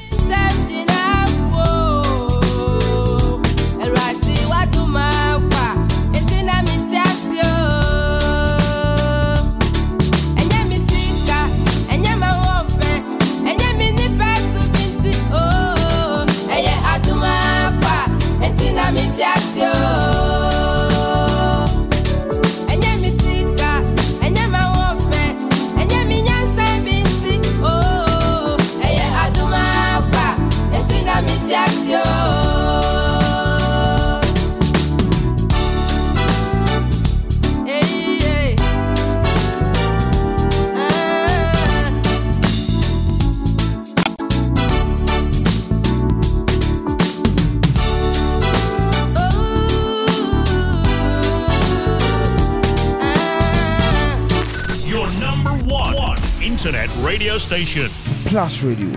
[57.06, 57.88] Radio station.
[58.24, 58.90] Plus Radio,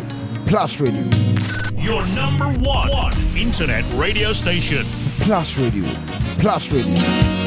[0.47, 1.03] Plus Radio,
[1.77, 4.83] Your number one, one internet radio station.
[5.19, 5.85] Plus Radio,
[6.39, 7.38] Plus Radio.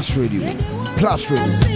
[0.00, 0.46] Plus Radio.
[0.96, 1.69] Plus Radio.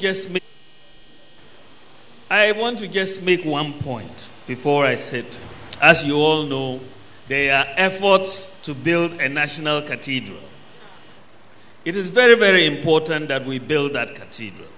[0.00, 0.42] Just make
[2.30, 5.26] I want to just make one point before I said,
[5.82, 6.80] as you all know,
[7.26, 10.38] there are efforts to build a national cathedral.
[11.84, 14.68] It is very, very important that we build that cathedral.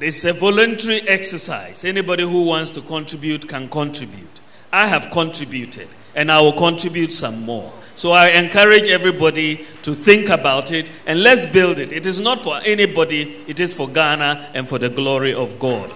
[0.00, 1.84] Is a voluntary exercise.
[1.84, 4.40] Anybody who wants to contribute can contribute.
[4.72, 7.72] I have contributed, and I will contribute some more.
[7.94, 11.92] So I encourage everybody to think about it and let's build it.
[11.92, 15.92] It is not for anybody, it is for Ghana and for the glory of God.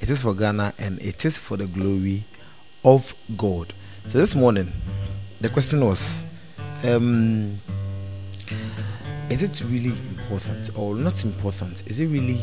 [0.00, 2.24] It is for Ghana and it is for the glory
[2.84, 3.74] of God.
[4.08, 4.72] So this morning,
[5.38, 6.26] the question was
[6.84, 7.58] um,
[9.30, 11.82] Is it really important or not important?
[11.86, 12.40] Is it really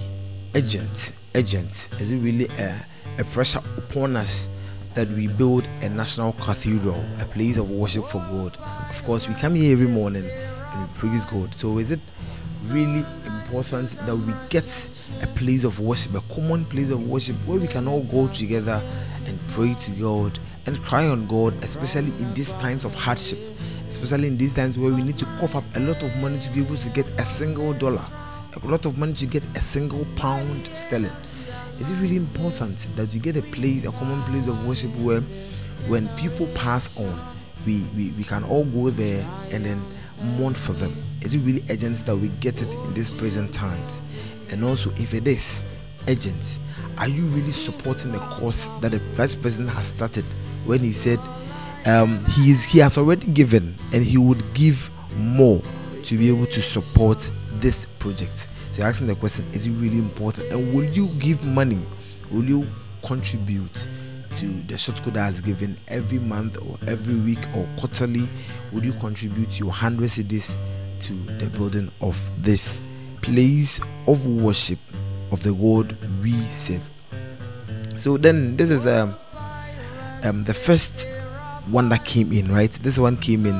[0.56, 1.14] urgent?
[1.34, 1.90] Urgent?
[2.00, 2.86] Is it really a,
[3.18, 4.48] a pressure upon us
[4.96, 8.58] that we build a national cathedral, a place of worship for God?
[8.90, 11.54] Of course, we come here every morning and we praise God.
[11.54, 12.00] So is it
[12.70, 14.66] really important that we get
[15.22, 18.82] a place of worship, a common place of worship where we can all go together
[19.28, 23.40] and pray to God and cry on God, especially in these times of hardship,
[23.90, 26.50] especially in these times where we need to cough up a lot of money to
[26.52, 28.02] be able to get a single dollar,
[28.62, 31.12] a lot of money to get a single pound sterling.
[31.80, 35.22] Is it really important that you get a place, a common place of worship where
[35.88, 37.36] when people pass on,
[37.66, 39.82] we, we, we can all go there and then
[40.38, 40.94] mourn for them?
[41.22, 44.02] Is it really urgent that we get it in these present times?
[44.52, 45.64] And also, if it is
[46.08, 46.60] urgent,
[46.98, 50.26] are you really supporting the cause that the vice president has started
[50.66, 51.20] when he said
[51.86, 55.62] um, he is he has already given and he would give more
[56.04, 57.20] to be able to support
[57.60, 58.48] this project?
[58.76, 60.52] So you're asking the question: Is it really important?
[60.52, 61.80] And will you give money?
[62.30, 62.68] Will you
[63.04, 63.88] contribute
[64.36, 68.28] to the short code that is given every month or every week or quarterly?
[68.74, 70.58] Would you contribute your hundred cedis
[71.00, 72.82] to the building of this
[73.22, 74.80] place of worship
[75.32, 76.84] of the God we serve?
[77.96, 79.16] So then this is um,
[80.26, 81.08] um the first
[81.68, 82.74] one that came in, right?
[82.74, 83.56] This one came in.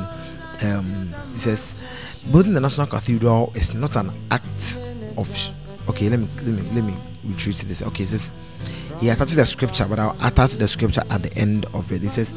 [0.60, 1.82] Um, it says,
[2.30, 4.78] building the national cathedral is not an act
[5.16, 5.28] of.
[5.88, 6.94] Okay, let me let me let me
[7.24, 7.82] retreat to this.
[7.82, 8.32] Okay, says
[9.00, 12.02] he attached the scripture, but I'll attach the scripture at the end of it.
[12.02, 12.34] It says,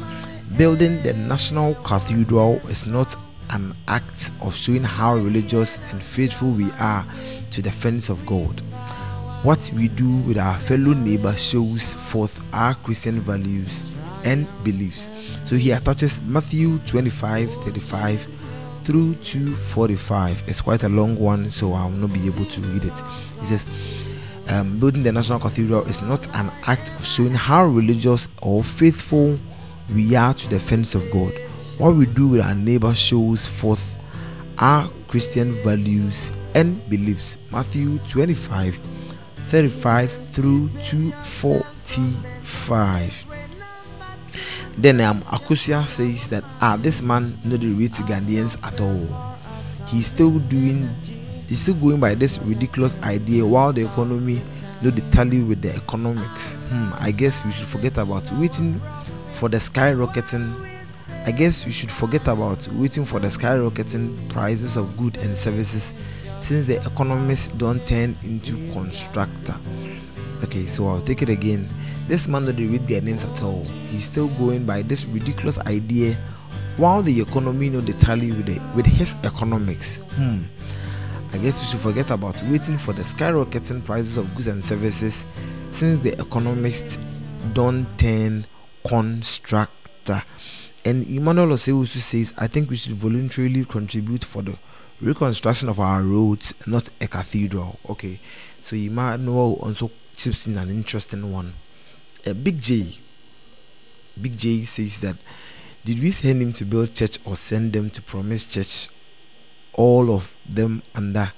[0.58, 3.16] building the national cathedral is not
[3.50, 7.04] an act of showing how religious and faithful we are
[7.50, 8.60] to the friends of God.
[9.42, 13.94] What we do with our fellow neighbor shows forth our Christian values
[14.24, 15.10] and beliefs.
[15.44, 18.39] So he attaches Matthew 25 35
[18.90, 20.42] through to 45.
[20.48, 23.02] It's quite a long one, so I will not be able to read it.
[23.38, 23.64] He says,
[24.48, 29.38] um, Building the National Cathedral is not an act of showing how religious or faithful
[29.94, 31.32] we are to the friends of God.
[31.78, 33.94] What we do with our neighbor shows forth
[34.58, 37.38] our Christian values and beliefs.
[37.52, 38.76] Matthew 25
[39.36, 43.29] 35 through to 45.
[44.78, 49.36] Then um, Akusia says that ah, this man not the rate Ghanaians at all.
[49.86, 50.88] He's still doing
[51.50, 54.40] They're still going by this ridiculous idea while the economy
[54.82, 56.54] no they tally with the economics.
[56.68, 58.80] Hmm, I guess we should forget about waiting
[59.32, 60.54] for the skyrocketing.
[61.26, 65.92] I guess we should forget about waiting for the skyrocketing prices of goods and services
[66.40, 69.56] since the economists don't turn into constructor.
[70.44, 71.68] Okay, so I'll take it again.
[72.10, 73.64] This man doesn't read guidance at all.
[73.88, 76.18] He's still going by this ridiculous idea
[76.76, 79.98] while the economy know the tally with it with his economics.
[80.16, 80.40] Hmm.
[81.32, 85.24] I guess we should forget about waiting for the skyrocketing prices of goods and services
[85.70, 86.98] since the economists
[87.52, 88.44] don't turn
[88.84, 90.24] constructor.
[90.84, 94.58] And Emmanuel Osewusu says, I think we should voluntarily contribute for the
[95.00, 97.78] reconstruction of our roads, not a cathedral.
[97.88, 98.18] Okay,
[98.60, 101.54] so Emmanuel also chips in an interesting one.
[102.26, 102.98] Uh, Big J,
[104.20, 105.16] Big J says that
[105.84, 108.88] did we send him to build church or send them to promise church
[109.72, 111.32] all of them under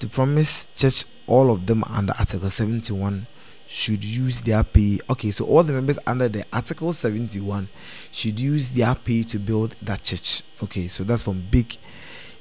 [0.00, 3.26] to promise church all of them under Article 71
[3.66, 4.98] should use their pay.
[5.10, 7.68] Okay, so all the members under the Article 71
[8.10, 10.42] should use their pay to build that church.
[10.62, 11.76] Okay, so that's from Big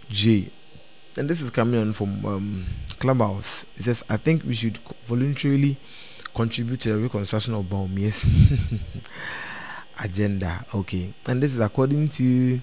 [0.10, 0.50] J.
[1.18, 2.66] And this is coming on from um,
[3.00, 3.66] Clubhouse.
[3.76, 5.78] It says, I think we should voluntarily
[6.38, 8.30] contribute to the reconstruction of Bawumia's
[10.00, 10.64] agenda.
[10.72, 12.62] Okay, and this is according to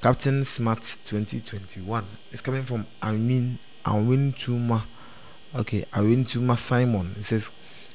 [0.00, 2.06] Captain Smart 2021.
[2.30, 4.84] It's coming from Amin Awin Tuma.
[5.52, 7.16] Okay, Awin Tuma Simon.
[7.18, 7.50] It says,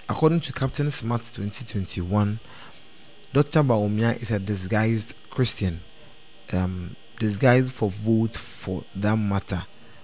[0.10, 2.38] according to Captain Smart 2021,
[3.32, 3.64] Dr.
[3.64, 5.80] Bawumia is a disguised Christian,
[6.52, 9.64] um, disguised for vote for that matter,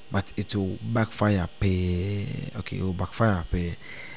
[0.10, 1.50] but it will backfire.
[1.60, 2.52] Pay.
[2.56, 3.44] Okay, it will backfire.
[3.52, 3.76] Pay.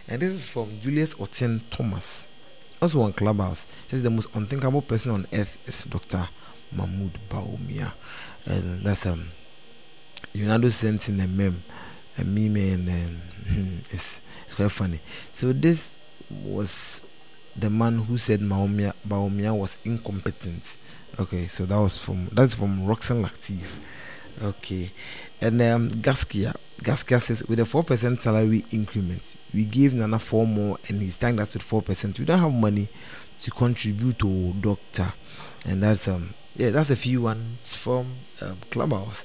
[0.08, 2.28] And this is from Julius Otin Thomas,
[2.80, 3.66] also on Clubhouse.
[3.88, 6.28] Says the most unthinkable person on earth is Dr.
[6.70, 7.92] Mahmoud Bawumia.
[8.44, 9.30] And that's um
[10.32, 11.62] Leonardo sent in a meme,
[12.18, 15.00] a meme, and um, it's it's quite funny.
[15.32, 15.96] So this
[16.30, 17.02] was
[17.56, 20.76] the man who said Bawumia, Bawumia was incompetent.
[21.18, 23.66] Okay, so that was from that's from Roxanne Latif.
[24.40, 24.92] Okay,
[25.40, 30.46] and um, Gaskia Gaskia says with a four percent salary increment, we gave Nana four
[30.46, 32.18] more, and he's tagged us with four percent.
[32.18, 32.88] We don't have money
[33.40, 35.12] to contribute to doctor,
[35.64, 39.24] and that's um yeah that's a few ones from um, Clubhouse.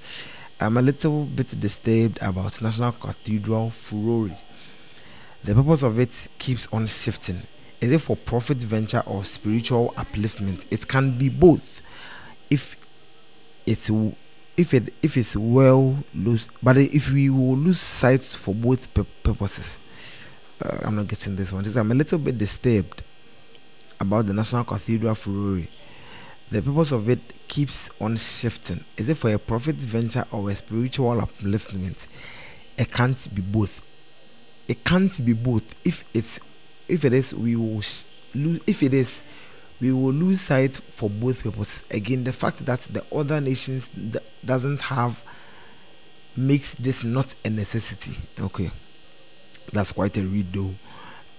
[0.59, 4.37] I'm a little bit disturbed about National Cathedral furore.
[5.43, 7.41] The purpose of it keeps on shifting.
[7.81, 10.65] Is it for profit venture or spiritual upliftment?
[10.69, 11.81] It can be both.
[12.51, 12.75] If
[13.65, 13.89] it's
[14.57, 19.05] if it if it's well lose, but if we will lose sight for both pur-
[19.23, 19.79] purposes,
[20.63, 21.65] uh, I'm not getting this one.
[21.75, 23.03] I'm a little bit disturbed
[23.99, 25.67] about the National Cathedral furore.
[26.49, 28.83] The purpose of it keeps on shifting.
[28.97, 32.07] Is it for a profit venture or a spiritual upliftment?
[32.77, 33.81] It can't be both.
[34.67, 35.75] It can't be both.
[35.85, 36.39] If it's
[36.87, 37.81] if it is, we will
[38.35, 38.59] lose.
[38.67, 39.23] If it is,
[39.81, 41.85] we will lose sight for both purposes.
[41.89, 43.89] Again, the fact that the other nations
[44.45, 45.23] doesn't have
[46.37, 48.17] makes this not a necessity.
[48.39, 48.71] Okay,
[49.73, 50.73] that's quite a read though.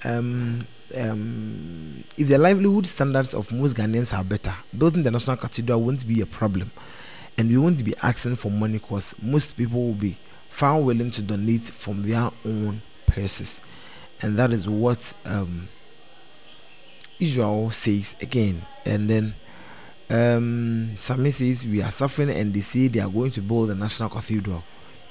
[0.04, 5.80] Um, um, if the livelihood standards of most Ghanaians are better, building the National Cathedral
[5.80, 6.70] won't be a problem.
[7.38, 10.18] And we won't be asking for money because most people will be
[10.50, 13.62] far willing to donate from their own purses.
[14.20, 15.68] And that is what um,
[17.22, 18.64] Israel says again.
[18.84, 19.34] And then
[20.10, 23.74] um, Sami says, We are suffering, and they say they are going to build the
[23.74, 24.62] National Cathedral.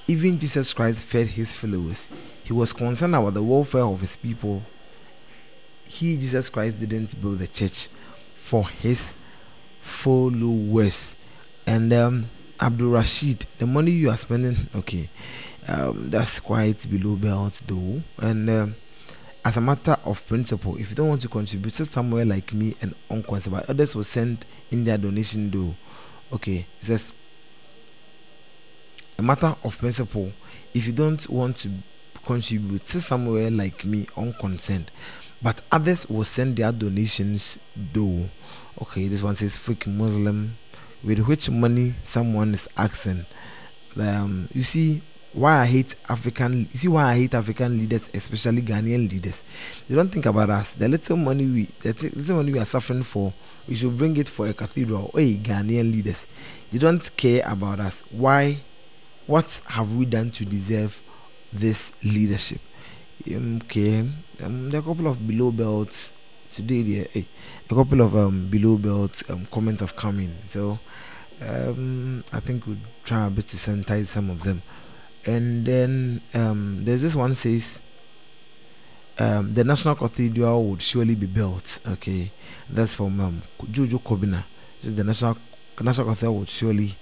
[0.07, 2.09] Even Jesus Christ fed his followers.
[2.43, 4.61] He was concerned about the welfare of his people
[5.91, 7.89] he jesus christ didn't build the church
[8.35, 9.13] for his
[9.81, 11.17] followers
[11.67, 12.29] and um
[12.61, 15.09] abdul rashid the money you are spending okay
[15.67, 18.75] um, that's quite below belt though and um,
[19.43, 22.75] as a matter of principle if you don't want to contribute to somewhere like me
[22.81, 25.75] and but others will send in their donation though
[26.33, 27.13] okay it says
[29.17, 30.31] a matter of principle
[30.73, 31.69] if you don't want to
[32.25, 34.91] contribute to somewhere like me unconcerned
[35.41, 38.29] but others will send their donations though.
[38.81, 40.57] Okay, this one says fake Muslim,
[41.03, 43.25] with which money someone is asking.
[43.97, 45.01] Um, you see
[45.33, 46.67] why I hate African.
[46.71, 49.43] You see why I hate African leaders, especially Ghanaian leaders.
[49.87, 50.73] They don't think about us.
[50.73, 53.33] The little money we, the little money we are suffering for,
[53.67, 55.11] we should bring it for a cathedral.
[55.13, 56.27] Hey, Ghanaian leaders,
[56.69, 58.03] they don't care about us.
[58.11, 58.59] Why?
[59.27, 61.01] What have we done to deserve
[61.53, 62.59] this leadership?
[63.25, 63.99] Okay,
[64.43, 66.11] um, there are a couple of below belts
[66.49, 66.81] today.
[66.81, 67.27] There, hey,
[67.69, 70.35] a couple of um below belts um comments have come in.
[70.47, 70.79] So,
[71.39, 74.63] um, I think we'll try our best to sanitize some of them.
[75.25, 77.79] And then um, there's this one says
[79.19, 81.79] um, the National Cathedral would surely be built.
[81.87, 82.31] Okay,
[82.69, 84.43] that's from um, Kobina.
[84.79, 85.37] Says the National
[85.79, 86.97] National Cathedral would surely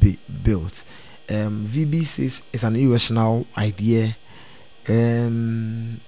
[0.00, 0.84] be built.
[1.28, 4.16] Um, VB says it's an irrational idea.
[4.88, 6.00] Um,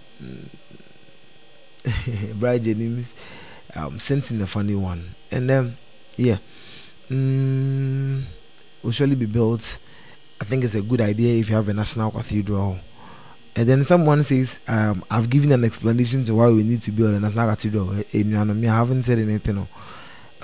[2.35, 3.16] Brian Jennings
[3.74, 5.77] um, sent in a funny one, and then
[6.16, 6.39] yeah,
[7.10, 8.24] mm,
[8.82, 9.78] will surely be built.
[10.41, 12.79] I think it's a good idea if you have a national cathedral.
[13.57, 17.15] And then someone says, um, I've given an explanation to why we need to build
[17.15, 17.95] a national cathedral.
[17.95, 19.69] Eh, eh, I haven't said anything.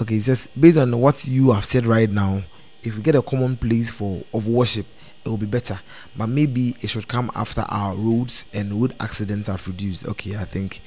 [0.01, 2.43] Okay, it says based on what you have said right now,
[2.83, 4.87] if we get a common place for of worship,
[5.25, 5.81] it will be better.
[6.17, 10.07] But maybe it should come after our roads and road accidents are reduced.
[10.07, 10.83] Okay, I think.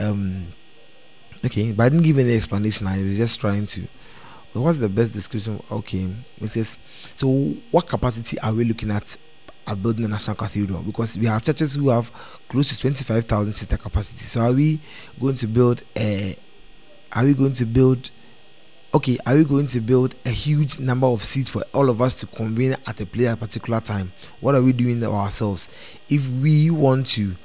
[0.00, 0.48] Um,
[1.44, 2.88] okay, but I didn't give any explanation.
[2.88, 3.86] I was just trying to
[4.60, 5.62] what's the best description?
[5.70, 6.08] Okay,
[6.40, 6.78] it says,
[7.14, 9.16] so what capacity are we looking at
[9.66, 10.82] at building a national cathedral?
[10.82, 12.10] Because we have churches who have
[12.48, 14.20] close to 25,000 seater capacity.
[14.20, 14.80] So are we
[15.18, 16.36] going to build a,
[17.12, 18.10] are we going to build,
[18.92, 22.20] okay, are we going to build a huge number of seats for all of us
[22.20, 24.12] to convene at a place at a particular time?
[24.40, 25.68] What are we doing ourselves?
[26.08, 27.36] If we want to,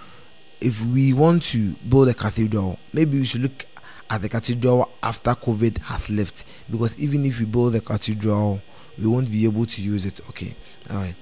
[0.59, 3.65] if we want to build a cathedral, maybe we should look
[4.09, 6.45] at the cathedral after COVID has left.
[6.69, 8.61] Because even if we build the cathedral,
[8.97, 10.19] we won't be able to use it.
[10.29, 10.55] Okay,
[10.89, 11.15] all right.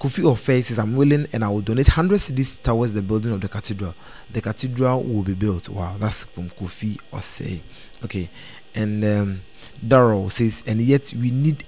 [0.00, 3.40] Kofi Ofe says, I'm willing and I will donate 100 cedis towards the building of
[3.40, 3.94] the cathedral.
[4.30, 5.68] The cathedral will be built.
[5.68, 7.60] Wow, that's from Kofi Ose.
[8.04, 8.30] Okay,
[8.74, 9.40] and um,
[9.86, 11.64] Darrow says, and yet we need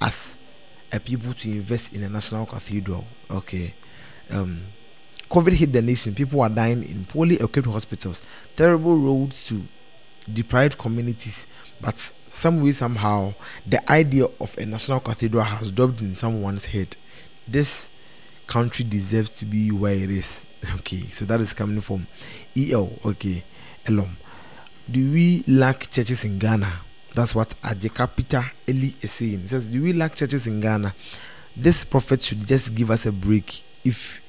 [0.00, 0.36] us
[0.92, 3.04] a people to invest in a national cathedral.
[3.30, 3.74] Okay,
[4.30, 4.62] um,
[5.30, 6.14] COVID hit the nation.
[6.14, 8.22] People are dying in poorly equipped hospitals,
[8.56, 9.62] terrible roads to
[10.32, 11.46] deprived communities.
[11.80, 11.98] But
[12.28, 13.34] some way, somehow,
[13.66, 16.96] the idea of a national cathedral has dropped in someone's head.
[17.46, 17.90] This
[18.46, 20.44] country deserves to be where it is.
[20.74, 22.08] Okay, so that is coming from
[22.56, 22.90] EL.
[23.04, 23.44] Okay,
[23.86, 24.16] Elom.
[24.90, 26.72] Do we lack churches in Ghana?
[27.14, 29.42] That's what Ajeka Peter Eli is saying.
[29.42, 30.92] He says, Do we lack churches in Ghana?
[31.56, 33.62] This prophet should just give us a break.
[33.84, 34.20] If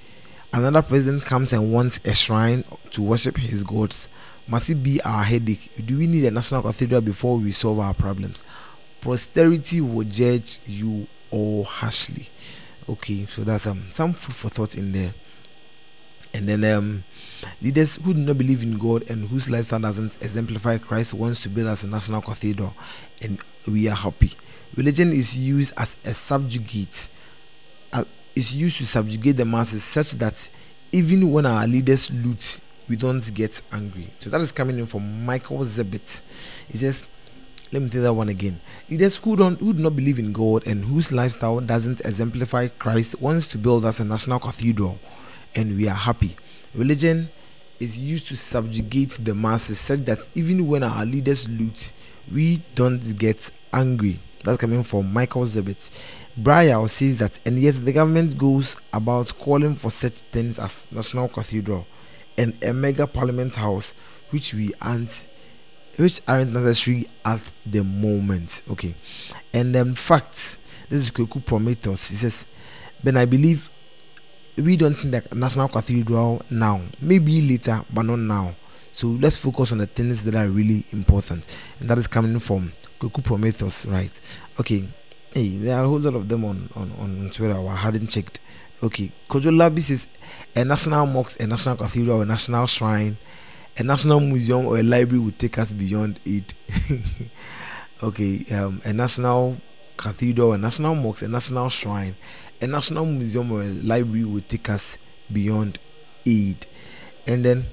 [0.54, 4.10] another president comes and wants a shrine to worship his gods,
[4.48, 5.72] must it be our headache?
[5.86, 8.44] Do we need a national cathedral before we solve our problems?
[9.02, 12.30] Posterity will judge you all harshly.
[12.88, 15.14] Okay, so that's um some food for thought in there.
[16.34, 17.04] And then um,
[17.62, 21.50] leaders who do not believe in God and whose lifestyle doesn't exemplify Christ wants to
[21.50, 22.76] build us a national cathedral,
[23.22, 24.34] and we are happy.
[24.76, 27.10] Religion is used as a subjugate,
[27.94, 28.04] uh,
[28.40, 30.50] is used to subjugate the masses such that
[30.94, 34.10] even when our leaders loot, we don't get angry.
[34.18, 36.22] So that is coming in from Michael Zebit.
[36.70, 37.06] He says,
[37.72, 38.62] let me take that one again.
[38.90, 43.20] Leaders who don't who do not believe in God and whose lifestyle doesn't exemplify Christ
[43.22, 44.98] wants to build us a national cathedral
[45.54, 46.36] and we are happy.
[46.74, 47.30] Religion
[47.80, 51.94] is used to subjugate the masses such that even when our leaders loot,
[52.32, 54.20] we don't get angry.
[54.44, 55.92] That's coming from Michael Zebit.
[56.44, 61.28] Briar says that, and yes, the government goes about calling for such things as national
[61.28, 61.86] cathedral
[62.38, 63.94] and a mega parliament house,
[64.30, 65.28] which we aren't,
[65.98, 68.62] which aren't necessary at the moment.
[68.70, 68.96] Okay,
[69.54, 70.58] and in um, fact,
[70.88, 72.10] this is Kuku Prometheus.
[72.10, 72.46] He says,
[73.04, 73.70] "But I believe
[74.56, 78.56] we don't think that national cathedral now maybe later but not now.
[78.92, 81.58] So let's focus on the things that are really important.
[81.80, 84.20] And that is coming from Kuku Prometheus right?
[84.60, 84.88] Okay
[85.34, 88.40] hey there are a whole lot of them on on, on Twitter I hadn't checked
[88.82, 90.08] okay Kojo Labi says
[90.56, 93.18] a national mosque a national cathedral a national shrine
[93.78, 96.54] a national museum or a library would take us beyond it
[98.04, 99.58] okay um, a national
[99.98, 102.16] cathedral a national mosque a national shrine
[102.62, 104.98] a national museum or a library would take us
[105.32, 105.80] beyond
[106.26, 106.68] it.
[107.28, 107.66] And then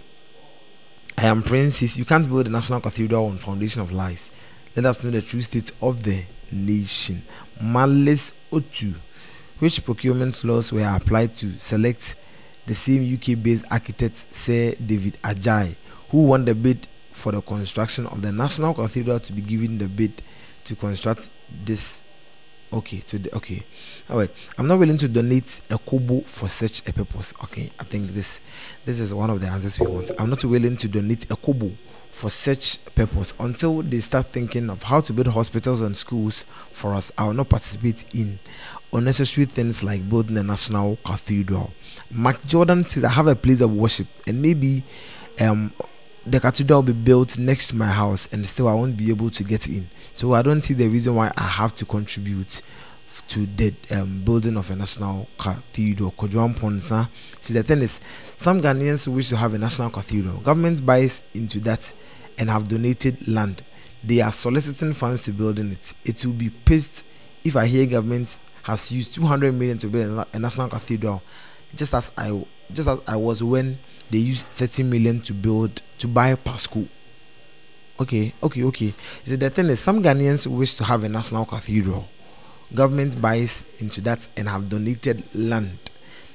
[1.19, 4.31] I am says you can't build a national cathedral on foundation of lies.
[4.75, 6.23] Let us know the true state of the
[6.53, 7.23] nation.
[7.61, 8.95] Malice Otu,
[9.59, 12.17] which procurement laws were applied to select
[12.67, 15.77] the same UK-based architect Sir David Adjaye,
[16.11, 19.89] who won the bid for the construction of the National Cathedral to be given the
[19.89, 20.23] bid
[20.65, 21.31] to construct
[21.65, 22.03] this.
[22.73, 23.63] Okay to the okay.
[24.11, 24.31] All right.
[24.59, 27.33] I'm not willing to donate a kobo for such a purpose.
[27.45, 28.41] Okay i think this
[28.85, 30.11] this is one of the answers we want.
[30.19, 31.71] I'm not willing to donate a kobo
[32.17, 36.95] for such purpose until they start thinking of how to build hospitals and schools for
[36.95, 38.39] us i will not participate in
[38.95, 41.71] unnecessary things like building a national cathedral
[42.11, 44.83] mark jordan says i have a place of worship and maybe
[45.41, 45.71] um
[46.25, 49.31] the cathedral will be built next to my house and still I won't be able
[49.31, 49.89] to get in.
[50.13, 52.63] So I don't see the reason why I have to contribute
[53.29, 56.13] to the um, building of a national cathedral.
[56.13, 57.09] Kojuan Ponsa.
[57.41, 58.01] See, the thing is,
[58.37, 60.39] some Ghanaians wish to have a national cathedral.
[60.39, 61.93] Government buys into that
[62.39, 63.63] and have donated land.
[64.05, 65.95] They are soliciting funds to building it.
[66.05, 67.05] It will be pissed
[67.45, 71.23] if I hear government has used 200 million to build a national cathedral,
[71.75, 73.79] just as I just as I was when
[74.11, 76.87] they used 30 million to build to buy Pasco.
[77.99, 78.95] Okay, okay, okay.
[79.25, 82.09] See, the thing is, some Ghanaians wish to have a national cathedral.
[82.75, 85.79] Government buys into that and have donated land.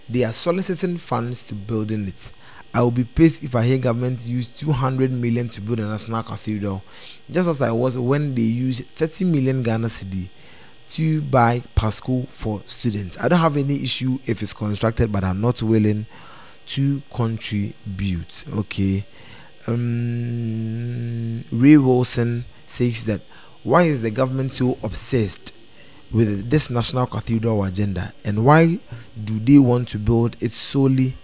[0.08, 2.32] They are soliciting funds to building it.
[2.74, 6.24] I will be pissed if I hear government use 200 million to build a national
[6.24, 6.84] cathedral,
[7.30, 10.30] just as I was when they used 30 million Ghana cedi
[10.92, 13.18] to buy Pasco for students.
[13.20, 16.06] I don't have any issue if it's constructed, but I'm not willing
[16.68, 18.46] to contribute.
[18.54, 19.06] Okay.
[19.68, 23.22] Um, Ray Wilson says that
[23.64, 25.54] why is the government so obsessed
[26.12, 28.78] with this national cathedral agenda and why
[29.24, 31.16] do they want to build it solely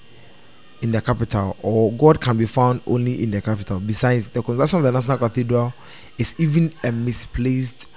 [0.81, 3.79] in the capital or God can be found only in the capital?
[3.79, 5.73] Besides, the construction of the national cathedral
[6.17, 7.87] is even a misplaced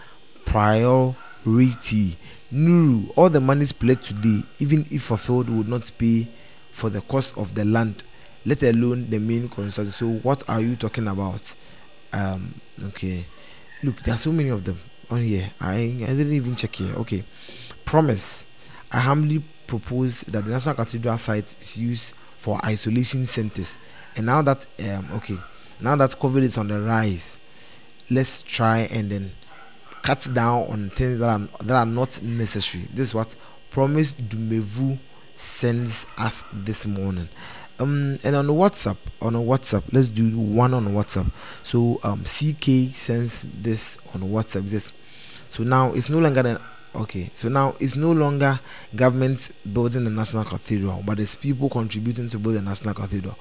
[0.44, 2.18] priority.
[2.52, 6.28] Nuru, all the monies played today, even if fulfilled, would not pay
[6.72, 8.02] for the cost of the land,
[8.44, 9.92] let alone the main construction.
[9.92, 11.54] So, what are you talking about?
[12.12, 13.24] Um, okay,
[13.84, 14.80] look, there are so many of them
[15.10, 15.50] on here.
[15.60, 16.94] I I didn't even check here.
[16.96, 17.24] Okay,
[17.84, 18.46] promise.
[18.92, 23.78] I humbly propose that the National Cathedral site is used for isolation centers.
[24.16, 25.38] And now that um, okay,
[25.80, 27.40] now that COVID is on the rise,
[28.10, 29.32] let's try and then
[30.02, 32.88] cut down on things that are that are not necessary.
[32.92, 33.36] This is what
[33.70, 34.98] Promise Dumevu
[35.34, 37.28] sends us this morning.
[37.78, 41.32] Um, and on WhatsApp, on WhatsApp, let's do one on WhatsApp.
[41.62, 44.68] So um, CK sends this on WhatsApp.
[44.68, 44.92] This
[45.50, 46.58] so now it's no longer an
[46.94, 47.28] okay.
[47.34, 48.60] So now it's no longer
[48.94, 53.36] government building the national cathedral, but it's people contributing to build the national cathedral.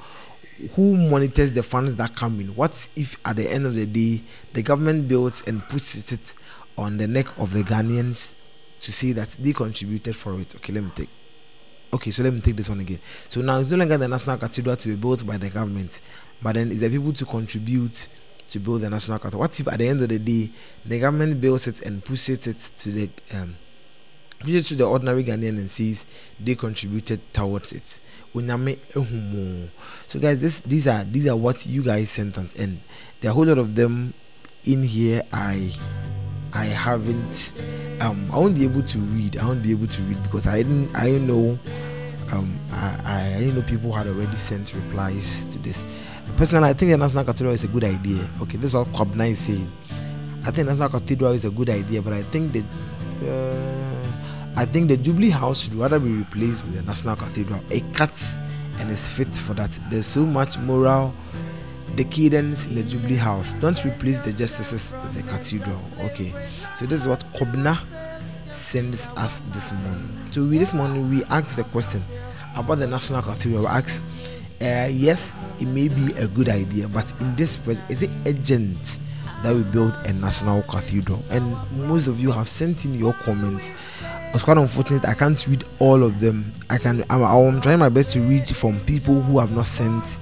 [0.71, 2.55] Who monitors the funds that come in?
[2.55, 4.23] What if at the end of the day
[4.53, 6.33] the government builds and puts it
[6.79, 8.33] on the neck of the Ghanaians
[8.79, 10.55] to say that they contributed for it?
[10.55, 11.09] Okay, let me take
[11.93, 12.99] okay, so let me take this one again.
[13.27, 16.01] So now it's no longer the national cathedral to be built by the government,
[16.41, 18.07] but then it's the people to contribute
[18.49, 19.41] to build the national cathedral.
[19.41, 20.51] What if at the end of the day
[20.85, 23.55] the government builds it and pushes it to the um
[24.39, 26.07] pushes it to the ordinary Ghanaian and says
[26.39, 27.99] they contributed towards it.
[28.33, 32.79] So guys, this these are these are what you guys sent us, and
[33.21, 34.13] there are a whole lot of them
[34.65, 35.23] in here.
[35.33, 35.73] I
[36.53, 37.53] I haven't
[38.01, 39.37] um I won't be able to read.
[39.37, 41.57] I won't be able to read because I didn't I know
[42.31, 45.85] um I, I didn't know people had already sent replies to this.
[46.39, 48.25] Personally, I think the National Cathedral is a good idea.
[48.41, 49.69] Okay, this is what Kwabna is saying.
[50.43, 52.65] I think the National Cathedral is a good idea, but I think that
[53.27, 57.61] uh, I think the Jubilee House should rather be replaced with the National Cathedral.
[57.69, 58.37] It cuts
[58.77, 59.77] and is fit for that.
[59.89, 61.13] There's so much moral
[61.95, 63.51] decadence in the Jubilee House.
[63.59, 65.81] Don't replace the justices with the cathedral.
[66.05, 66.33] Okay.
[66.75, 67.75] So this is what Kobna
[68.47, 70.17] sends us this morning.
[70.31, 72.01] So we this morning we ask the question
[72.55, 73.63] about the National Cathedral.
[73.63, 74.01] We ask,
[74.61, 78.99] uh, yes, it may be a good idea, but in this place, is it urgent
[79.43, 81.23] that we build a national cathedral?
[81.29, 83.77] And most of you have sent in your comments.
[84.33, 86.53] It's quite unfortunate I can't read all of them.
[86.69, 87.03] I can.
[87.09, 90.19] I'm, I'm trying my best to read from people who have not sent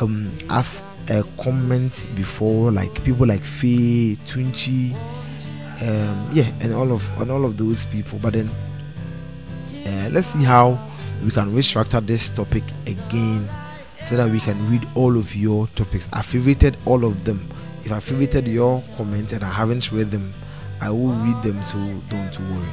[0.00, 4.94] um as a comment before like people like Faye, Tunchi,
[5.82, 8.18] um yeah, and all of and all of those people.
[8.22, 8.48] But then
[9.86, 10.78] uh, let's see how
[11.24, 13.48] we can restructure this topic again
[14.02, 16.08] so that we can read all of your topics.
[16.12, 17.48] I've favorited all of them.
[17.84, 20.32] If I favorited your comments and I haven't read them,
[20.80, 21.62] I will read them.
[21.62, 21.78] So
[22.08, 22.68] don't worry.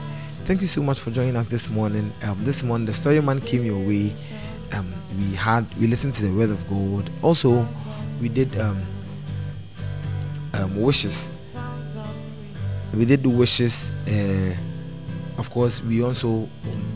[0.45, 2.11] Thank you so much for joining us this morning.
[2.23, 4.13] Um, this morning, the story man came your way.
[4.73, 7.09] Um, we had we listened to the word of God.
[7.21, 7.65] Also,
[8.21, 8.81] we did um,
[10.53, 11.55] um, wishes.
[12.93, 13.91] We did the wishes.
[14.07, 14.53] Uh,
[15.37, 16.47] of course, we also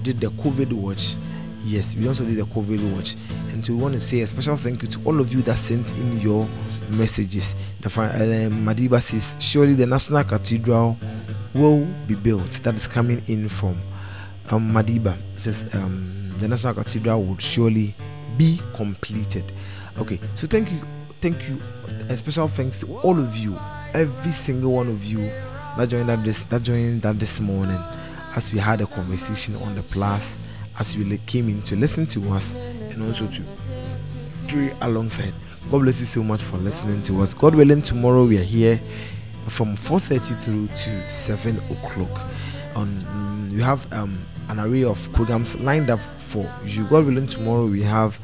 [0.03, 1.15] did the COVID watch.
[1.63, 3.15] Yes, we also did the COVID watch.
[3.49, 5.93] And we want to say a special thank you to all of you that sent
[5.93, 6.47] in your
[6.91, 7.55] messages.
[7.81, 10.97] The uh, Madiba says, surely the National Cathedral
[11.53, 12.51] will be built.
[12.63, 13.81] That is coming in from
[14.51, 15.17] um, Madiba.
[15.35, 17.95] Says um, the National Cathedral would surely
[18.37, 19.51] be completed.
[19.97, 20.81] Okay, so thank you,
[21.21, 21.59] thank you.
[22.09, 23.57] A special thanks to all of you,
[23.93, 25.19] every single one of you
[25.77, 27.77] that joined that this that joined that this morning
[28.35, 30.37] as we had a conversation on the plus
[30.79, 32.53] as you came in to listen to us
[32.93, 33.41] and also to
[34.47, 35.33] pray alongside.
[35.71, 37.33] God bless you so much for listening to us.
[37.33, 38.79] God willing, tomorrow we are here
[39.49, 42.21] from 4:30 through to 7 o'clock
[42.75, 46.85] on um, we have um, an array of programs lined up for you.
[46.89, 48.19] God willing, tomorrow we have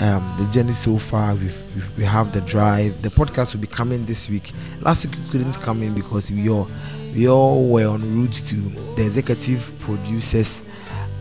[0.00, 1.34] um, the journey so far.
[1.34, 3.00] We've, we have the drive.
[3.02, 4.52] The podcast will be coming this week.
[4.80, 6.68] Last week we couldn't come in because we all
[7.14, 8.56] we all were en route to
[8.96, 10.66] the executive producers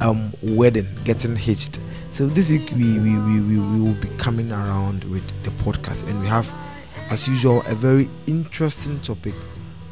[0.02, 1.80] um, wedding, getting hitched.
[2.10, 6.20] So this week we, we, we, we, will be coming around with the podcast, and
[6.20, 6.52] we have,
[7.10, 9.34] as usual, a very interesting topic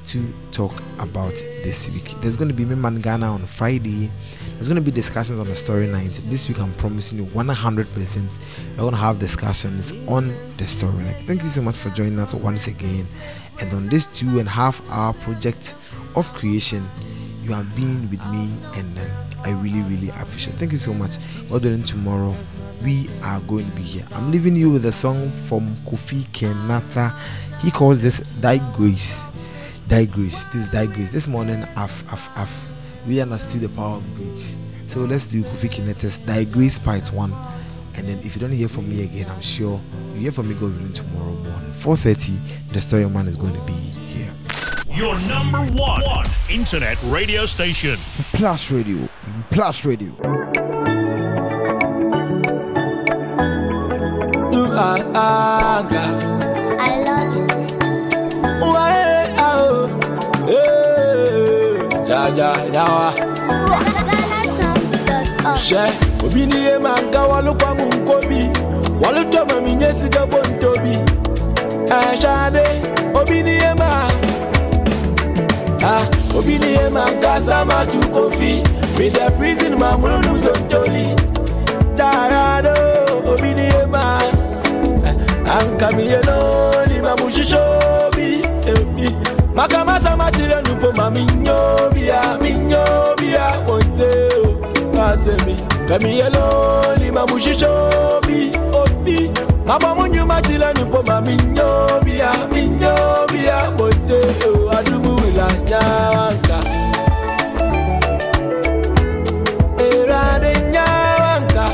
[0.06, 1.34] to talk about
[1.64, 2.16] this week.
[2.22, 4.12] There's going to be Miman Ghana on Friday.
[4.56, 6.20] There's going to be discussions on the story night.
[6.26, 8.40] This week, I'm promising you 100%.
[8.72, 11.16] We're going to have discussions on the story night.
[11.28, 13.06] Thank you so much for joining us once again.
[13.62, 15.76] And on this two and a half hour project
[16.16, 16.84] of creation,
[17.44, 20.56] you have been with me, and um, I really, really appreciate.
[20.58, 21.18] Thank you so much.
[21.50, 22.36] God willing, tomorrow
[22.84, 24.06] we are going to be here.
[24.14, 27.14] I'm leaving you with a song from Kofi Kinaata.
[27.60, 29.30] He calls this "Thy Grace."
[29.90, 30.44] Thy grace.
[30.46, 31.10] This is thy grace.
[31.10, 32.70] This morning, I've, I've, I've
[33.08, 34.56] really understood the power of grace.
[34.82, 37.34] So let's do Kofi Kinaata's Thy Grace Part 1.
[37.96, 39.82] And then if you don't hear from me again, I'm sure
[40.14, 41.72] you hear from me going tomorrow morning.
[41.72, 44.29] 4.30, the story man is going to be here.
[44.92, 47.98] Your number one, one internet radio station.
[48.34, 49.08] Plus Radio.
[49.52, 50.10] Plus Radio.
[54.52, 55.96] You are ah, Aga.
[55.96, 56.20] Ah,
[56.76, 56.86] ah.
[56.86, 57.46] I love you.
[58.66, 59.90] Uwae, eh, oh.
[60.50, 63.14] Eh, ja, ja, ja.
[64.10, 65.94] GhanaSongs.org.
[66.22, 66.26] Oh.
[66.26, 68.42] obi ni ye ma nka wɔlokwa mu nkobi
[69.02, 70.94] wɔlotɔ ma mi nye sika bo ntobi
[71.88, 72.66] eh, ɛhyɛade
[73.20, 74.10] obi ni ye ma
[75.84, 76.04] ah
[76.38, 78.64] obi ni ye ma nka sama tu kofi.
[78.98, 81.06] With the prison ma mulunum sontoli
[81.96, 82.74] tarado
[83.32, 84.20] obi ni ye ma.
[85.08, 85.16] Eh,
[85.58, 87.64] anka mi ye loli ma mushisho
[88.16, 88.42] bi
[88.72, 89.08] ebi
[89.56, 94.56] makamasa machire nupo ma mi nyobia mi nyobia wonte o.
[95.00, 95.56] Asemi
[95.88, 96.30] kami ye
[99.70, 104.20] mama munyuma chileni poma minyobia minyobia bote
[104.78, 106.58] adubula nyawanka
[109.90, 111.66] erade nyawanka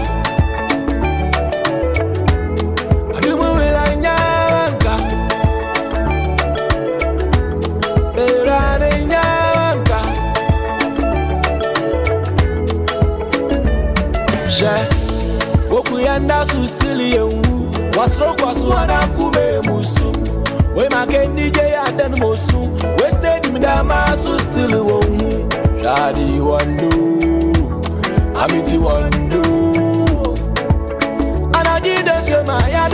[3.18, 4.94] adubula nyawanka
[8.28, 10.00] erade nyawanka
[14.58, 14.76] je
[15.78, 17.45] okuyanda susili yewu
[18.00, 20.14] wasirokwasoana kume musu.
[20.76, 22.70] Wemakendije yadan mosu.
[23.04, 25.50] Westedimidamasu stili wonhu
[25.82, 26.92] zvadi wandu.
[28.44, 29.46] Amiti wandu.
[31.54, 32.94] Anadidesema yad